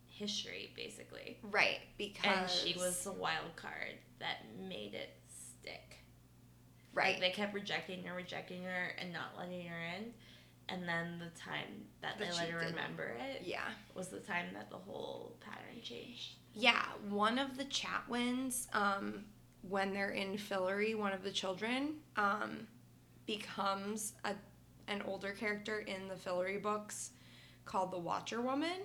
history 0.07 0.71
basically, 0.77 1.39
right 1.43 1.81
because 1.99 2.25
and 2.27 2.51
she 2.51 2.79
was 2.79 3.03
the 3.05 3.13
wild 3.13 3.57
card 3.57 3.95
that 4.21 4.39
made 4.69 4.95
it 4.95 5.11
stick. 5.29 5.99
Right. 6.93 7.15
Like 7.15 7.21
they 7.21 7.31
kept 7.31 7.55
rejecting 7.55 8.05
her, 8.05 8.15
rejecting 8.15 8.63
her, 8.63 8.93
and 9.01 9.13
not 9.13 9.37
letting 9.37 9.67
her 9.67 9.81
in. 9.99 10.13
And 10.69 10.89
then 10.89 11.19
the 11.19 11.39
time 11.39 11.85
that, 12.01 12.19
That 12.19 12.31
they 12.31 12.33
let 12.35 12.49
her 12.49 12.59
remember 12.59 13.17
it 13.21 13.43
Yeah. 13.45 13.69
was 13.95 14.09
the 14.09 14.21
time 14.21 14.47
that 14.55 14.71
the 14.71 14.77
whole 14.77 15.37
pattern 15.41 15.83
changed. 15.83 16.37
Yeah, 16.55 16.85
one 17.09 17.39
of 17.39 17.57
the 17.59 17.65
Chatwins, 17.65 18.75
um, 18.75 19.25
when 19.69 19.93
they're 19.93 20.11
in 20.11 20.37
Fillory, 20.39 20.97
one 20.97 21.13
of 21.13 21.23
the 21.25 21.33
children, 21.33 21.97
um, 22.17 22.67
becomes 23.27 24.15
a, 24.25 24.35
an 24.87 25.03
older 25.03 25.33
character 25.33 25.81
in 25.81 26.09
the 26.09 26.15
Fillory 26.15 26.63
books 26.63 27.11
called 27.65 27.93
the 27.93 27.99
Watcher 27.99 28.41
Woman. 28.41 28.81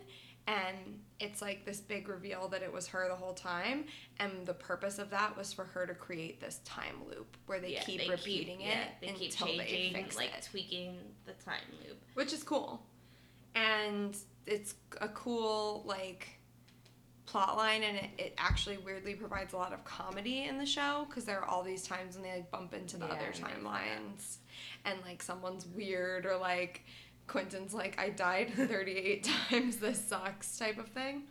And 0.47 0.99
it's 1.19 1.43
like 1.43 1.63
this 1.65 1.79
big 1.79 2.09
reveal 2.09 2.47
that 2.47 2.63
it 2.63 2.73
was 2.73 2.87
her 2.87 3.07
the 3.07 3.15
whole 3.15 3.33
time. 3.35 3.85
And 4.19 4.47
the 4.47 4.53
purpose 4.55 4.97
of 4.97 5.11
that 5.11 5.37
was 5.37 5.53
for 5.53 5.63
her 5.65 5.85
to 5.85 5.93
create 5.93 6.41
this 6.41 6.59
time 6.65 6.95
loop 7.07 7.37
where 7.45 7.59
they 7.59 7.73
Yeah, 7.73 7.81
keep 7.83 8.09
repeating 8.09 8.61
it 8.61 8.67
yeah, 8.69 8.83
they 8.99 9.07
until 9.09 9.47
keep 9.47 9.59
they 9.59 9.65
changing, 9.65 9.93
fix 10.03 10.15
like 10.17 10.31
it 10.35 10.47
tweaking 10.49 10.97
the 11.25 11.33
time 11.33 11.61
loop. 11.87 11.97
which 12.15 12.33
is 12.33 12.41
cool. 12.41 12.81
And 13.53 14.17
it's 14.47 14.73
a 15.01 15.09
cool 15.09 15.83
like 15.85 16.27
plot 17.27 17.55
line 17.57 17.83
and 17.83 17.97
it, 17.97 18.09
it 18.17 18.33
actually 18.39 18.77
weirdly 18.77 19.13
provides 19.13 19.53
a 19.53 19.57
lot 19.57 19.71
of 19.71 19.83
comedy 19.85 20.45
in 20.45 20.57
the 20.57 20.65
show 20.65 21.05
because 21.07 21.25
there 21.25 21.39
are 21.39 21.45
all 21.47 21.61
these 21.61 21.83
times 21.83 22.15
when 22.15 22.23
they 22.23 22.31
like 22.31 22.49
bump 22.49 22.73
into 22.73 22.97
the 22.97 23.05
Yeah, 23.05 23.11
other 23.13 23.31
timelines 23.33 24.37
and 24.83 24.97
like 25.05 25.21
someone's 25.21 25.67
weird 25.67 26.25
or 26.25 26.37
like 26.37 26.85
Quentin's 27.29 27.73
like 27.73 27.99
I 27.99 28.09
died 28.09 28.51
38 28.55 29.23
times 29.49 29.77
this 29.77 30.03
sucks 30.03 30.57
type 30.57 30.77
of 30.79 30.87
thing. 30.89 31.23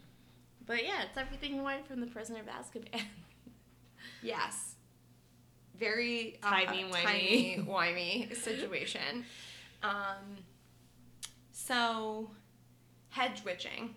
But 0.65 0.85
yeah, 0.85 1.03
it's 1.09 1.19
everything 1.19 1.55
you 1.57 1.63
wanted 1.63 1.87
from 1.87 2.01
the 2.01 2.07
Prisoner 2.07 2.41
of 2.41 2.47
Azkaban. 2.47 3.01
Yes. 4.23 4.75
Very 5.79 6.39
uh, 6.43 6.51
Timey-wimey. 6.51 7.03
tiny 7.05 7.65
wimey 7.69 8.35
situation. 8.43 9.25
Um, 9.83 10.39
so, 11.53 12.31
hedge 13.11 13.45
witching 13.45 13.95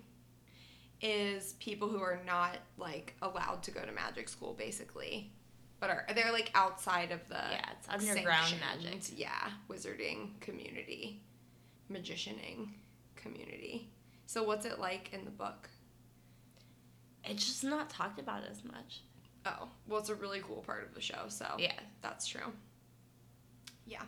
is 1.02 1.54
people 1.54 1.88
who 1.90 2.00
are 2.02 2.20
not 2.26 2.58
like 2.78 3.16
allowed 3.24 3.64
to 3.64 3.72
go 3.72 3.82
to 3.82 3.92
magic 3.92 4.30
school, 4.30 4.54
basically, 4.54 5.32
but 5.80 5.90
are 5.90 6.06
they're 6.14 6.32
like 6.32 6.52
outside 6.54 7.12
of 7.12 7.28
the 7.30 7.36
yeah, 7.36 7.66
it's 7.80 7.90
underground 7.90 8.54
magic. 8.60 9.18
Yeah, 9.18 9.50
wizarding 9.70 10.40
community, 10.40 11.20
magicianing 11.92 12.70
community. 13.16 13.90
So, 14.26 14.44
what's 14.44 14.66
it 14.66 14.80
like 14.80 15.10
in 15.14 15.26
the 15.26 15.32
book? 15.32 15.70
It's 17.24 17.46
just 17.46 17.64
not 17.64 17.90
talked 17.90 18.20
about 18.20 18.44
as 18.50 18.64
much. 18.64 19.02
Oh, 19.46 19.68
well, 19.88 20.00
it's 20.00 20.10
a 20.10 20.16
really 20.16 20.42
cool 20.42 20.64
part 20.66 20.84
of 20.88 20.94
the 20.94 21.02
show. 21.02 21.28
So 21.28 21.46
Yeah. 21.58 21.74
That's 22.02 22.28
true. 22.28 22.52
Yeah. 23.86 24.04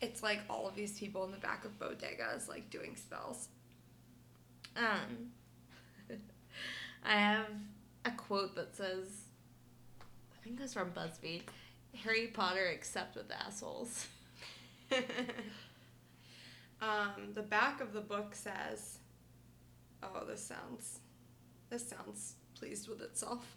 It's 0.00 0.22
like 0.22 0.40
all 0.50 0.68
of 0.68 0.74
these 0.74 0.98
people 0.98 1.24
in 1.24 1.30
the 1.30 1.38
back 1.38 1.64
of 1.64 1.78
bodegas 1.78 2.48
like 2.48 2.70
doing 2.70 2.96
spells. 2.96 3.48
Um, 4.76 5.32
I 7.04 7.12
have 7.12 7.46
a 8.04 8.10
quote 8.10 8.54
that 8.56 8.74
says, 8.74 9.26
I 10.00 10.44
think 10.44 10.60
it's 10.60 10.74
from 10.74 10.90
BuzzFeed 10.90 11.42
Harry 12.04 12.28
Potter 12.28 12.66
except 12.66 13.16
with 13.16 13.30
assholes. 13.30 14.06
um, 16.82 17.32
the 17.32 17.42
back 17.42 17.80
of 17.80 17.92
the 17.92 18.00
book 18.00 18.34
says, 18.34 18.98
"Oh, 20.02 20.24
this 20.26 20.44
sounds, 20.44 20.98
this 21.70 21.88
sounds 21.88 22.34
pleased 22.54 22.88
with 22.88 23.00
itself." 23.00 23.56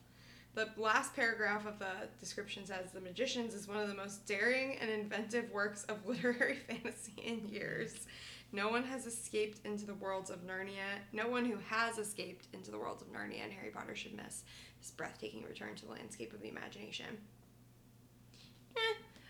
The 0.54 0.70
last 0.78 1.14
paragraph 1.16 1.66
of 1.66 1.80
the 1.80 2.08
description 2.20 2.66
says, 2.66 2.92
"The 2.92 3.02
Magicians 3.02 3.56
is 3.56 3.68
one 3.68 3.78
of 3.78 3.88
the 3.88 3.96
most 3.96 4.26
daring 4.28 4.78
and 4.78 4.90
inventive 4.90 5.52
works 5.52 5.84
of 5.86 6.06
literary 6.08 6.56
fantasy 6.56 7.14
in 7.24 7.50
years. 7.50 8.06
No 8.52 8.70
one 8.70 8.84
has 8.84 9.08
escaped 9.08 9.66
into 9.66 9.86
the 9.86 9.96
worlds 9.96 10.30
of 10.30 10.46
Narnia. 10.46 11.00
No 11.12 11.28
one 11.28 11.46
who 11.46 11.58
has 11.68 11.98
escaped 11.98 12.48
into 12.54 12.70
the 12.72 12.78
worlds 12.78 13.02
of 13.02 13.12
Narnia 13.12 13.44
and 13.44 13.52
Harry 13.52 13.72
Potter 13.72 13.96
should 13.96 14.14
miss 14.14 14.44
this 14.80 14.92
breathtaking 14.92 15.44
return 15.44 15.76
to 15.76 15.86
the 15.86 15.92
landscape 15.92 16.32
of 16.32 16.42
the 16.42 16.50
imagination." 16.50 17.18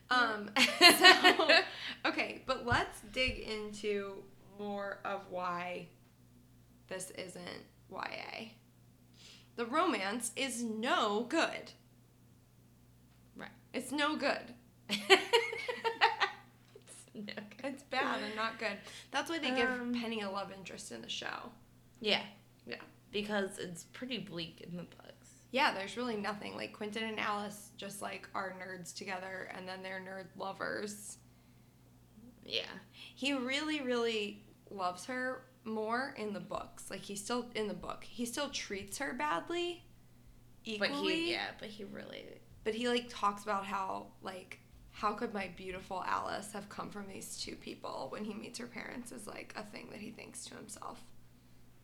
Um, 0.10 0.50
so, 1.00 1.50
okay, 2.06 2.44
but 2.46 2.66
let's 2.66 3.02
dig 3.12 3.40
into 3.40 4.24
more 4.60 5.00
of 5.04 5.22
why 5.30 5.88
this 6.88 7.12
isn't 7.12 7.66
YA. 7.92 8.50
The 9.56 9.66
romance 9.66 10.32
is 10.36 10.64
no 10.64 11.26
good. 11.30 11.72
Right. 13.36 13.50
It's 13.74 13.92
no 13.92 14.16
good. 14.16 14.54
it's, 14.90 15.02
no, 17.14 17.24
good. 17.24 17.74
It's 17.74 17.84
bad 17.84 18.22
and 18.24 18.36
not 18.36 18.60
good. 18.60 18.78
That's 19.12 19.30
why 19.30 19.40
they 19.40 19.52
give 19.52 19.70
Um, 19.70 19.94
Penny 19.94 20.22
a 20.22 20.30
love 20.30 20.52
interest 20.52 20.92
in 20.92 21.02
the 21.02 21.10
show. 21.10 21.52
Yeah. 22.02 22.22
Yeah. 22.68 22.76
Because 23.12 23.58
it's 23.58 23.86
pretty 23.86 24.18
bleak 24.20 24.62
in 24.62 24.78
the 24.78 24.84
books. 24.84 25.15
Yeah, 25.56 25.74
there's 25.74 25.96
really 25.96 26.18
nothing. 26.18 26.58
Like 26.58 26.74
Quentin 26.74 27.04
and 27.04 27.18
Alice 27.18 27.70
just 27.78 28.02
like 28.02 28.28
are 28.36 28.54
nerds 28.62 28.94
together 28.94 29.50
and 29.56 29.66
then 29.66 29.82
they're 29.82 30.02
nerd 30.02 30.26
lovers. 30.38 31.18
Yeah. 32.44 32.62
he 33.16 33.34
really 33.34 33.82
really 33.82 34.44
loves 34.70 35.06
her 35.06 35.46
more 35.64 36.14
in 36.16 36.32
the 36.32 36.40
books 36.40 36.92
like 36.92 37.00
he's 37.00 37.24
still 37.24 37.48
in 37.56 37.68
the 37.68 37.74
book 37.74 38.04
he 38.04 38.24
still 38.24 38.50
treats 38.50 39.00
her 39.00 39.14
badly 39.14 39.84
equally 40.64 40.90
But 40.90 40.96
he, 40.96 41.32
yeah, 41.32 41.48
but 41.60 41.70
he 41.70 41.86
really, 41.86 42.24
but 42.64 42.76
he 42.76 42.88
like 42.88 43.08
talks 43.10 43.42
about 43.42 43.66
how 43.66 44.08
like 44.22 44.60
how 44.92 45.14
could 45.14 45.34
my 45.34 45.50
beautiful 45.58 46.04
alice 46.06 46.52
have 46.54 46.70
come 46.70 46.92
from 46.92 47.08
these 47.08 47.38
two 47.38 47.56
people 47.56 48.08
when 48.12 48.24
he 48.24 48.36
meets 48.36 48.60
her 48.60 48.68
parents 48.68 49.12
is 49.12 49.26
like 49.26 49.56
a 49.58 49.64
thing 49.64 49.88
that 49.92 50.00
he 50.00 50.12
thinks 50.12 50.46
to 50.46 50.54
himself 50.54 51.02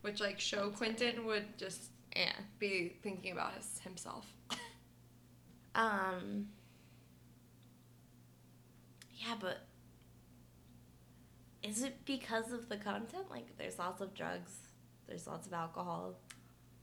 which 0.01 0.19
like 0.21 0.39
show 0.39 0.65
That's 0.67 0.77
quentin 0.77 1.25
would 1.25 1.57
just 1.57 1.89
yeah. 2.15 2.33
be 2.59 2.97
thinking 3.01 3.31
about 3.31 3.53
his, 3.55 3.79
himself 3.83 4.25
Um. 5.75 6.47
Yeah, 9.13 9.35
but 9.39 9.59
is 11.63 11.83
it 11.83 12.03
because 12.05 12.51
of 12.51 12.67
the 12.69 12.77
content? 12.77 13.29
Like, 13.29 13.55
there's 13.57 13.77
lots 13.79 14.01
of 14.01 14.13
drugs, 14.13 14.51
there's 15.07 15.27
lots 15.27 15.47
of 15.47 15.53
alcohol. 15.53 16.15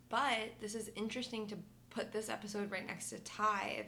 But 0.08 0.52
this 0.60 0.74
is 0.74 0.90
interesting 0.96 1.46
to 1.48 1.56
put 1.90 2.12
this 2.12 2.28
episode 2.30 2.70
right 2.70 2.86
next 2.86 3.10
to 3.10 3.18
Tithe, 3.18 3.86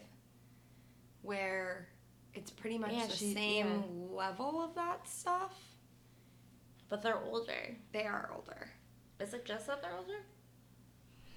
where 1.22 1.88
it's 2.34 2.50
pretty 2.50 2.76
much 2.76 2.92
Yeah, 2.92 3.06
the 3.06 3.12
she- 3.16 3.32
same 3.32 3.66
yeah. 3.68 4.14
level 4.16 4.62
of 4.62 4.74
that 4.74 5.08
stuff. 5.08 5.56
But 6.88 7.02
they're 7.02 7.18
older. 7.22 7.76
They 7.92 8.04
are 8.04 8.30
older. 8.34 8.68
Is 9.20 9.32
it 9.32 9.44
just 9.44 9.66
that 9.68 9.80
they're 9.80 9.96
older? 9.96 10.18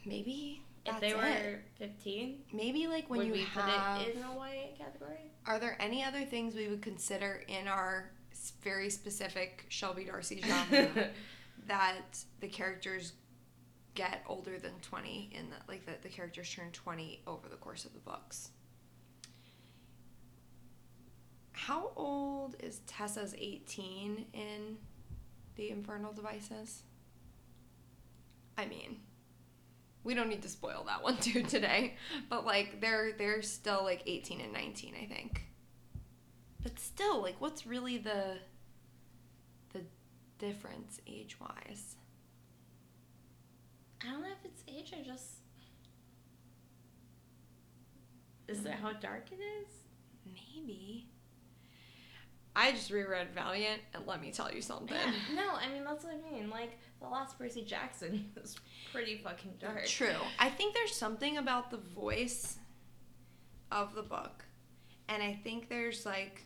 Maybe 0.05 0.63
If 0.85 0.99
they 0.99 1.11
it. 1.11 1.17
were 1.17 1.59
15, 1.77 2.39
maybe 2.51 2.87
like 2.87 3.09
when 3.09 3.19
would 3.19 3.27
you 3.27 3.33
we 3.33 3.41
have. 3.43 3.99
put 3.99 4.07
it 4.09 4.15
in 4.15 4.23
a 4.23 4.33
YA 4.35 4.75
category? 4.77 5.31
Are 5.45 5.59
there 5.59 5.77
any 5.79 6.03
other 6.03 6.25
things 6.25 6.55
we 6.55 6.67
would 6.67 6.81
consider 6.81 7.43
in 7.47 7.67
our 7.67 8.11
very 8.61 8.89
specific 8.89 9.65
Shelby 9.69 10.05
Darcy 10.05 10.41
genre 10.45 11.09
that 11.67 12.17
the 12.41 12.47
characters 12.47 13.13
get 13.95 14.23
older 14.27 14.57
than 14.57 14.71
20 14.81 15.29
in 15.33 15.49
the 15.51 15.55
like 15.67 15.85
that 15.85 16.01
the 16.01 16.09
characters 16.09 16.49
turn 16.53 16.71
20 16.71 17.21
over 17.27 17.47
the 17.47 17.55
course 17.57 17.85
of 17.85 17.93
the 17.93 17.99
books 17.99 18.49
how 21.51 21.91
old 21.95 22.55
is 22.59 22.79
tessa's 22.87 23.35
18 23.37 24.25
in 24.33 24.77
the 25.55 25.69
infernal 25.69 26.11
devices 26.11 26.81
i 28.57 28.65
mean 28.65 28.97
we 30.03 30.13
don't 30.13 30.29
need 30.29 30.41
to 30.41 30.49
spoil 30.49 30.83
that 30.85 31.03
one 31.03 31.17
too 31.21 31.43
today 31.43 31.95
but 32.29 32.45
like 32.45 32.79
they're 32.81 33.13
they're 33.17 33.41
still 33.41 33.83
like 33.83 34.03
18 34.05 34.41
and 34.41 34.53
19 34.53 34.93
i 35.01 35.05
think 35.05 35.43
but 36.61 36.79
still 36.79 37.21
like 37.21 37.35
what's 37.39 37.65
really 37.65 37.97
the 37.97 38.37
the 39.73 39.81
difference 40.39 40.99
age 41.07 41.37
wise 41.39 41.95
I 44.05 44.11
don't 44.11 44.21
know 44.21 44.27
if 44.27 44.45
it's 44.45 44.63
age 44.67 44.93
or 44.97 45.03
just. 45.03 45.25
Is 48.47 48.61
that 48.63 48.75
how 48.75 48.91
dark 48.93 49.27
it 49.31 49.39
is? 49.39 49.67
Maybe. 50.25 51.07
I 52.55 52.71
just 52.71 52.91
reread 52.91 53.29
Valiant, 53.33 53.81
and 53.93 54.05
let 54.05 54.21
me 54.21 54.31
tell 54.31 54.53
you 54.53 54.61
something. 54.61 54.95
Yeah, 54.95 55.35
no, 55.35 55.55
I 55.55 55.71
mean, 55.71 55.83
that's 55.85 56.03
what 56.03 56.13
I 56.13 56.31
mean. 56.31 56.49
Like, 56.49 56.77
the 57.03 57.09
last 57.09 57.37
Percy 57.37 57.63
Jackson 57.63 58.31
is 58.43 58.55
pretty 58.91 59.17
fucking 59.17 59.53
dark. 59.59 59.85
True. 59.85 60.15
I 60.39 60.49
think 60.49 60.73
there's 60.73 60.95
something 60.95 61.37
about 61.37 61.69
the 61.69 61.77
voice 61.77 62.57
of 63.71 63.93
the 63.93 64.03
book, 64.03 64.45
and 65.09 65.21
I 65.21 65.39
think 65.43 65.69
there's 65.69 66.05
like 66.05 66.41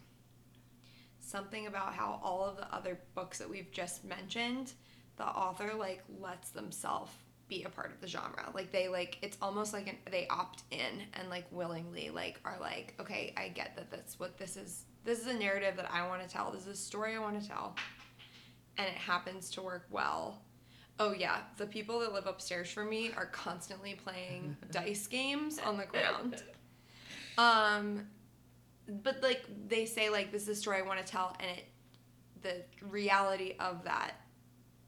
something 1.19 1.67
about 1.67 1.93
how 1.93 2.19
all 2.23 2.43
of 2.43 2.57
the 2.57 2.73
other 2.73 2.97
books 3.13 3.37
that 3.37 3.49
we've 3.49 3.71
just 3.71 4.03
mentioned, 4.03 4.73
the 5.17 5.25
author 5.25 5.73
like 5.77 6.03
lets 6.19 6.49
themselves 6.49 7.11
be 7.47 7.63
a 7.63 7.69
part 7.69 7.91
of 7.91 8.01
the 8.01 8.07
genre. 8.07 8.49
Like 8.53 8.71
they 8.71 8.87
like 8.87 9.19
it's 9.21 9.37
almost 9.41 9.73
like 9.73 9.87
an, 9.87 9.97
they 10.09 10.27
opt 10.29 10.63
in 10.71 11.03
and 11.13 11.29
like 11.29 11.45
willingly 11.51 12.09
like 12.09 12.39
are 12.43 12.57
like, 12.59 12.95
okay, 12.99 13.33
I 13.37 13.49
get 13.49 13.75
that 13.75 13.91
that's 13.91 14.19
what 14.19 14.37
this 14.37 14.57
is. 14.57 14.85
This 15.05 15.19
is 15.19 15.27
a 15.27 15.33
narrative 15.33 15.75
that 15.77 15.89
I 15.91 16.07
want 16.07 16.21
to 16.23 16.27
tell. 16.27 16.51
This 16.51 16.63
is 16.63 16.67
a 16.67 16.75
story 16.75 17.15
I 17.15 17.19
want 17.19 17.41
to 17.41 17.47
tell. 17.47 17.75
And 18.77 18.87
it 18.87 18.95
happens 18.95 19.49
to 19.51 19.61
work 19.61 19.87
well. 19.89 20.41
Oh 20.99 21.13
yeah, 21.13 21.39
the 21.57 21.65
people 21.67 21.99
that 21.99 22.13
live 22.13 22.25
upstairs 22.25 22.69
from 22.69 22.89
me 22.89 23.11
are 23.15 23.27
constantly 23.27 23.95
playing 23.95 24.57
dice 24.71 25.07
games 25.07 25.59
on 25.59 25.77
the 25.77 25.85
ground. 25.85 26.43
Um 27.37 28.07
but 28.87 29.21
like 29.21 29.45
they 29.67 29.85
say 29.85 30.09
like 30.09 30.31
this 30.31 30.43
is 30.43 30.49
a 30.49 30.55
story 30.55 30.77
I 30.79 30.81
want 30.81 31.05
to 31.05 31.11
tell 31.11 31.35
and 31.39 31.57
it 31.57 31.65
the 32.41 32.63
reality 32.87 33.55
of 33.59 33.83
that 33.83 34.13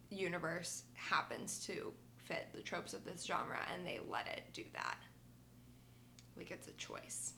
universe 0.10 0.84
happens 0.94 1.60
to 1.66 1.92
fit 2.24 2.48
the 2.54 2.62
tropes 2.62 2.94
of 2.94 3.04
this 3.06 3.26
genre 3.26 3.60
and 3.74 3.86
they 3.86 4.00
let 4.08 4.28
it 4.28 4.44
do 4.54 4.64
that. 4.74 4.98
Like 6.38 6.52
it's 6.52 6.68
a 6.68 6.74
choice. 6.74 7.34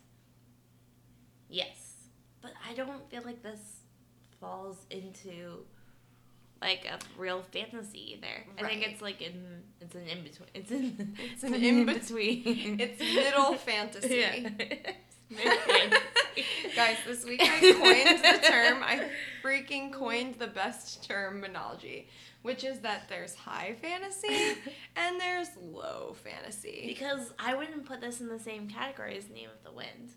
Yes. 1.49 1.95
But 2.41 2.51
I 2.69 2.73
don't 2.73 3.09
feel 3.09 3.23
like 3.23 3.43
this 3.43 3.81
falls 4.39 4.85
into 4.89 5.65
like 6.61 6.85
a 6.85 6.99
real 7.19 7.41
fantasy 7.51 8.13
either. 8.13 8.45
I 8.59 8.67
think 8.69 8.87
it's 8.87 9.01
like 9.01 9.21
in 9.21 9.63
it's 9.79 9.95
an 9.95 10.07
in 10.07 10.23
between. 10.23 10.47
It's 10.53 10.71
in 10.71 11.15
It's 11.33 11.43
an 11.43 11.53
in 11.55 11.85
between. 11.85 12.79
It's 12.79 12.99
middle 12.99 13.55
fantasy. 13.55 14.15
yeah. 14.17 14.49
Fantasy. 15.31 16.45
Guys, 16.75 16.97
this 17.07 17.23
week 17.23 17.41
I 17.41 17.59
coined 17.61 18.19
the 18.41 18.47
term, 18.47 18.83
I 18.83 19.09
freaking 19.41 19.93
coined 19.93 20.35
the 20.35 20.47
best 20.47 21.07
terminology, 21.07 22.09
which 22.41 22.65
is 22.65 22.79
that 22.79 23.03
there's 23.07 23.33
high 23.33 23.75
fantasy 23.81 24.57
and 24.97 25.19
there's 25.21 25.47
low 25.61 26.15
fantasy. 26.21 26.83
because 26.85 27.31
I 27.39 27.55
wouldn't 27.55 27.85
put 27.85 28.01
this 28.01 28.19
in 28.19 28.27
the 28.27 28.39
same 28.39 28.67
category 28.69 29.17
as 29.17 29.29
Name 29.29 29.49
of 29.57 29.63
the 29.63 29.71
Wind. 29.71 30.11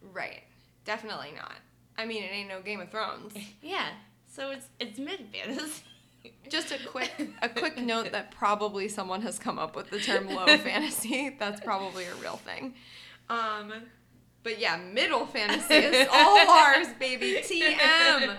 Right. 0.00 0.42
Definitely 0.84 1.32
not. 1.36 1.56
I 1.98 2.06
mean, 2.06 2.22
it 2.22 2.30
ain't 2.32 2.48
no 2.48 2.62
Game 2.62 2.80
of 2.80 2.90
Thrones. 2.90 3.32
Yeah. 3.62 3.88
So 4.34 4.50
it's 4.50 4.66
it's 4.80 4.98
mid 4.98 5.20
fantasy. 5.30 5.82
Just 6.48 6.72
a 6.72 6.78
quick 6.86 7.12
a 7.42 7.48
quick 7.50 7.76
note 7.76 8.12
that 8.12 8.30
probably 8.30 8.88
someone 8.88 9.20
has 9.22 9.38
come 9.38 9.58
up 9.58 9.76
with 9.76 9.90
the 9.90 9.98
term 9.98 10.28
low 10.28 10.46
fantasy. 10.58 11.36
That's 11.38 11.60
probably 11.60 12.04
a 12.04 12.14
real 12.14 12.36
thing. 12.38 12.74
Um 13.28 13.72
but 14.42 14.58
yeah, 14.58 14.76
middle 14.76 15.26
fantasy 15.26 15.74
is 15.74 16.08
all 16.12 16.50
ours, 16.50 16.88
baby. 16.98 17.42
TM. 17.42 18.36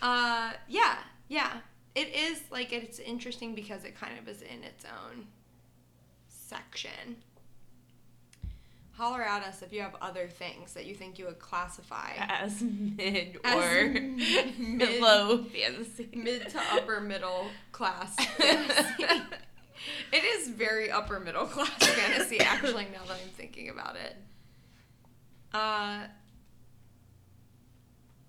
Uh 0.00 0.52
yeah, 0.68 0.98
yeah. 1.28 1.54
It 1.96 2.14
is 2.14 2.42
like 2.52 2.72
it's 2.72 3.00
interesting 3.00 3.56
because 3.56 3.84
it 3.84 3.98
kind 3.98 4.16
of 4.16 4.28
is 4.28 4.42
in 4.42 4.62
its 4.62 4.84
own 4.84 5.26
section. 6.28 7.16
Holler 9.00 9.22
at 9.22 9.42
us 9.44 9.62
if 9.62 9.72
you 9.72 9.80
have 9.80 9.96
other 10.02 10.28
things 10.28 10.74
that 10.74 10.84
you 10.84 10.94
think 10.94 11.18
you 11.18 11.24
would 11.24 11.38
classify 11.38 12.10
as 12.18 12.60
mid 12.60 13.38
As 13.44 13.56
or 13.56 13.88
mid- 13.88 15.00
low 15.00 15.38
fantasy. 15.44 16.06
mid 16.14 16.46
to 16.50 16.60
upper 16.72 17.00
middle 17.00 17.46
class 17.72 18.14
fantasy. 18.36 19.04
it 20.12 20.22
is 20.22 20.48
very 20.50 20.90
upper 20.90 21.18
middle 21.18 21.46
class 21.46 21.70
fantasy, 21.82 22.40
actually, 22.40 22.88
now 22.92 23.02
that 23.08 23.14
I'm 23.22 23.30
thinking 23.38 23.70
about 23.70 23.96
it. 23.96 24.16
Uh, 25.54 26.00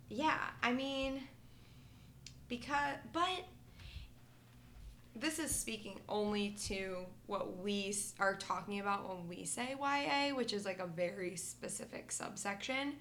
yeah, 0.08 0.40
I 0.64 0.72
mean, 0.72 1.22
because, 2.48 2.96
but 3.12 3.46
this 5.16 5.40
is 5.40 5.54
speaking 5.54 6.00
only 6.08 6.52
to 6.68 7.06
what 7.28 7.58
we 7.58 7.96
are 8.20 8.36
talking 8.36 8.80
about 8.80 9.08
when 9.08 9.28
we 9.28 9.46
say 9.46 9.76
YA, 9.80 10.36
which 10.36 10.54
is 10.54 10.66
like 10.66 10.80
a 10.80 10.88
very 10.88 11.36
specific 11.36 12.12
subsection. 12.12 12.94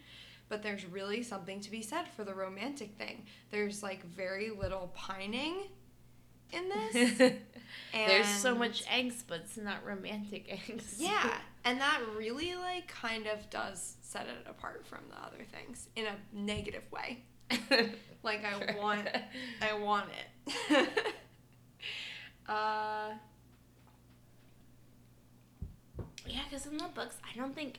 But 0.49 0.63
there's 0.63 0.85
really 0.85 1.23
something 1.23 1.61
to 1.61 1.71
be 1.71 1.81
said 1.83 2.09
for 2.09 2.25
the 2.25 2.35
romantic 2.35 2.97
thing. 2.97 3.25
There's 3.51 3.83
like 3.83 4.05
very 4.05 4.51
little 4.51 4.91
pining 4.95 5.69
in 6.53 6.69
this. 6.69 7.21
And 7.21 7.39
there's 8.11 8.27
so 8.27 8.57
much 8.57 8.85
angst, 8.87 9.25
but 9.29 9.43
it's 9.45 9.57
not 9.57 9.85
romantic 9.85 10.49
angst. 10.49 10.95
Yeah, 10.99 11.39
and 11.65 11.81
that 11.81 12.01
really 12.17 12.57
like 12.57 12.89
kind 12.89 13.29
of 13.29 13.49
does 13.51 13.95
set 14.03 14.27
it 14.27 14.49
apart 14.49 14.85
from 14.87 15.01
the 15.09 15.25
other 15.25 15.45
things 15.53 15.89
in 15.95 16.07
a 16.07 16.17
negative 16.33 16.85
way. 16.91 17.23
Like 18.23 18.45
I 18.45 18.77
want 18.77 19.09
I 19.63 19.73
want 19.79 20.11
it. 20.69 20.89
Uh 22.51 23.13
Yeah, 26.27 26.41
because 26.49 26.67
in 26.67 26.77
the 26.77 26.85
books, 26.95 27.17
I 27.25 27.37
don't 27.37 27.55
think 27.55 27.79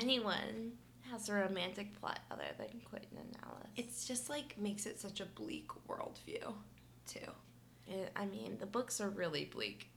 anyone 0.00 0.72
has 1.10 1.28
a 1.28 1.34
romantic 1.34 1.98
plot 2.00 2.20
other 2.30 2.44
than 2.58 2.68
Quentin 2.84 3.16
and 3.18 3.36
Alice. 3.44 3.68
it's 3.76 4.06
just 4.06 4.28
like 4.28 4.56
makes 4.58 4.86
it 4.86 5.00
such 5.00 5.20
a 5.20 5.24
bleak 5.26 5.68
worldview 5.88 6.52
too. 7.06 7.20
It- 7.86 8.12
I 8.16 8.26
mean, 8.26 8.58
the 8.58 8.66
books 8.66 9.00
are 9.00 9.08
really 9.08 9.44
bleak. 9.46 9.88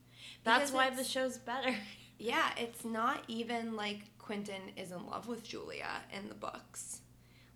That's 0.44 0.70
Because 0.70 0.72
why 0.72 0.90
the 0.90 1.04
show's 1.04 1.38
better. 1.38 1.74
Yeah, 2.18 2.50
it's 2.56 2.84
not 2.84 3.24
even 3.28 3.74
like 3.74 4.16
Quentin 4.18 4.62
is 4.76 4.92
in 4.92 5.06
love 5.06 5.26
with 5.26 5.42
Julia 5.42 5.88
in 6.16 6.28
the 6.28 6.34
books. 6.34 7.00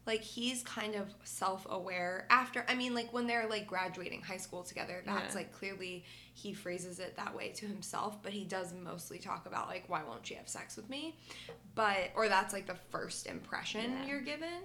Like 0.06 0.22
he's 0.22 0.62
kind 0.62 0.94
of 0.94 1.12
self-aware 1.24 2.26
after 2.30 2.64
I 2.68 2.74
mean 2.76 2.94
like 2.94 3.12
when 3.12 3.26
they're 3.26 3.48
like 3.48 3.66
graduating 3.66 4.22
high 4.22 4.36
school 4.36 4.62
together, 4.62 5.02
that's 5.04 5.34
Yeah. 5.34 5.40
like 5.40 5.52
clearly 5.52 6.04
he 6.34 6.52
phrases 6.52 7.00
it 7.00 7.16
that 7.16 7.34
way 7.34 7.48
to 7.56 7.66
himself, 7.66 8.22
but 8.22 8.32
he 8.32 8.44
does 8.44 8.72
mostly 8.72 9.18
talk 9.18 9.46
about 9.46 9.66
like 9.68 9.84
why 9.88 10.02
won't 10.04 10.24
she 10.26 10.34
have 10.34 10.48
sex 10.48 10.76
with 10.76 10.88
me? 10.88 11.16
But 11.74 12.10
or 12.14 12.28
that's 12.28 12.52
like 12.52 12.66
the 12.66 12.76
first 12.90 13.26
impression 13.26 13.90
Yeah. 13.90 14.06
you're 14.06 14.20
given. 14.20 14.62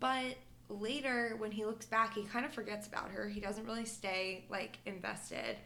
But 0.00 0.36
later 0.68 1.36
when 1.38 1.52
he 1.52 1.64
looks 1.64 1.86
back, 1.86 2.14
he 2.14 2.24
kind 2.24 2.44
of 2.44 2.52
forgets 2.52 2.88
about 2.88 3.10
her. 3.12 3.28
He 3.28 3.38
doesn't 3.40 3.64
really 3.66 3.84
stay 3.86 4.46
like 4.50 4.78
invested. 4.84 5.58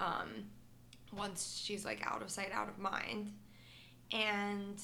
Um 0.00 0.28
once 1.12 1.62
she's 1.64 1.84
like 1.84 2.04
out 2.04 2.22
of 2.22 2.28
sight, 2.30 2.50
out 2.52 2.68
of 2.68 2.76
mind. 2.78 3.30
And 4.12 4.80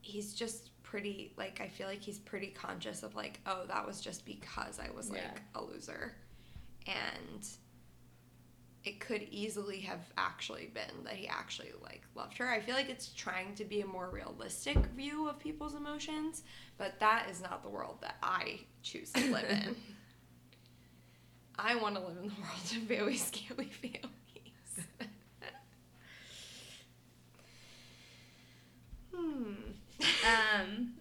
he's 0.00 0.32
just 0.34 0.69
pretty 0.90 1.32
like 1.36 1.60
I 1.60 1.68
feel 1.68 1.86
like 1.86 2.00
he's 2.02 2.18
pretty 2.18 2.48
conscious 2.48 3.02
of 3.04 3.14
like, 3.14 3.38
oh, 3.46 3.62
that 3.68 3.86
was 3.86 4.00
just 4.00 4.26
because 4.26 4.80
I 4.80 4.90
was 4.94 5.08
like 5.08 5.20
Yeah. 5.22 5.38
a 5.54 5.62
loser. 5.62 6.14
And 6.86 7.46
it 8.82 8.98
could 8.98 9.22
easily 9.30 9.78
have 9.80 10.00
actually 10.16 10.70
been 10.74 11.04
that 11.04 11.12
he 11.12 11.28
actually 11.28 11.70
like 11.82 12.02
loved 12.16 12.38
her. 12.38 12.48
I 12.48 12.60
feel 12.60 12.74
like 12.74 12.88
it's 12.88 13.12
trying 13.12 13.54
to 13.56 13.64
be 13.64 13.82
a 13.82 13.86
more 13.86 14.10
realistic 14.10 14.78
view 14.96 15.28
of 15.28 15.38
people's 15.38 15.74
emotions, 15.74 16.42
but 16.76 16.98
that 16.98 17.28
is 17.30 17.40
not 17.40 17.62
the 17.62 17.68
world 17.68 17.98
that 18.00 18.16
I 18.22 18.60
choose 18.82 19.12
to 19.12 19.30
live 19.32 19.44
in. 19.48 19.76
I 21.58 21.76
want 21.76 21.94
to 21.96 22.00
live 22.00 22.16
in 22.16 22.28
the 22.28 22.34
world 22.34 22.72
of 22.72 22.82
very 22.88 23.16
scary 23.16 23.70
families. 23.80 24.86
hmm. 29.14 29.52
Um, 30.02 30.94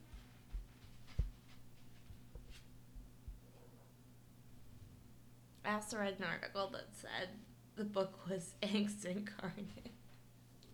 I 5.65 5.73
also 5.73 5.97
read 5.97 6.15
an 6.17 6.25
article 6.25 6.69
that 6.73 6.87
said 6.93 7.29
the 7.75 7.85
book 7.85 8.27
was 8.29 8.55
angst 8.63 9.05
incarnate. 9.05 9.91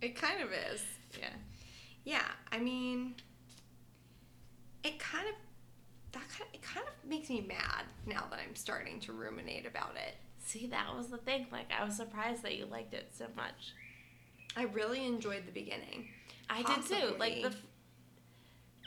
It 0.01 0.15
kind 0.15 0.41
of 0.41 0.49
is. 0.51 0.81
Yeah. 1.19 1.29
Yeah, 2.03 2.27
I 2.51 2.59
mean, 2.59 3.15
it 4.83 4.99
kind 4.99 5.27
of 5.27 5.35
that 6.11 6.29
kind 6.29 6.49
it 6.53 6.61
kind 6.61 6.85
of 6.87 7.09
makes 7.09 7.29
me 7.29 7.41
mad 7.41 7.85
now 8.05 8.25
that 8.29 8.39
I'm 8.47 8.55
starting 8.55 8.99
to 9.01 9.13
ruminate 9.13 9.65
about 9.65 9.95
it. 9.95 10.15
See, 10.45 10.67
that 10.67 10.95
was 10.95 11.07
the 11.07 11.17
thing. 11.17 11.47
Like, 11.51 11.71
I 11.77 11.83
was 11.83 11.95
surprised 11.95 12.43
that 12.43 12.55
you 12.55 12.67
liked 12.67 12.93
it 12.93 13.09
so 13.11 13.25
much. 13.35 13.73
I 14.55 14.63
really 14.63 15.05
enjoyed 15.05 15.45
the 15.47 15.51
beginning. 15.51 16.07
I 16.49 16.61
did 16.61 16.85
too. 16.85 17.15
Like 17.19 17.41
the. 17.41 17.53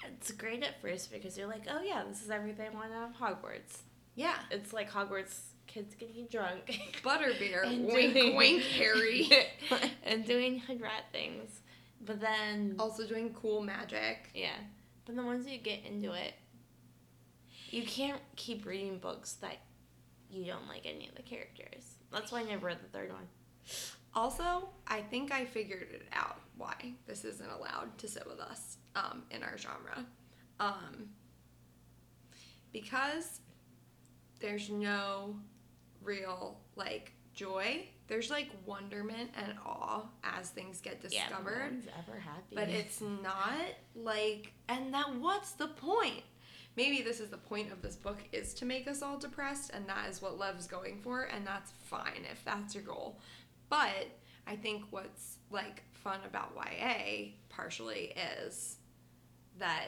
It's 0.06 0.30
great 0.32 0.62
at 0.62 0.80
first 0.80 1.10
because 1.12 1.36
you're 1.36 1.48
like, 1.48 1.62
oh 1.70 1.82
yeah, 1.82 2.02
this 2.08 2.22
is 2.22 2.30
everything 2.30 2.68
I 2.72 2.74
want 2.74 2.92
out 2.92 3.10
of 3.10 3.16
Hogwarts. 3.16 3.78
Yeah, 4.14 4.34
It's 4.50 4.72
like 4.72 4.90
Hogwarts 4.90 5.38
kids 5.66 5.94
getting 5.94 6.26
drunk. 6.30 6.78
butterbeer. 7.04 7.64
And 7.66 7.86
wink, 7.86 8.14
doing- 8.14 8.36
wink, 8.36 8.62
Harry. 8.62 9.28
and 10.04 10.24
doing 10.24 10.58
hood 10.60 10.80
rat 10.80 11.04
things. 11.12 11.60
But 12.04 12.20
then, 12.20 12.76
also 12.78 13.06
doing 13.06 13.34
cool 13.34 13.62
magic. 13.62 14.30
yeah. 14.34 14.56
But 15.04 15.16
then 15.16 15.26
once 15.26 15.48
you 15.48 15.58
get 15.58 15.84
into 15.84 16.12
it, 16.12 16.34
you 17.70 17.82
can't 17.82 18.20
keep 18.36 18.66
reading 18.66 18.98
books 18.98 19.34
that 19.34 19.58
you 20.30 20.44
don't 20.44 20.66
like 20.68 20.84
any 20.86 21.08
of 21.08 21.14
the 21.14 21.22
characters. 21.22 21.84
That's 22.12 22.30
why 22.32 22.40
I 22.40 22.44
never 22.44 22.66
read 22.66 22.78
the 22.82 22.88
third 22.96 23.10
one. 23.12 23.26
Also, 24.14 24.68
I 24.86 25.00
think 25.00 25.32
I 25.32 25.44
figured 25.44 25.88
it 25.92 26.06
out 26.12 26.40
why 26.56 26.74
this 27.06 27.24
isn't 27.24 27.50
allowed 27.50 27.96
to 27.98 28.08
sit 28.08 28.26
with 28.26 28.40
us 28.40 28.78
um, 28.96 29.22
in 29.30 29.42
our 29.42 29.56
genre. 29.56 30.04
Um, 30.60 31.10
because 32.72 33.40
there's 34.40 34.70
no 34.70 35.36
real 36.02 36.58
like 36.76 37.12
joy. 37.34 37.86
There's 38.08 38.30
like 38.30 38.48
wonderment 38.66 39.30
and 39.36 39.54
awe 39.64 40.02
as 40.24 40.48
things 40.50 40.80
get 40.80 41.00
Yeah, 41.10 41.26
discovered. 41.28 41.58
no 41.58 41.64
one's 41.76 41.86
ever 42.08 42.18
happy. 42.18 42.54
but 42.54 42.68
it's 42.68 43.00
not 43.00 43.52
like 43.94 44.52
and 44.68 44.92
that 44.94 45.14
what's 45.16 45.52
the 45.52 45.68
point 45.68 46.22
maybe 46.76 47.02
this 47.02 47.20
is 47.20 47.28
the 47.28 47.36
point 47.36 47.70
of 47.70 47.82
this 47.82 47.96
book 47.96 48.18
is 48.32 48.54
to 48.54 48.64
make 48.64 48.88
us 48.88 49.02
all 49.02 49.18
depressed 49.18 49.70
and 49.74 49.86
that 49.88 50.08
is 50.08 50.22
what 50.22 50.38
Lev's 50.38 50.66
going 50.66 50.98
for 51.00 51.24
and 51.24 51.46
that's 51.46 51.70
fine 51.84 52.22
if 52.30 52.42
that's 52.44 52.74
your 52.74 52.84
goal 52.84 53.20
but 53.68 54.08
i 54.46 54.56
think 54.56 54.82
what's 54.90 55.38
like 55.50 55.82
fun 55.92 56.20
about 56.26 56.52
ya 56.78 57.26
partially 57.48 58.12
is 58.46 58.76
that 59.58 59.86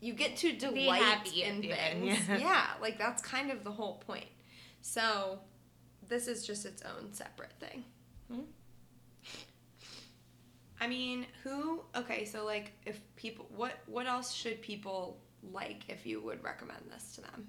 you 0.00 0.12
get 0.12 0.36
to 0.36 0.52
delight 0.52 1.02
happy 1.02 1.42
in 1.42 1.62
things 1.62 2.18
yeah. 2.28 2.36
yeah 2.38 2.66
like 2.80 2.98
that's 2.98 3.22
kind 3.22 3.50
of 3.50 3.64
the 3.64 3.70
whole 3.70 3.96
point 4.06 4.28
so 4.80 5.38
this 6.08 6.28
is 6.28 6.46
just 6.46 6.64
its 6.64 6.82
own 6.82 7.12
separate 7.12 7.52
thing 7.58 7.84
Hmm. 8.30 8.40
I 10.80 10.88
mean, 10.88 11.26
who? 11.42 11.82
Okay, 11.94 12.24
so 12.24 12.44
like, 12.44 12.72
if 12.84 13.00
people, 13.16 13.46
what 13.54 13.72
what 13.86 14.06
else 14.06 14.32
should 14.32 14.60
people 14.60 15.18
like 15.52 15.82
if 15.88 16.04
you 16.04 16.20
would 16.20 16.42
recommend 16.44 16.82
this 16.90 17.14
to 17.14 17.22
them? 17.22 17.48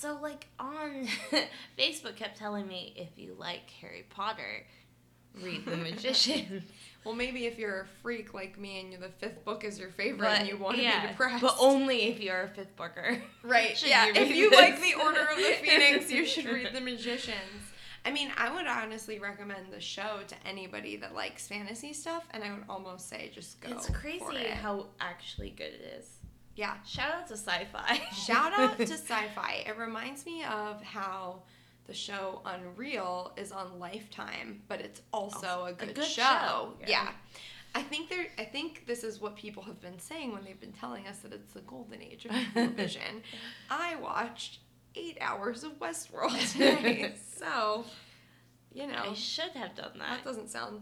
So 0.00 0.18
like 0.22 0.46
on 0.58 1.06
Facebook 1.78 2.16
kept 2.16 2.38
telling 2.38 2.66
me 2.66 2.94
if 2.96 3.18
you 3.18 3.36
like 3.38 3.68
Harry 3.82 4.06
Potter, 4.08 4.64
read 5.42 5.66
The 5.66 5.76
Magician. 5.76 6.64
Well, 7.02 7.14
maybe 7.14 7.46
if 7.46 7.58
you're 7.58 7.80
a 7.80 7.86
freak 8.02 8.34
like 8.34 8.58
me 8.58 8.78
and 8.78 9.02
the 9.02 9.08
fifth 9.08 9.42
book 9.42 9.64
is 9.64 9.78
your 9.80 9.88
favorite 9.88 10.28
and 10.28 10.46
you 10.46 10.58
want 10.58 10.76
to 10.76 10.82
yeah, 10.82 11.00
be 11.00 11.08
depressed, 11.08 11.40
But 11.40 11.56
only 11.58 12.02
if 12.10 12.20
you're 12.20 12.42
a 12.42 12.48
fifth 12.48 12.76
booker. 12.76 13.22
right? 13.42 13.82
yeah, 13.82 14.04
you 14.04 14.12
if 14.16 14.36
you 14.36 14.50
this. 14.50 14.58
like 14.58 14.82
the 14.82 15.02
Order 15.02 15.22
of 15.22 15.38
the 15.38 15.56
Phoenix, 15.62 16.12
you 16.12 16.26
should 16.26 16.44
read 16.44 16.68
The 16.74 16.80
Magicians. 16.82 17.38
I 18.04 18.10
mean, 18.10 18.30
I 18.36 18.54
would 18.54 18.66
honestly 18.66 19.18
recommend 19.18 19.72
the 19.72 19.80
show 19.80 20.18
to 20.28 20.34
anybody 20.46 20.96
that 20.96 21.14
likes 21.14 21.48
fantasy 21.48 21.94
stuff, 21.94 22.26
and 22.32 22.44
I 22.44 22.52
would 22.52 22.64
almost 22.68 23.08
say 23.08 23.30
just 23.34 23.62
go. 23.62 23.70
It's 23.70 23.88
crazy 23.88 24.36
it. 24.36 24.50
how 24.50 24.88
actually 25.00 25.54
good 25.56 25.72
it 25.72 25.96
is. 26.00 26.19
Yeah, 26.56 26.74
Shout 26.86 27.12
out 27.14 27.26
to 27.28 27.34
Syfy. 27.34 28.00
Shout 28.26 28.52
out 28.52 28.76
to 28.78 28.84
Syfy. 28.84 29.68
It 29.68 29.78
reminds 29.78 30.26
me 30.26 30.44
of 30.44 30.82
how 30.82 31.42
the 31.86 31.94
show 31.94 32.42
Unreal 32.44 33.32
is 33.36 33.50
on 33.52 33.78
Lifetime, 33.78 34.62
but 34.68 34.80
it's 34.80 35.00
also 35.12 35.66
a 35.66 35.72
good, 35.72 35.94
good 35.94 36.04
show. 36.04 36.22
show, 36.22 36.72
Yeah. 36.80 36.86
yeah. 36.88 37.08
I 37.74 37.82
think 37.82 38.10
there 38.10 38.26
I 38.36 38.44
think 38.44 38.84
this 38.86 39.04
is 39.04 39.20
what 39.20 39.36
people 39.36 39.62
have 39.62 39.80
been 39.80 39.98
saying 40.00 40.32
when 40.32 40.44
they've 40.44 40.60
been 40.60 40.72
telling 40.72 41.06
us 41.06 41.18
that 41.20 41.32
it's 41.32 41.52
the 41.54 41.60
golden 41.60 42.02
age 42.02 42.26
of 42.26 42.32
television. 42.52 43.22
I 43.70 43.94
watched 43.96 44.58
8 44.96 45.18
hours 45.20 45.62
of 45.62 45.78
Westworld 45.78 46.36
today. 46.52 47.14
so, 47.38 47.84
you 48.74 48.88
know, 48.88 49.10
I 49.10 49.14
should 49.14 49.50
have 49.52 49.76
done 49.76 49.92
that 50.00 50.16
that. 50.18 50.24
doesn't 50.24 50.50
sound 50.50 50.80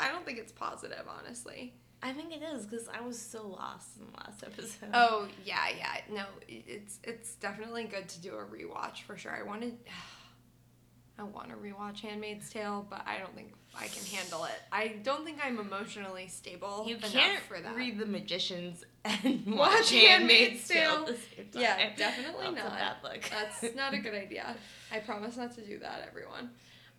I 0.00 0.08
don't 0.08 0.24
think 0.24 0.38
it's 0.38 0.52
positive, 0.52 1.04
honestly. 1.06 1.74
I 2.02 2.12
think 2.12 2.32
it 2.32 2.42
is 2.42 2.66
because 2.66 2.88
I 2.88 3.00
was 3.00 3.18
so 3.18 3.46
lost 3.46 3.96
in 3.98 4.06
the 4.10 4.18
last 4.18 4.42
episode. 4.46 4.88
Oh 4.92 5.28
yeah, 5.44 5.68
yeah. 5.76 6.00
No, 6.10 6.24
it's 6.48 6.98
it's 7.04 7.34
definitely 7.36 7.84
good 7.84 8.08
to 8.08 8.20
do 8.20 8.34
a 8.36 8.44
rewatch 8.44 9.02
for 9.02 9.16
sure. 9.16 9.32
I 9.32 9.42
wanted, 9.44 9.78
I 11.18 11.22
want 11.24 11.50
to 11.50 11.54
rewatch 11.56 12.00
*Handmaid's 12.00 12.50
Tale*, 12.50 12.86
but 12.90 13.02
I 13.06 13.18
don't 13.18 13.34
think 13.36 13.52
I 13.78 13.86
can 13.86 14.04
handle 14.04 14.44
it. 14.44 14.60
I 14.72 14.88
don't 15.02 15.24
think 15.24 15.38
I'm 15.44 15.58
emotionally 15.60 16.26
stable 16.28 16.84
you 16.88 16.96
enough 16.96 17.12
can't 17.12 17.42
for 17.44 17.60
that. 17.60 17.76
read 17.76 17.98
The 17.98 18.06
Magicians 18.06 18.82
and 19.04 19.46
Watch 19.46 19.56
watch 19.56 19.90
Handmaid's 19.90 20.68
Handmaid's 20.68 20.68
Tale. 20.68 20.90
Tale. 20.90 21.00
at 21.00 21.06
the 21.06 21.12
same 21.14 21.46
time. 21.52 21.62
yeah, 21.62 21.96
definitely 21.96 22.44
That's 22.54 22.56
not. 22.56 22.66
a 22.66 22.70
bad 22.76 22.96
look. 23.04 23.30
That's 23.30 23.74
not 23.76 23.94
a 23.94 23.98
good 23.98 24.14
idea. 24.14 24.56
I 24.90 24.98
promise 24.98 25.36
not 25.36 25.54
to 25.54 25.60
do 25.64 25.78
that, 25.78 26.04
everyone. 26.08 26.50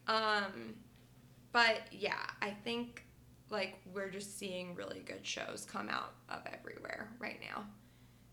Um, 0.08 0.76
but 1.52 1.82
yeah, 1.92 2.16
I 2.42 2.52
think 2.52 3.03
like 3.54 3.80
we're 3.94 4.10
just 4.10 4.38
seeing 4.38 4.76
really 4.76 5.00
good 5.06 5.26
shows 5.26 5.66
come 5.70 5.88
out 5.88 6.16
of 6.28 6.42
everywhere 6.52 7.10
right 7.20 7.40
now. 7.40 7.64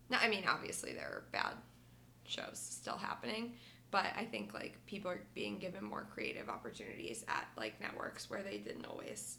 Now, 0.08 0.18
I 0.20 0.28
mean, 0.28 0.44
obviously 0.48 0.92
there 0.92 1.06
are 1.06 1.24
bad 1.30 1.52
shows 2.26 2.58
still 2.58 2.96
happening, 2.96 3.52
but 3.90 4.06
I 4.16 4.24
think 4.24 4.54
like 4.54 4.78
people 4.86 5.10
are 5.10 5.20
being 5.34 5.58
given 5.58 5.84
more 5.84 6.08
creative 6.12 6.48
opportunities 6.48 7.24
at 7.28 7.46
like 7.56 7.80
networks 7.80 8.28
where 8.28 8.42
they 8.42 8.58
didn't 8.58 8.86
always 8.86 9.38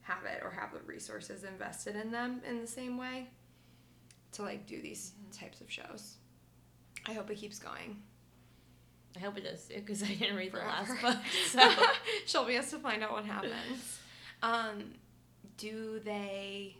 have 0.00 0.24
it 0.24 0.42
or 0.42 0.50
have 0.50 0.72
the 0.72 0.80
resources 0.86 1.44
invested 1.44 1.94
in 1.94 2.10
them 2.10 2.40
in 2.48 2.60
the 2.60 2.66
same 2.66 2.96
way 2.96 3.28
to 4.32 4.42
like 4.42 4.66
do 4.66 4.80
these 4.80 5.12
mm-hmm. 5.12 5.44
types 5.44 5.60
of 5.60 5.70
shows. 5.70 6.16
I 7.06 7.12
hope 7.12 7.30
it 7.30 7.36
keeps 7.36 7.58
going. 7.58 8.02
I 9.14 9.20
hope 9.20 9.36
it 9.38 9.44
does 9.44 9.66
too 9.66 9.76
because 9.76 10.02
I 10.02 10.14
didn't 10.14 10.36
read 10.36 10.52
Forever. 10.52 10.68
the 10.86 10.94
last 10.94 11.02
book. 11.02 11.16
So 11.48 11.84
Shelby 12.26 12.54
has 12.54 12.70
to 12.70 12.78
find 12.78 13.02
out 13.02 13.12
what 13.12 13.24
happens. 13.24 13.98
Um, 14.42 14.92
do 15.56 16.00
they, 16.04 16.76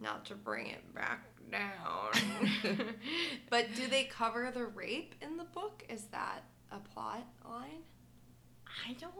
not 0.00 0.24
to 0.26 0.34
bring 0.34 0.66
it 0.68 0.94
back 0.94 1.24
down, 1.50 2.12
but 3.50 3.66
do 3.74 3.86
they 3.86 4.04
cover 4.04 4.50
the 4.54 4.66
rape 4.66 5.14
in 5.22 5.36
the 5.36 5.44
book? 5.44 5.84
Is 5.88 6.04
that 6.06 6.44
a 6.70 6.78
plot 6.78 7.26
line? 7.48 7.82
I 8.88 8.92
don't 8.94 9.12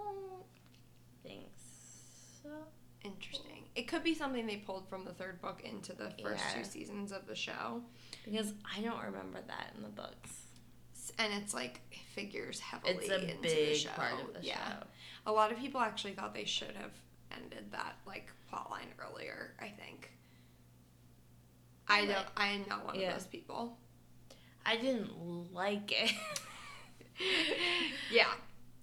think 1.23 1.49
so. 2.43 2.51
Interesting. 3.05 3.65
It 3.75 3.89
could 3.89 4.03
be 4.03 4.15
something 4.15 4.47
they 4.47 4.57
pulled 4.57 4.89
from 4.89 5.05
the 5.05 5.13
third 5.13 5.41
book 5.41 5.63
into 5.65 5.93
the 5.95 6.13
first 6.23 6.43
Yeah. 6.51 6.59
two 6.59 6.65
seasons 6.65 7.13
of 7.13 7.27
the 7.27 7.35
show. 7.35 7.83
Because 8.25 8.53
I 8.77 8.81
don't 8.83 9.03
remember 9.03 9.41
that 9.47 9.73
in 9.77 9.83
the 9.83 9.89
books. 9.89 10.43
And 11.19 11.33
it's 11.33 11.55
like 11.55 11.81
figures 12.15 12.61
heavily 12.61 12.95
It's 12.95 13.09
a 13.09 13.15
into 13.23 13.37
the 13.37 13.49
big 13.49 13.77
show. 13.77 13.91
part 13.91 14.21
of 14.21 14.35
the 14.35 14.47
yeah. 14.47 14.57
show. 14.81 14.87
A 15.27 15.33
lot 15.33 15.51
of 15.53 15.59
people 15.59 15.81
actually 15.81 16.13
thought 16.13 16.35
they 16.35 16.45
should 16.45 16.75
have 16.77 16.91
ended 17.37 17.71
that 17.73 17.97
like 18.07 18.31
plot 18.49 18.71
line 18.71 18.89
earlier, 18.99 19.55
I 19.61 19.69
think. 19.69 20.11
I 21.87 22.01
Like- 22.01 22.09
don't 22.11 22.27
I 22.37 22.49
am 22.49 22.65
not 22.69 22.85
one 22.85 22.99
Yeah. 22.99 23.09
of 23.09 23.15
those 23.15 23.27
people. 23.27 23.79
I 24.67 24.77
didn't 24.77 25.53
like 25.53 25.91
it. 25.93 26.13
Yeah. 28.13 28.33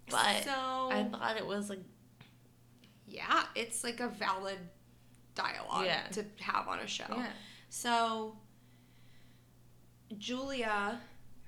But 0.10 0.44
so 0.44 0.52
I 0.52 1.08
thought 1.10 1.38
it 1.38 1.46
was 1.46 1.70
like 1.70 1.80
yeah, 3.08 3.46
it's 3.56 3.84
like 3.84 4.00
a 4.02 4.10
valid 4.10 4.58
dialogue 5.36 5.86
Yeah. 5.86 6.08
to 6.14 6.26
have 6.42 6.68
on 6.68 6.80
a 6.80 6.88
show. 6.88 7.06
yeah. 7.10 7.32
So 7.70 8.38
Julia 10.18 11.00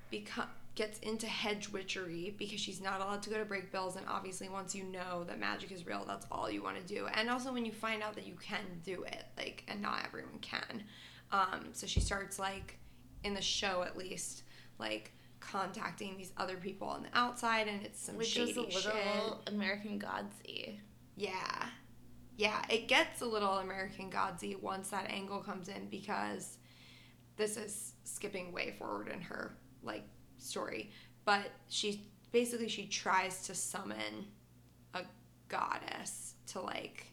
become 0.09 0.47
gets 0.77 0.99
into 0.99 1.25
hedge 1.25 1.69
witchery 1.69 2.35
because 2.37 2.59
she's 2.59 2.79
not 2.79 3.01
allowed 3.01 3.21
to 3.23 3.29
go 3.31 3.37
to 3.37 3.45
Brakebills 3.45 3.97
and 3.97 4.05
obviously 4.07 4.47
once 4.47 4.75
you 4.75 4.83
know 4.83 5.23
that 5.25 5.39
magic 5.39 5.71
is 5.71 5.85
real 5.87 6.05
that's 6.07 6.27
all 6.31 6.49
you 6.49 6.61
want 6.61 6.77
to 6.77 6.83
do 6.83 7.07
and 7.15 7.29
also 7.29 7.51
when 7.51 7.65
you 7.65 7.71
find 7.71 8.03
out 8.03 8.13
that 8.13 8.27
you 8.27 8.35
can 8.35 8.61
do 8.85 9.03
it 9.03 9.25
like 9.37 9.63
and 9.67 9.81
not 9.81 10.05
everyone 10.05 10.37
can 10.39 10.83
um, 11.31 11.65
so 11.73 11.87
she 11.87 11.99
starts 11.99 12.37
like 12.37 12.77
in 13.23 13.33
the 13.33 13.41
show 13.41 13.81
at 13.81 13.97
least 13.97 14.43
like 14.77 15.11
contacting 15.39 16.15
these 16.15 16.31
other 16.37 16.57
people 16.57 16.87
on 16.87 17.01
the 17.01 17.09
outside 17.17 17.67
and 17.67 17.83
it's 17.83 17.99
some 17.99 18.15
Which 18.15 18.27
shady 18.27 18.51
is 18.51 18.57
a 18.57 18.61
little 18.61 18.79
shit 18.79 18.93
American 19.53 19.99
Godsy. 19.99 20.79
yeah. 21.15 21.65
Yeah, 22.39 22.61
it 22.69 22.87
gets 22.87 23.21
a 23.21 23.25
little 23.25 23.53
American 23.57 24.11
Godsy 24.11 24.55
once 24.55 24.89
that 24.89 25.09
angle 25.09 25.39
comes 25.39 25.69
in 25.69 25.87
because 25.89 26.59
this 27.35 27.57
is 27.57 27.93
skipping 28.03 28.51
way 28.51 28.75
forward 28.77 29.07
in 29.07 29.21
her 29.21 29.57
like 29.81 30.03
story. 30.39 30.91
But 31.25 31.51
she 31.69 32.07
basically 32.31 32.67
she 32.69 32.85
tries 32.87 33.45
to 33.47 33.55
summon 33.55 34.27
a 34.93 35.01
goddess 35.47 36.33
to 36.47 36.61
like 36.61 37.07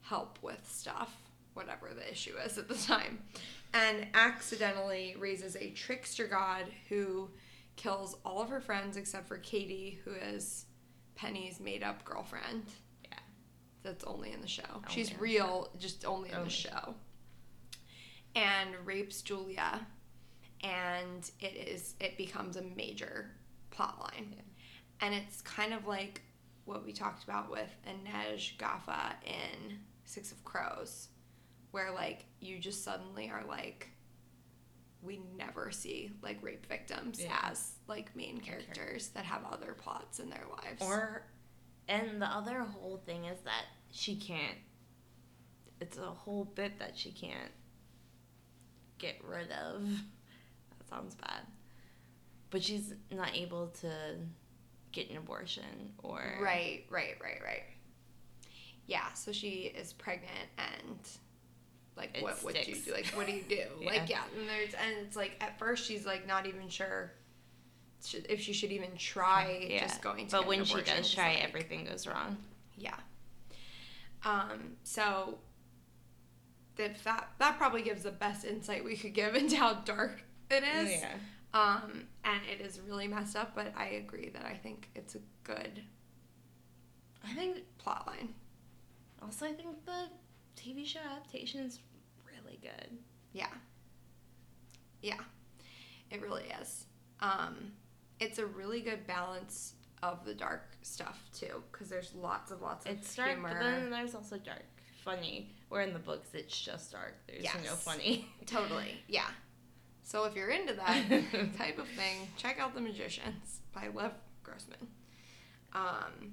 help 0.00 0.38
with 0.42 0.60
stuff, 0.70 1.14
whatever 1.54 1.90
the 1.94 2.10
issue 2.10 2.34
is 2.44 2.58
at 2.58 2.68
the 2.68 2.74
time. 2.74 3.20
And 3.74 4.06
accidentally 4.14 5.16
raises 5.18 5.56
a 5.56 5.70
trickster 5.70 6.26
god 6.26 6.66
who 6.88 7.30
kills 7.76 8.16
all 8.24 8.42
of 8.42 8.50
her 8.50 8.60
friends 8.60 8.96
except 8.96 9.26
for 9.28 9.38
Katie, 9.38 9.98
who 10.04 10.12
is 10.12 10.66
Penny's 11.14 11.58
made 11.60 11.82
up 11.82 12.04
girlfriend 12.04 12.64
Yeah. 13.04 13.18
that's 13.82 14.04
only 14.04 14.32
in 14.32 14.40
the 14.42 14.46
show. 14.48 14.62
Only 14.74 14.88
She's 14.90 15.10
in 15.10 15.18
real, 15.18 15.70
just 15.78 16.04
only 16.04 16.28
in 16.30 16.34
Only. 16.34 16.48
the 16.48 16.54
show. 16.54 16.94
And 18.34 18.74
rapes 18.84 19.22
Julia, 19.22 19.86
and 20.62 21.30
it 21.40 21.54
is 21.68 21.94
it 22.00 22.16
becomes 22.16 22.56
a 22.56 22.62
major 22.62 23.30
plot 23.70 23.98
line, 24.00 24.34
Yeah. 24.36 24.42
and 25.06 25.14
it's 25.14 25.40
kind 25.42 25.72
of 25.74 25.86
like 25.86 26.22
what 26.64 26.84
we 26.84 26.92
talked 26.92 27.24
about 27.24 27.50
with 27.50 27.70
Inej 27.88 28.56
Ghafa 28.56 29.14
in 29.26 29.78
Six 30.04 30.30
of 30.32 30.42
Crows, 30.44 31.08
where 31.72 31.90
like 31.92 32.24
you 32.40 32.58
just 32.58 32.84
suddenly 32.84 33.30
are 33.30 33.44
like. 33.48 33.88
We 35.04 35.20
never 35.36 35.72
see 35.72 36.12
like 36.22 36.38
rape 36.44 36.64
victims 36.66 37.20
Yeah. 37.20 37.36
as 37.42 37.72
like 37.88 38.14
main 38.14 38.38
characters 38.38 39.08
that 39.14 39.24
have 39.24 39.44
other 39.44 39.72
plots 39.74 40.20
in 40.20 40.30
their 40.30 40.44
lives. 40.48 40.80
Or 40.80 41.24
and 41.88 42.22
the 42.22 42.26
other 42.26 42.60
whole 42.60 42.98
thing 43.04 43.24
is 43.24 43.40
that 43.40 43.64
she 43.90 44.14
can't 44.14 44.58
it's 45.80 45.98
a 45.98 46.02
whole 46.02 46.44
bit 46.44 46.78
that 46.78 46.96
she 46.96 47.10
can't 47.10 47.50
get 48.98 49.16
rid 49.24 49.50
of. 49.50 49.82
Sounds 50.92 51.14
bad. 51.14 51.40
But 52.50 52.62
she's 52.62 52.92
not 53.10 53.34
able 53.34 53.68
to 53.80 53.90
get 54.92 55.08
an 55.10 55.16
abortion 55.16 55.92
or 56.02 56.20
Right, 56.40 56.84
right, 56.90 57.14
right, 57.22 57.40
right. 57.42 57.62
Yeah, 58.86 59.10
so 59.14 59.32
she 59.32 59.72
is 59.74 59.92
pregnant 59.94 60.48
and 60.58 60.98
like 61.96 62.10
It 62.18 62.22
what 62.22 62.42
what 62.44 62.54
do 62.54 62.70
you 62.70 62.76
do? 62.76 62.92
Like 62.92 63.06
what 63.14 63.26
do 63.26 63.32
you 63.32 63.42
do? 63.48 63.62
Yeah. 63.80 63.88
Like 63.90 64.08
yeah, 64.10 64.22
and 64.38 64.48
there's 64.48 64.74
and 64.74 65.06
it's 65.06 65.16
like 65.16 65.32
at 65.40 65.58
first 65.58 65.86
she's 65.86 66.04
like 66.04 66.26
not 66.26 66.46
even 66.46 66.68
sure 66.68 67.12
if 68.28 68.40
she 68.40 68.52
should 68.52 68.72
even 68.72 68.90
try 68.98 69.66
Yeah. 69.70 69.86
just 69.86 70.02
going 70.02 70.26
to 70.26 70.36
but 70.36 70.46
when 70.46 70.58
an 70.60 70.64
she 70.64 70.74
abortion, 70.74 70.96
does 70.96 71.14
try, 71.14 71.34
like, 71.34 71.44
everything 71.44 71.84
goes 71.84 72.06
wrong. 72.06 72.36
Yeah. 72.76 72.96
Um, 74.24 74.76
so 74.82 75.38
that 76.76 76.96
that 77.38 77.56
probably 77.58 77.82
gives 77.82 78.02
the 78.02 78.10
best 78.10 78.44
insight 78.44 78.84
we 78.84 78.96
could 78.96 79.14
give 79.14 79.34
into 79.36 79.56
how 79.56 79.74
dark 79.74 80.22
it 80.52 80.64
is. 80.64 80.90
Yeah. 81.00 81.14
Um, 81.54 82.04
and 82.24 82.40
it 82.50 82.64
is 82.64 82.80
really 82.80 83.06
messed 83.08 83.36
up, 83.36 83.54
but 83.54 83.72
I 83.76 83.86
agree 83.86 84.30
that 84.30 84.44
I 84.46 84.54
think 84.54 84.88
it's 84.94 85.14
a 85.14 85.18
good 85.44 85.82
I 87.24 87.32
think 87.34 87.58
plot 87.78 88.06
line. 88.06 88.34
also 89.22 89.46
I 89.46 89.52
think 89.52 89.84
the 89.84 90.06
TV 90.56 90.84
show 90.86 90.98
adaptation 91.10 91.60
is 91.60 91.78
really 92.26 92.58
good. 92.62 92.96
Yeah. 93.32 93.46
Yeah. 95.02 95.20
It 96.10 96.20
really 96.22 96.44
is. 96.60 96.86
Um, 97.20 97.72
it's 98.20 98.38
a 98.38 98.46
really 98.46 98.80
good 98.80 99.06
balance 99.06 99.74
of 100.02 100.24
the 100.24 100.34
dark 100.34 100.76
stuff 100.82 101.20
too, 101.32 101.62
because 101.70 101.88
there's 101.88 102.12
lots 102.14 102.50
of 102.50 102.60
lots 102.60 102.86
of 102.86 102.92
It's 102.92 103.14
dark, 103.14 103.30
humor. 103.30 103.50
but 103.52 103.60
then 103.60 103.90
there's 103.90 104.14
also 104.14 104.36
dark, 104.38 104.64
funny. 105.04 105.54
Where 105.68 105.82
in 105.82 105.92
the 105.92 105.98
books 105.98 106.30
it's 106.34 106.58
just 106.60 106.92
dark. 106.92 107.14
There's 107.28 107.44
no 107.64 107.72
funny. 107.74 108.26
Totally, 108.46 108.96
yeah. 109.08 109.28
So 110.12 110.24
if 110.24 110.36
you're 110.36 110.50
into 110.50 110.74
that 110.74 111.04
type 111.56 111.78
of 111.78 111.88
thing, 111.88 112.28
check 112.36 112.60
out 112.60 112.74
The 112.74 112.82
Magicians 112.82 113.60
by 113.72 113.88
Lev 113.94 114.12
Grossman. 114.42 114.86
Um, 115.72 116.32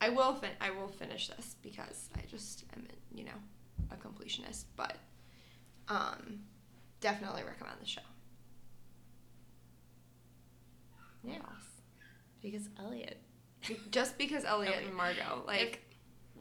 I 0.00 0.08
will 0.08 0.34
fin- 0.34 0.58
I 0.60 0.70
will 0.70 0.88
finish 0.88 1.28
this 1.28 1.54
because 1.62 2.10
I 2.16 2.22
just 2.28 2.64
am, 2.74 2.84
you 3.14 3.26
know, 3.26 3.38
a 3.92 3.94
completionist, 3.94 4.64
but 4.74 4.96
um, 5.86 6.40
definitely 7.00 7.44
recommend 7.44 7.76
the 7.80 7.86
show. 7.86 8.00
Yeah. 11.22 11.36
Because 12.42 12.68
Eliot, 12.76 13.18
Just 13.92 14.18
because 14.18 14.44
Eliot 14.44 14.74
Eliot. 14.74 14.88
and 14.88 14.96
Margot, 14.96 15.44
like, 15.46 15.80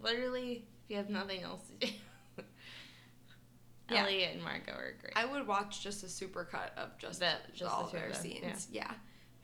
literally, 0.02 0.66
if 0.84 0.90
you 0.90 0.98
have 0.98 1.12
nothing 1.12 1.44
else 1.44 1.62
to 1.80 1.86
do, 1.86 1.94
Yeah. 3.90 4.04
Eliot 4.04 4.32
and 4.34 4.44
Margot 4.44 4.74
are 4.74 4.96
great. 5.00 5.14
I 5.16 5.26
would 5.26 5.46
watch 5.48 5.82
just 5.82 6.04
a 6.04 6.08
supercut 6.08 6.76
of 6.78 6.98
just, 6.98 7.20
The- 7.20 7.36
just 7.54 7.72
all 7.72 7.86
the 7.86 7.98
their 7.98 8.14
scenes. 8.14 8.68
Yeah. 8.72 8.92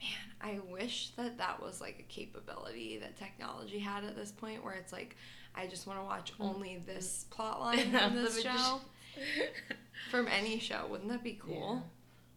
Man, 0.00 0.10
I 0.40 0.58
wish 0.72 1.10
that 1.16 1.38
that 1.38 1.62
was 1.62 1.80
like 1.80 1.96
a 2.00 2.12
capability 2.12 2.98
that 2.98 3.16
technology 3.16 3.78
had 3.78 4.04
at 4.04 4.16
this 4.16 4.32
point 4.32 4.64
where 4.64 4.74
it's 4.74 4.92
like, 4.92 5.16
I 5.54 5.66
just 5.66 5.86
want 5.86 6.00
to 6.00 6.04
watch 6.04 6.36
mm. 6.36 6.44
only 6.44 6.82
this 6.84 7.26
mm. 7.26 7.36
plot 7.36 7.60
line 7.60 7.90
from 7.92 8.16
this 8.16 8.42
show. 8.42 8.80
From 10.10 10.26
any 10.26 10.58
show. 10.58 10.86
Wouldn't 10.88 11.10
that 11.10 11.22
be 11.22 11.38
cool? 11.40 11.84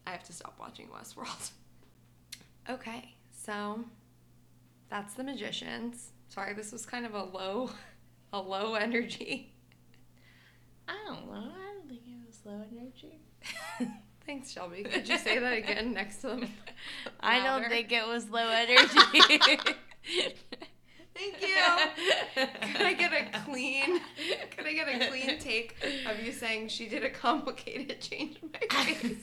I 0.06 0.10
have 0.10 0.22
to 0.24 0.32
stop 0.32 0.56
watching 0.58 0.88
Westworld. 0.88 1.50
Okay, 2.68 3.14
so 3.30 3.84
that's 4.90 5.14
the 5.14 5.22
magicians. 5.22 6.10
Sorry, 6.26 6.52
this 6.52 6.72
was 6.72 6.84
kind 6.84 7.06
of 7.06 7.14
a 7.14 7.22
low, 7.22 7.70
a 8.32 8.40
low 8.40 8.74
energy. 8.74 9.54
I 10.88 10.94
don't 11.06 11.30
know. 11.30 11.52
I 12.46 12.52
don't 12.52 12.68
think 12.68 12.72
it 12.72 12.86
was 12.86 13.06
low 13.06 13.80
energy. 13.80 13.92
Thanks, 14.26 14.50
Shelby. 14.50 14.82
Could 14.82 15.08
you 15.08 15.18
say 15.18 15.38
that 15.38 15.52
again 15.52 15.92
next 15.92 16.16
to 16.18 16.28
them? 16.28 16.48
I 17.20 17.42
don't 17.42 17.68
think 17.68 17.92
it 17.92 18.06
was 18.06 18.28
low 18.28 18.48
energy. 18.50 19.38
Thank 21.14 21.40
you. 21.40 21.56
Can 22.34 22.86
I 22.86 22.92
get 22.92 23.12
a 23.12 23.38
clean? 23.44 24.00
Can 24.50 24.66
I 24.66 24.72
get 24.74 24.88
a 24.88 25.08
clean 25.08 25.38
take 25.38 25.76
of 26.06 26.22
you 26.22 26.32
saying 26.32 26.68
she 26.68 26.88
did 26.88 27.04
a 27.04 27.10
complicated 27.10 28.00
change 28.00 28.38
in 28.42 28.50
my 28.52 28.84
face? 28.84 29.16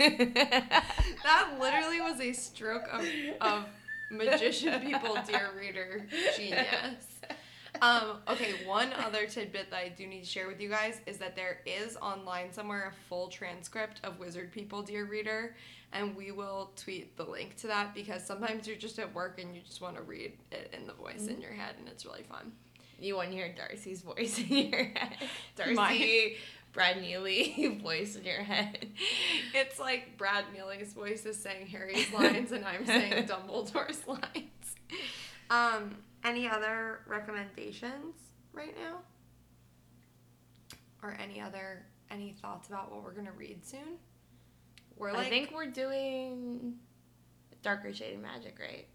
That 1.24 1.57
literally 1.59 2.01
was 2.01 2.19
a 2.19 2.34
stroke 2.34 2.88
of, 2.91 3.05
of 3.41 3.65
magician 4.09 4.82
people, 4.82 5.17
dear 5.28 5.51
reader, 5.57 6.07
genius. 6.36 7.12
Um, 7.82 8.17
okay, 8.30 8.65
one 8.65 8.93
other 8.93 9.26
tidbit 9.26 9.69
that 9.71 9.78
I 9.78 9.89
do 9.89 10.07
need 10.07 10.21
to 10.21 10.30
share 10.30 10.47
with 10.47 10.61
you 10.61 10.69
guys 10.69 11.01
is 11.05 11.17
that 11.17 11.36
there 11.36 11.59
is 11.65 11.97
online 11.97 12.53
somewhere 12.53 12.93
a 12.93 13.07
full 13.09 13.28
transcript 13.28 13.99
of 14.03 14.19
Wizard 14.19 14.51
People, 14.51 14.82
dear 14.84 15.05
reader, 15.05 15.55
and 15.91 16.15
we 16.15 16.32
will 16.32 16.71
tweet 16.76 17.17
the 17.17 17.24
link 17.24 17.55
to 17.57 17.67
that 17.67 17.93
because 17.93 18.24
sometimes 18.24 18.67
you're 18.67 18.78
just 18.78 18.99
at 18.99 19.13
work 19.13 19.39
and 19.41 19.55
you 19.55 19.61
just 19.61 19.82
want 19.82 19.95
to 19.97 20.03
read 20.03 20.34
it 20.51 20.74
in 20.80 20.88
the 20.88 20.93
voice 20.93 21.28
in 21.28 21.41
your 21.41 21.51
head, 21.51 21.76
and 21.80 21.88
it's 21.88 22.05
really 22.05 22.24
fun. 22.24 22.51
You 22.99 23.15
want 23.15 23.32
to 23.32 23.36
hear 23.36 23.53
Darcy's 23.53 24.01
voice 24.01 24.39
in 24.39 24.69
your 24.69 24.84
head. 24.86 25.15
Darcy, 25.55 25.74
My- 25.74 26.34
Brad 26.74 27.01
Neely 27.01 27.80
voice 27.84 28.15
in 28.15 28.24
your 28.24 28.43
head. 28.43 28.88
It's 29.53 29.80
like 29.80 30.17
Brad 30.17 30.45
Neely's 30.53 30.93
voice 30.93 31.26
is 31.26 31.38
saying 31.41 31.67
Harry's 31.67 32.11
lines, 32.13 32.51
and 32.51 32.63
I'm 32.65 32.86
saying 32.86 33.26
Dumbledore's 33.28 34.07
lines. 34.07 34.76
Um, 35.49 35.97
any 36.24 36.47
other 36.47 37.01
recommendations 37.07 38.15
right 38.53 38.76
now? 38.78 38.99
Or 41.01 41.17
any 41.21 41.41
other 41.41 41.86
any 42.09 42.36
thoughts 42.41 42.67
about 42.69 42.91
what 42.91 43.03
we're 43.03 43.13
gonna 43.13 43.32
read 43.34 43.65
soon? 43.65 43.97
We're 44.95 45.11
like 45.11 45.28
I 45.28 45.30
think 45.30 45.51
we're 45.53 45.65
doing 45.71 46.76
Darker 47.61 47.93
Shade 47.93 48.15
of 48.15 48.21
Magic, 48.21 48.57
right? 48.59 48.88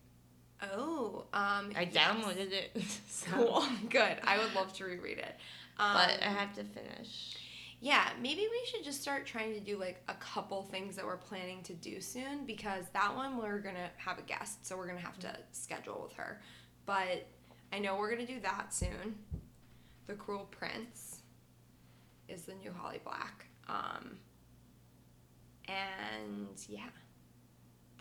oh, 0.72 1.24
um, 1.33 1.70
I 1.76 1.89
yes. 1.93 1.95
downloaded 1.95 2.51
it. 2.53 2.83
so- 3.09 3.31
Cool, 3.33 3.64
good. 3.91 4.16
I 4.24 4.39
would 4.39 4.53
love 4.57 4.72
to 4.74 4.85
reread 4.85 5.18
it. 5.18 5.37
Um, 5.79 5.93
But 5.95 6.20
I 6.20 6.31
have 6.31 6.53
to 6.55 6.64
finish. 6.64 7.37
Yeah, 7.81 8.09
maybe 8.20 8.41
we 8.41 8.66
should 8.68 8.83
just 8.83 9.01
start 9.01 9.24
trying 9.24 9.55
to 9.55 9.61
do 9.61 9.79
like 9.79 10.03
a 10.09 10.14
couple 10.14 10.64
things 10.64 10.97
that 10.97 11.05
we're 11.05 11.16
planning 11.16 11.62
to 11.62 11.74
do 11.74 12.01
soon 12.01 12.45
because 12.45 12.87
that 12.93 13.14
one 13.14 13.37
we're 13.39 13.61
gonna 13.61 13.91
have 13.99 14.18
a 14.18 14.22
guest, 14.22 14.66
so 14.66 14.76
we're 14.76 14.89
gonna 14.89 14.99
have 14.99 15.18
to 15.20 15.37
schedule 15.53 16.01
with 16.03 16.16
her. 16.16 16.41
But 16.89 17.26
I 17.70 17.80
know 17.80 17.97
we're 17.99 18.09
gonna 18.09 18.24
do 18.26 18.41
that 18.41 18.72
soon. 18.72 19.16
The 20.07 20.14
Cruel 20.14 20.49
Prince 20.51 21.20
is 22.28 22.45
the 22.45 22.55
new 22.55 22.72
Holly 22.72 22.99
Black. 23.05 23.45
Um, 23.68 24.16
and 25.68 26.49
yeah, 26.66 26.89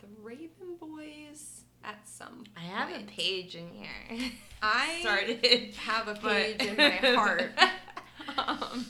the 0.00 0.06
Raven 0.22 0.76
Boys 0.80 1.64
at 1.84 2.08
some 2.08 2.44
I 2.56 2.60
have 2.60 2.88
a 2.88 3.04
page 3.04 3.56
in 3.56 3.68
here. 3.68 4.30
I 4.62 4.98
started. 5.02 5.74
have 5.74 6.08
a 6.08 6.14
but- 6.14 6.22
page 6.22 6.62
in 6.62 6.76
my 6.78 6.88
heart. 6.88 7.52
um, 8.38 8.86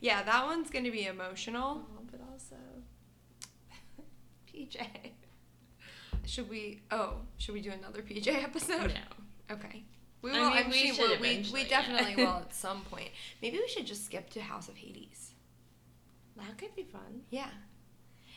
yeah, 0.00 0.24
that 0.24 0.46
one's 0.46 0.68
gonna 0.68 0.90
be 0.90 1.06
emotional. 1.06 1.82
Oh, 1.96 2.02
but 2.10 2.20
also 2.32 2.56
PJ. 4.52 4.84
Should 6.26 6.48
we? 6.48 6.82
Oh, 6.90 7.14
should 7.38 7.54
we 7.54 7.60
do 7.60 7.70
another 7.70 8.02
PJ 8.02 8.26
episode? 8.42 8.94
No. 8.94 9.54
Okay. 9.54 9.84
We 10.22 10.30
will. 10.30 10.48
mean, 10.50 10.52
I'm 10.64 10.70
we 10.70 10.92
should 10.92 11.20
we, 11.20 11.46
we 11.52 11.62
yeah. 11.62 11.68
definitely 11.68 12.16
will 12.24 12.38
at 12.38 12.54
some 12.54 12.80
point. 12.82 13.10
Maybe 13.42 13.58
we 13.58 13.68
should 13.68 13.86
just 13.86 14.06
skip 14.06 14.30
to 14.30 14.40
House 14.40 14.68
of 14.68 14.76
Hades. 14.76 15.32
That 16.36 16.56
could 16.58 16.74
be 16.74 16.82
fun. 16.82 17.22
Yeah. 17.30 17.48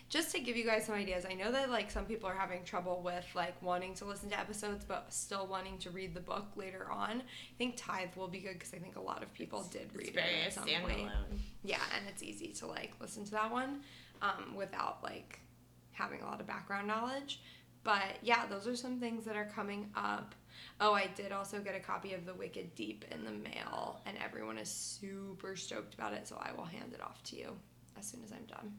Just 0.09 0.31
to 0.33 0.39
give 0.39 0.55
you 0.55 0.63
guys 0.65 0.85
some 0.85 0.95
ideas, 0.95 1.25
I 1.29 1.33
know 1.33 1.51
that 1.51 1.69
like 1.69 1.91
some 1.91 2.05
people 2.05 2.29
are 2.29 2.35
having 2.35 2.63
trouble 2.63 3.01
with 3.03 3.25
like 3.35 3.61
wanting 3.61 3.93
to 3.95 4.05
listen 4.05 4.29
to 4.29 4.39
episodes 4.39 4.85
but 4.87 5.13
still 5.13 5.47
wanting 5.47 5.77
to 5.79 5.89
read 5.89 6.13
the 6.13 6.21
book 6.21 6.45
later 6.55 6.87
on. 6.89 7.21
I 7.21 7.57
think 7.57 7.75
Tithe 7.75 8.15
will 8.15 8.29
be 8.29 8.39
good 8.39 8.53
because 8.53 8.73
I 8.73 8.77
think 8.77 8.95
a 8.95 9.01
lot 9.01 9.21
of 9.21 9.33
people 9.33 9.63
did 9.71 9.89
read 9.93 10.07
It's 10.07 10.15
very 10.15 10.39
it 10.41 10.47
at 10.47 10.53
some 10.53 10.63
point. 10.63 11.09
standalone. 11.09 11.39
Yeah, 11.63 11.79
and 11.97 12.05
it's 12.07 12.23
easy 12.23 12.47
to 12.59 12.67
like 12.67 12.93
listen 13.01 13.25
to 13.25 13.31
that 13.31 13.51
one 13.51 13.81
um, 14.21 14.55
without 14.55 15.03
like 15.03 15.39
having 15.91 16.21
a 16.21 16.25
lot 16.25 16.39
of 16.39 16.47
background 16.47 16.87
knowledge. 16.87 17.41
But 17.87 18.17
yeah, 18.21 18.45
those 18.47 18.67
are 18.67 18.75
some 18.75 18.99
things 18.99 19.23
that 19.23 19.37
are 19.37 19.45
coming 19.55 19.89
up. 19.95 20.35
Oh, 20.81 20.91
I 20.93 21.07
did 21.15 21.31
also 21.31 21.59
get 21.59 21.73
a 21.73 21.79
copy 21.79 22.13
of 22.13 22.25
The 22.25 22.33
Wicked 22.33 22.75
Deep 22.75 23.05
in 23.11 23.23
the 23.23 23.31
mail, 23.31 24.01
and 24.05 24.17
everyone 24.21 24.57
is 24.57 24.69
super 24.69 25.55
stoked 25.55 25.93
about 25.93 26.11
it, 26.11 26.27
so 26.27 26.35
I 26.37 26.51
will 26.51 26.65
hand 26.65 26.91
it 26.93 27.01
off 27.01 27.23
to 27.23 27.37
you 27.37 27.53
as 27.97 28.05
soon 28.05 28.19
as 28.25 28.33
I'm 28.33 28.43
done. 28.45 28.73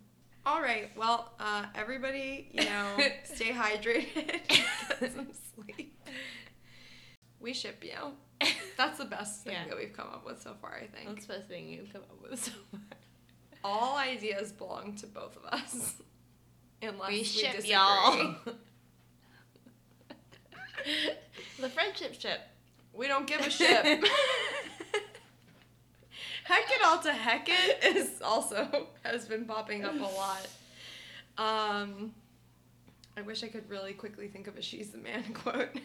All 0.45 0.61
right, 0.61 0.91
well, 0.95 1.33
uh, 1.41 1.65
everybody, 1.75 2.51
you 2.53 2.65
know, 2.67 2.97
stay 3.25 3.51
hydrated, 3.51 4.47
get 5.01 5.15
some 5.15 5.29
sleep. 5.55 5.99
We 7.41 7.55
ship 7.55 7.83
you. 7.83 8.13
That's 8.77 8.99
the 8.99 9.07
best 9.07 9.43
thing 9.45 9.55
Yeah. 9.55 9.69
that 9.69 9.77
we've 9.79 9.95
come 9.95 10.09
up 10.13 10.27
with 10.27 10.43
so 10.43 10.55
far, 10.61 10.75
I 10.77 10.87
think. 10.87 11.09
That's 11.09 11.25
the 11.27 11.33
best 11.33 11.49
thing 11.49 11.67
you've 11.71 11.91
come 11.93 12.03
up 12.03 12.31
with 12.31 12.45
so 12.45 12.53
far. 12.71 12.81
All 13.65 13.97
ideas 13.97 14.53
belong 14.53 14.97
to 14.97 15.07
both 15.07 15.35
of 15.37 15.47
us. 15.47 15.95
Unless 16.83 17.09
we, 17.11 17.19
We 17.19 17.25
ship 17.25 17.53
disagree. 17.57 17.73
y'all. 17.73 18.37
the 21.69 21.75
friendship 21.75 22.19
ship. 22.19 22.41
We 22.93 23.09
don't 23.09 23.27
give 23.27 23.41
a 23.41 23.51
shit. 23.51 23.85
Heck 26.45 26.65
it 26.71 26.83
all 26.83 26.99
to 27.01 27.13
heck 27.13 27.47
it 27.51 27.85
is 27.95 28.23
also 28.23 28.87
has 29.03 29.27
been 29.27 29.45
popping 29.45 29.85
up 29.85 29.95
a 29.95 29.99
lot. 29.99 30.49
Um 31.37 32.15
I 33.19 33.21
wish 33.21 33.45
I 33.45 33.49
could 33.49 33.69
really 33.69 33.93
quickly 33.93 34.29
think 34.29 34.47
of 34.47 34.57
a 34.57 34.63
"She's 34.63 34.91
the 34.91 34.97
Man" 34.99 35.25
quote. 35.35 35.79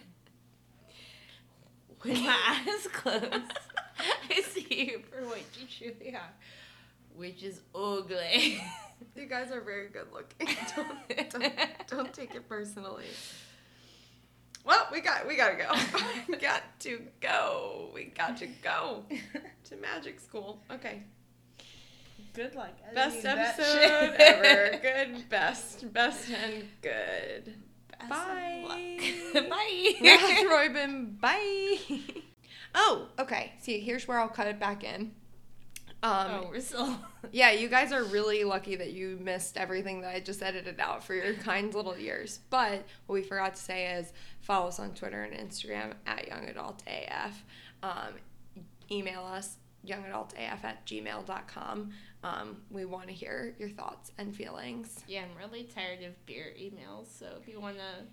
With 2.01 2.21
my 2.21 2.63
eyes 2.67 2.87
closed, 2.93 3.53
I 4.29 4.41
see 4.41 4.89
you 4.91 5.01
for 5.09 5.25
what 5.25 5.41
you 5.59 5.67
truly 5.67 6.15
are, 6.15 6.31
which 7.15 7.43
is 7.43 7.59
ugly. 7.75 8.61
You 9.15 9.25
guys 9.25 9.51
are 9.51 9.61
very 9.61 9.89
good 9.89 10.07
looking. 10.13 10.55
Don't, 10.75 11.29
don't, 11.29 11.53
don't 11.87 12.13
take 12.13 12.35
it 12.35 12.47
personally. 12.47 13.05
Well, 14.65 14.87
we 14.91 15.01
got 15.01 15.27
we 15.27 15.35
gotta 15.35 15.55
go. 15.55 15.73
we 16.29 16.37
got 16.37 16.63
to 16.81 17.01
go. 17.19 17.89
We 17.93 18.05
got 18.05 18.37
to 18.37 18.47
go 18.63 19.03
to 19.65 19.75
magic 19.77 20.19
school. 20.19 20.61
Okay. 20.71 21.03
Good 22.33 22.55
luck. 22.55 22.71
Best 22.95 23.25
episode 23.25 24.15
ever. 24.17 24.77
Good, 24.81 25.29
best, 25.29 25.93
best, 25.93 26.31
and 26.31 26.63
good. 26.81 27.53
Bye. 28.09 28.63
Bye. 29.33 29.93
Ross 30.01 30.43
Roybin, 30.43 31.19
bye. 31.19 31.77
oh, 32.73 33.07
okay. 33.19 33.53
See, 33.61 33.79
here's 33.81 34.07
where 34.07 34.19
I'll 34.19 34.29
cut 34.29 34.47
it 34.47 34.59
back 34.59 34.83
in. 34.83 35.11
Um, 36.03 36.27
oh, 36.31 36.47
we're 36.49 36.59
still. 36.59 36.97
Yeah, 37.31 37.51
you 37.51 37.69
guys 37.69 37.93
are 37.93 38.03
really 38.03 38.43
lucky 38.43 38.75
that 38.75 38.91
you 38.91 39.17
missed 39.21 39.55
everything 39.57 40.01
that 40.01 40.13
I 40.13 40.19
just 40.19 40.43
edited 40.43 40.79
out 40.79 41.01
for 41.01 41.13
your 41.13 41.33
kind 41.35 41.73
little 41.73 41.95
ears. 41.97 42.39
But 42.49 42.83
what 43.05 43.13
we 43.13 43.23
forgot 43.23 43.55
to 43.55 43.61
say 43.61 43.93
is 43.93 44.11
follow 44.43 44.67
us 44.67 44.79
on 44.79 44.93
Twitter 44.93 45.23
and 45.23 45.33
Instagram 45.33 45.93
at 46.05 46.27
young 46.27 46.41
YoungAdultAF. 46.41 47.31
Um, 47.81 48.13
email 48.91 49.21
us 49.21 49.57
youngadultaf 49.85 50.63
at 50.63 50.85
gmail.com. 50.85 51.91
Um, 52.23 52.57
we 52.69 52.85
want 52.85 53.07
to 53.07 53.13
hear 53.13 53.55
your 53.57 53.69
thoughts 53.69 54.11
and 54.17 54.35
feelings. 54.35 55.03
Yeah, 55.07 55.23
I'm 55.23 55.37
really 55.37 55.63
tired 55.63 56.03
of 56.03 56.25
beer 56.25 56.53
emails. 56.57 57.07
So 57.17 57.27
if 57.41 57.47
you 57.47 57.59
want 57.59 57.77
to 57.77 58.05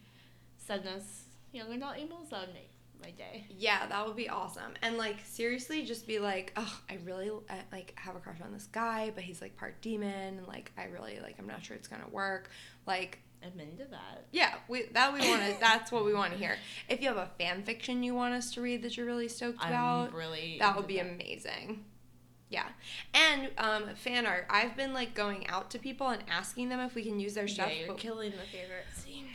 send 0.57 0.87
us 0.87 1.25
young 1.53 1.73
adult 1.73 1.97
emails, 1.97 2.31
that 2.31 2.47
would 2.47 2.55
make 2.55 2.71
my 3.03 3.11
day. 3.11 3.45
Yeah, 3.49 3.87
that 3.87 4.07
would 4.07 4.17
be 4.17 4.29
awesome. 4.29 4.75
And 4.83 4.97
like 4.97 5.17
seriously, 5.25 5.85
just 5.85 6.07
be 6.07 6.19
like, 6.19 6.53
oh, 6.57 6.81
I 6.89 6.99
really 7.05 7.31
uh, 7.31 7.55
like 7.73 7.95
have 7.97 8.17
a 8.17 8.21
crush 8.21 8.41
on 8.45 8.53
this 8.53 8.67
guy, 8.67 9.13
but 9.15 9.25
he's 9.25 9.41
like 9.41 9.57
part 9.57 9.81
demon, 9.81 10.39
and 10.39 10.47
like 10.47 10.73
I 10.77 10.85
really 10.85 11.19
like 11.23 11.37
I'm 11.39 11.47
not 11.47 11.65
sure 11.65 11.77
it's 11.77 11.89
gonna 11.89 12.09
work. 12.11 12.51
Like 12.87 13.21
I'm 13.43 13.59
into 13.59 13.85
that. 13.91 14.27
yeah, 14.33 14.55
we 14.69 14.85
that 14.93 15.13
we 15.13 15.21
want 15.29 15.43
to. 15.43 15.57
that's 15.61 15.91
what 15.91 16.05
we 16.05 16.13
want 16.13 16.33
to 16.33 16.39
hear. 16.39 16.57
If 16.89 17.01
you 17.01 17.09
have 17.09 17.17
a 17.17 17.31
fan 17.39 17.63
fiction 17.63 18.03
you 18.03 18.15
want 18.15 18.35
us 18.35 18.53
to 18.55 18.61
read 18.61 18.83
that 18.83 18.97
you're 18.97 19.07
really 19.07 19.29
stoked 19.29 19.65
about, 19.65 20.11
I'm 20.11 20.15
really. 20.17 20.57
that 20.59 20.77
would 20.77 20.87
be 20.87 20.99
amazing. 20.99 21.85
Yeah, 22.51 22.67
and 23.15 23.49
um, 23.59 23.95
fan 23.95 24.27
art. 24.27 24.47
I've 24.51 24.77
been 24.77 24.93
like 24.93 25.15
going 25.15 25.47
out 25.47 25.71
to 25.71 25.79
people 25.79 26.09
and 26.09 26.23
asking 26.29 26.69
them 26.69 26.81
if 26.81 26.95
we 26.97 27.03
can 27.05 27.21
use 27.21 27.35
their 27.35 27.47
stuff. 27.49 27.71
Yeah, 27.71 27.79
you're 27.79 27.89
but- 27.89 27.99
killing 27.99 28.33
the 28.33 28.39
favorite 28.59 28.87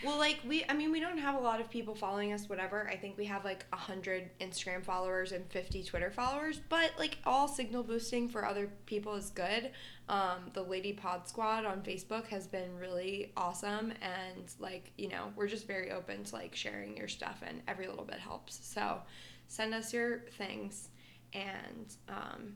well, 0.03 0.17
like 0.17 0.39
we, 0.47 0.65
I 0.67 0.73
mean, 0.73 0.91
we 0.91 0.99
don't 0.99 1.17
have 1.17 1.35
a 1.35 1.39
lot 1.39 1.59
of 1.59 1.69
people 1.69 1.95
following 1.95 2.33
us. 2.33 2.49
Whatever. 2.49 2.87
I 2.89 2.95
think 2.95 3.17
we 3.17 3.25
have 3.25 3.43
like 3.43 3.65
a 3.73 3.75
hundred 3.75 4.29
Instagram 4.39 4.83
followers 4.83 5.31
and 5.31 5.45
fifty 5.49 5.83
Twitter 5.83 6.11
followers. 6.11 6.59
But 6.69 6.91
like 6.97 7.17
all 7.25 7.47
signal 7.47 7.83
boosting 7.83 8.29
for 8.29 8.45
other 8.45 8.69
people 8.85 9.15
is 9.15 9.29
good. 9.29 9.71
Um, 10.07 10.51
the 10.53 10.61
Lady 10.61 10.93
Pod 10.93 11.27
Squad 11.27 11.65
on 11.65 11.81
Facebook 11.81 12.27
has 12.27 12.47
been 12.47 12.77
really 12.77 13.31
awesome, 13.35 13.93
and 14.01 14.53
like 14.59 14.91
you 14.97 15.09
know, 15.09 15.31
we're 15.35 15.47
just 15.47 15.67
very 15.67 15.91
open 15.91 16.23
to 16.23 16.35
like 16.35 16.55
sharing 16.55 16.95
your 16.97 17.07
stuff, 17.07 17.41
and 17.45 17.61
every 17.67 17.87
little 17.87 18.05
bit 18.05 18.19
helps. 18.19 18.59
So, 18.65 19.01
send 19.47 19.73
us 19.73 19.93
your 19.93 20.25
things, 20.37 20.89
and 21.33 21.95
um, 22.07 22.55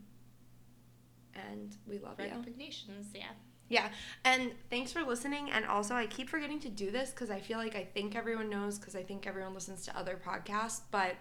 and 1.36 1.75
we 1.88 1.99
love 1.99 2.19
you. 2.19 2.25
Recommendations, 2.25 3.07
yeah. 3.13 3.32
Yeah, 3.70 3.89
and 4.26 4.51
thanks 4.70 4.91
for 4.91 5.03
listening. 5.03 5.51
And 5.51 5.65
also, 5.65 5.93
I 5.95 6.07
keep 6.07 6.28
forgetting 6.28 6.59
to 6.61 6.70
do 6.70 6.89
this 6.91 7.11
because 7.11 7.30
I 7.30 7.39
feel 7.39 7.59
like 7.59 7.76
I 7.76 7.84
think 7.84 8.15
everyone 8.15 8.49
knows 8.49 8.80
because 8.80 8.95
I 8.95 9.03
think 9.03 9.28
everyone 9.28 9.53
listens 9.53 9.86
to 9.86 9.97
other 9.97 10.20
podcasts. 10.24 10.82
But 10.91 11.15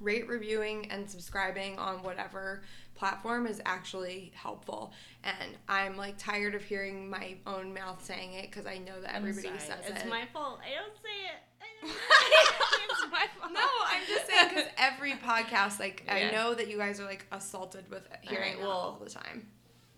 rate, 0.00 0.28
reviewing, 0.28 0.90
and 0.90 1.08
subscribing 1.08 1.78
on 1.78 2.02
whatever 2.02 2.62
platform 2.94 3.46
is 3.46 3.62
actually 3.64 4.30
helpful. 4.34 4.92
And 5.24 5.56
I'm 5.68 5.96
like 5.96 6.18
tired 6.18 6.54
of 6.54 6.62
hearing 6.62 7.08
my 7.08 7.36
own 7.46 7.72
mouth 7.72 8.04
saying 8.04 8.34
it 8.34 8.50
because 8.50 8.66
I 8.66 8.76
know 8.78 9.00
that 9.00 9.14
everybody 9.14 9.48
says 9.58 9.78
it's 9.80 9.88
it. 9.90 9.96
It's 9.96 10.04
my 10.10 10.26
fault. 10.32 10.60
I 10.62 10.74
don't 10.74 10.96
say 11.02 11.08
it. 11.26 11.40
I 11.62 11.66
don't 11.80 11.90
say 11.90 11.96
it. 11.96 12.90
it's 12.90 13.10
my 13.10 13.26
fault. 13.40 13.52
no, 13.54 13.60
I'm 13.86 14.02
just 14.06 14.26
saying 14.26 14.48
because 14.50 14.70
every 14.76 15.12
podcast, 15.12 15.80
like 15.80 16.04
I 16.10 16.30
know 16.30 16.52
that 16.54 16.68
you 16.68 16.76
guys 16.76 17.00
are 17.00 17.06
like 17.06 17.26
assaulted 17.32 17.90
with 17.90 18.06
hearing 18.20 18.60
well- 18.60 18.70
all 18.70 19.00
the 19.02 19.08
time. 19.08 19.46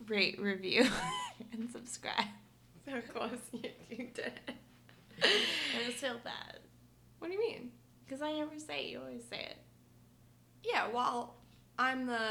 Rate, 0.08 0.38
review, 0.40 0.86
and 1.52 1.70
subscribe. 1.70 2.26
So 2.86 3.00
close, 3.14 3.30
you, 3.52 3.70
you 3.90 4.08
did. 4.14 4.32
it. 4.48 4.54
I 5.22 5.84
just 5.86 5.98
feel 5.98 6.18
bad 6.24 6.58
What 7.18 7.28
do 7.28 7.34
you 7.34 7.40
mean? 7.40 7.70
because 8.04 8.22
I 8.22 8.32
never 8.32 8.58
say 8.58 8.84
it. 8.86 8.90
You 8.90 9.00
always 9.00 9.24
say 9.24 9.38
it. 9.38 9.56
Yeah, 10.64 10.88
well, 10.92 11.34
I'm 11.78 12.06
the 12.06 12.28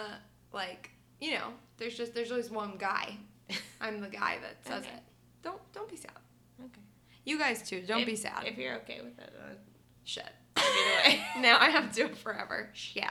like 0.54 0.90
you 1.20 1.32
know. 1.34 1.48
There's 1.78 1.96
just 1.98 2.14
there's 2.14 2.32
always 2.32 2.52
one 2.52 2.76
guy. 2.78 3.18
I'm 3.82 4.00
the 4.02 4.08
guy 4.10 4.38
that 4.42 4.66
says 4.66 4.84
Okay. 4.84 4.96
it. 4.96 5.02
Don't 5.42 5.60
don't 5.74 5.90
be 5.90 5.96
sad. 5.98 6.12
Okay. 6.60 6.82
You 7.26 7.38
guys 7.40 7.68
too. 7.68 7.82
Don't 7.88 8.02
If- 8.02 8.06
be 8.08 8.16
sad. 8.16 8.44
If 8.46 8.58
you're 8.58 8.76
okay 8.78 9.00
with 9.04 9.18
it, 9.20 9.34
uh, 9.40 9.54
Shit. 10.04 10.30
either 10.58 11.10
way. 11.10 11.22
now 11.40 11.58
I 11.60 11.70
have 11.70 11.90
to 11.92 11.96
do 11.96 12.06
it 12.08 12.18
forever. 12.18 12.70
Shit. 12.74 13.04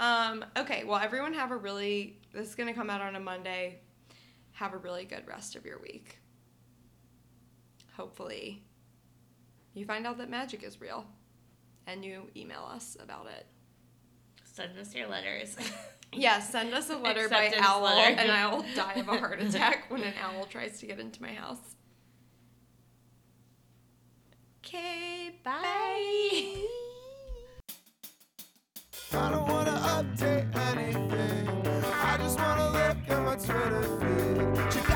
Um, 0.00 0.44
okay, 0.56 0.84
well 0.84 0.98
everyone 1.00 1.34
have 1.34 1.50
a 1.50 1.56
really 1.56 2.18
this 2.32 2.48
is 2.48 2.54
gonna 2.54 2.74
come 2.74 2.90
out 2.90 3.00
on 3.00 3.16
a 3.16 3.20
Monday. 3.20 3.80
Have 4.52 4.74
a 4.74 4.78
really 4.78 5.04
good 5.04 5.26
rest 5.26 5.56
of 5.56 5.64
your 5.64 5.78
week. 5.80 6.18
Hopefully 7.96 8.62
you 9.74 9.84
find 9.86 10.06
out 10.06 10.18
that 10.18 10.30
magic 10.30 10.62
is 10.62 10.80
real 10.80 11.04
and 11.86 12.04
you 12.04 12.28
email 12.36 12.68
us 12.70 12.96
about 13.00 13.26
it. 13.26 13.46
Send 14.44 14.78
us 14.78 14.94
your 14.94 15.08
letters. 15.08 15.56
Yeah, 16.10 16.40
send 16.40 16.72
us 16.72 16.88
a 16.88 16.96
letter 16.96 17.28
by 17.28 17.52
owl, 17.58 17.82
letter. 17.82 18.16
and 18.18 18.30
I 18.30 18.46
will 18.46 18.64
die 18.74 18.94
of 18.94 19.08
a 19.08 19.18
heart 19.18 19.42
attack 19.42 19.90
when 19.90 20.02
an 20.02 20.14
owl 20.22 20.46
tries 20.46 20.80
to 20.80 20.86
get 20.86 20.98
into 20.98 21.20
my 21.20 21.34
house. 21.34 21.58
Okay, 24.64 25.38
Bye. 25.44 26.66
I 29.10 29.30
don't 29.30 29.48
wanna 29.48 29.70
update 29.70 30.54
anything. 30.70 31.48
I 32.02 32.16
just 32.18 32.38
wanna 32.38 32.70
look 32.70 32.96
at 33.08 33.22
my 33.22 33.36
Twitter 33.36 33.82
feed. 34.00 34.87